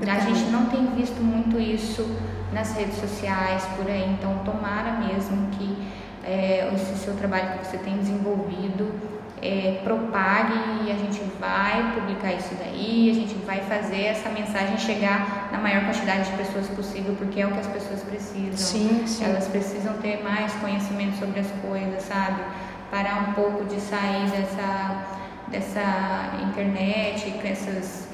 [0.00, 2.04] A gente não tem visto muito isso
[2.52, 5.76] nas redes sociais por aí, então tomara mesmo que
[6.24, 8.92] é, esse seu trabalho que você tem desenvolvido
[9.44, 10.54] é, propague
[10.86, 15.58] e a gente vai publicar isso daí, a gente vai fazer essa mensagem chegar na
[15.58, 18.56] maior quantidade de pessoas possível, porque é o que as pessoas precisam.
[18.56, 19.24] Sim, sim.
[19.24, 22.40] Elas precisam ter mais conhecimento sobre as coisas, sabe?
[22.90, 25.04] Parar um pouco de sair dessa,
[25.48, 28.08] dessa internet, com essas,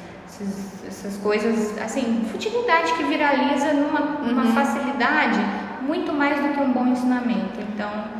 [0.85, 4.52] essas, coisas, assim, futilidade que viraliza numa, numa uhum.
[4.52, 5.39] facilidade
[5.82, 7.61] muito mais do que um bom ensinamento.
[7.61, 8.20] Então,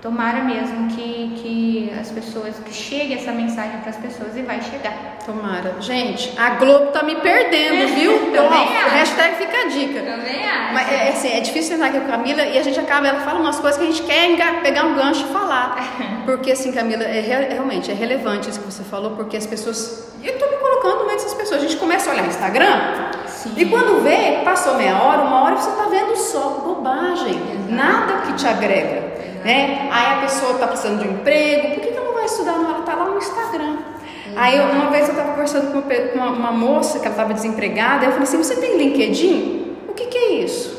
[0.00, 4.60] Tomara mesmo que, que as pessoas, que chegue essa mensagem para as pessoas e vai
[4.62, 5.18] chegar.
[5.26, 5.74] Tomara.
[5.80, 8.28] Gente, a Globo tá me perdendo, viu?
[8.28, 8.90] Então, acho.
[8.90, 10.00] Hashtag fica a dica.
[10.00, 10.72] Também acho.
[10.72, 13.20] Mas é, assim, é difícil sentar aqui com a Camila e a gente acaba, ela
[13.20, 15.76] fala umas coisas que a gente quer pegar um gancho e falar.
[16.24, 20.12] Porque assim, Camila, é, realmente é relevante isso que você falou, porque as pessoas.
[20.22, 21.62] Eu tô me colocando no meio dessas pessoas.
[21.62, 22.80] A gente começa a olhar o Instagram
[23.26, 23.54] Sim.
[23.56, 27.30] e quando vê, passou meia hora, uma hora, você tá vendo só bobagem.
[27.30, 27.72] Exato.
[27.72, 29.07] Nada que te agrega.
[29.44, 29.88] Né?
[29.90, 32.52] Aí a pessoa está precisando de um emprego, por que, que ela não vai estudar?
[32.52, 33.76] Não, ela está lá no Instagram.
[34.36, 38.12] Aí uma vez eu estava conversando com uma, uma, moça que ela estava desempregada, eu
[38.12, 39.76] falei assim, você tem LinkedIn?
[39.88, 40.78] O que, que é isso?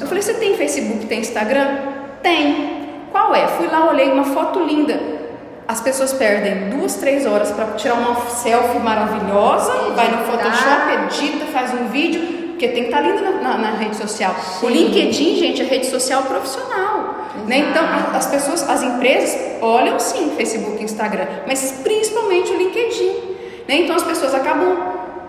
[0.00, 1.78] Eu falei, você tem Facebook, tem Instagram?
[2.22, 2.88] Tem.
[3.10, 3.46] Qual é?
[3.48, 5.00] Fui lá, olhei uma foto linda.
[5.66, 11.46] As pessoas perdem duas, três horas para tirar uma selfie maravilhosa, vai no Photoshop, edita,
[11.46, 14.34] faz um vídeo, porque tem que estar tá linda na, na, na rede social.
[14.58, 14.66] Sim.
[14.66, 17.28] O LinkedIn, gente, é rede social profissional.
[17.46, 17.58] Né?
[17.58, 23.12] Então, as pessoas, as empresas olham sim Facebook, Instagram, mas principalmente o LinkedIn.
[23.68, 23.82] Né?
[23.82, 24.76] Então, as pessoas acabam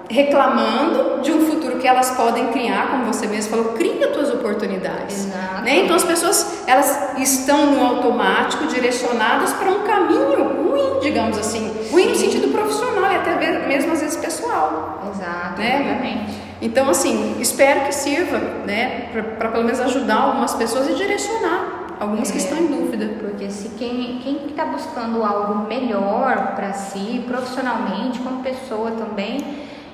[0.10, 5.28] reclamando de um futuro que elas podem criar, como você mesmo falou, cria tuas oportunidades.
[5.64, 5.82] Né?
[5.84, 12.08] Então as pessoas elas estão no automático direcionadas para um caminho ruim, digamos assim, ruim
[12.08, 15.12] no sentido profissional e até mesmo às vezes pessoal.
[15.14, 16.26] Exato, né?
[16.62, 22.30] Então assim, espero que sirva, né, para pelo menos ajudar algumas pessoas e direcionar algumas
[22.30, 23.10] é, que estão em dúvida.
[23.20, 29.40] Porque se quem quem está buscando algo melhor para si, profissionalmente, como pessoa também,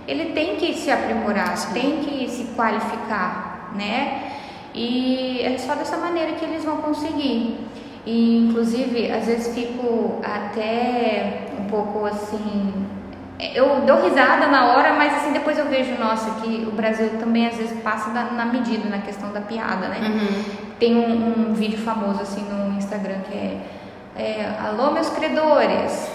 [0.08, 1.74] ele tem que se aprimorar, Sim.
[1.74, 4.32] tem que se qualificar, né?
[4.74, 7.58] E é só dessa maneira que eles vão conseguir.
[8.06, 12.86] E inclusive, às vezes fico até um pouco assim,
[13.40, 17.48] eu dou risada na hora, mas assim depois eu vejo, nossa, que o Brasil também
[17.48, 20.00] às vezes passa da, na medida na questão da piada, né?
[20.02, 20.44] Uhum.
[20.80, 23.62] Tem um, um, vídeo famoso assim no Instagram que é,
[24.18, 26.10] é Alô meus credores,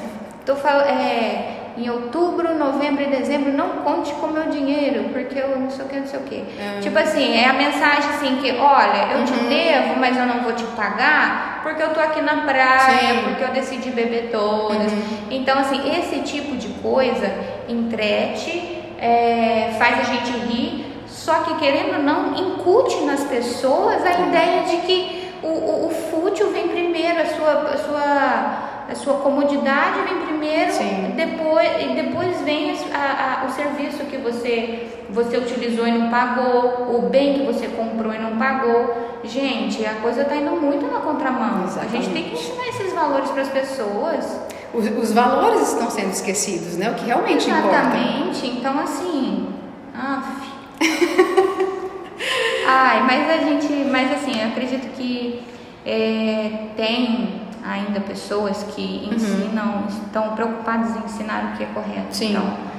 [0.46, 5.58] tô falando, é, em outubro, novembro e dezembro não conte com meu dinheiro, porque eu
[5.58, 6.44] não sei o que, não sei o que.
[6.58, 6.80] É.
[6.80, 9.24] Tipo assim, é a mensagem assim que, olha, eu uhum.
[9.24, 13.22] te devo, mas eu não vou te pagar porque eu tô aqui na praia, Sim.
[13.24, 14.92] porque eu decidi beber todas.
[14.92, 15.28] Uhum.
[15.30, 17.32] Então, assim, esse tipo de coisa
[17.68, 24.20] entrete, é, faz a gente rir, só que querendo ou não, incute nas pessoas a
[24.26, 29.14] ideia de que o, o, o fútil vem primeiro, a sua, a sua a sua
[29.14, 31.12] comodidade vem primeiro, Sim.
[31.14, 36.96] depois, e depois vem a, a, o serviço que você, você utilizou e não pagou,
[36.96, 39.20] o bem que você comprou e não pagou.
[39.22, 41.64] Gente, a coisa está indo muito na contramão.
[41.64, 41.96] Exatamente.
[41.96, 44.40] A gente tem que ensinar esses valores para as pessoas.
[44.74, 46.90] Os, os, valores estão sendo esquecidos, né?
[46.90, 47.66] O que realmente Exatamente.
[47.68, 47.96] importa.
[47.96, 48.46] Exatamente.
[48.58, 49.48] Então, assim.
[49.94, 50.50] Af.
[52.66, 53.72] Ai, mas a gente.
[53.90, 55.42] Mas assim, eu acredito que
[55.84, 59.14] é, tem ainda pessoas que uhum.
[59.14, 59.86] ensinam, uhum.
[59.88, 62.14] estão preocupadas em ensinar o que é correto.
[62.16, 62.30] Sim.
[62.30, 62.70] Então,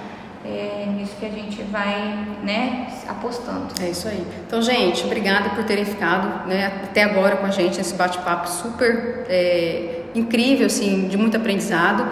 [0.44, 3.68] é nisso que a gente vai, né, apostando.
[3.80, 4.26] É isso aí.
[4.48, 9.26] Então, gente, obrigada por terem ficado, né, até agora com a gente nesse bate-papo super
[9.30, 12.08] é, incrível, assim, de muito aprendizado.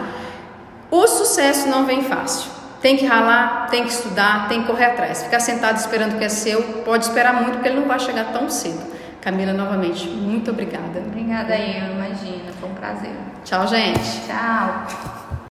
[0.92, 2.52] O sucesso não vem fácil.
[2.82, 5.24] Tem que ralar, tem que estudar, tem que correr atrás.
[5.24, 8.50] Ficar sentado esperando que é seu, pode esperar muito, porque ele não vai chegar tão
[8.50, 8.80] cedo.
[9.22, 11.00] Camila, novamente, muito obrigada.
[11.06, 12.54] Obrigada aí, eu imagino.
[12.58, 13.16] Foi um prazer.
[13.44, 14.28] Tchau, gente.
[14.28, 15.19] Tchau.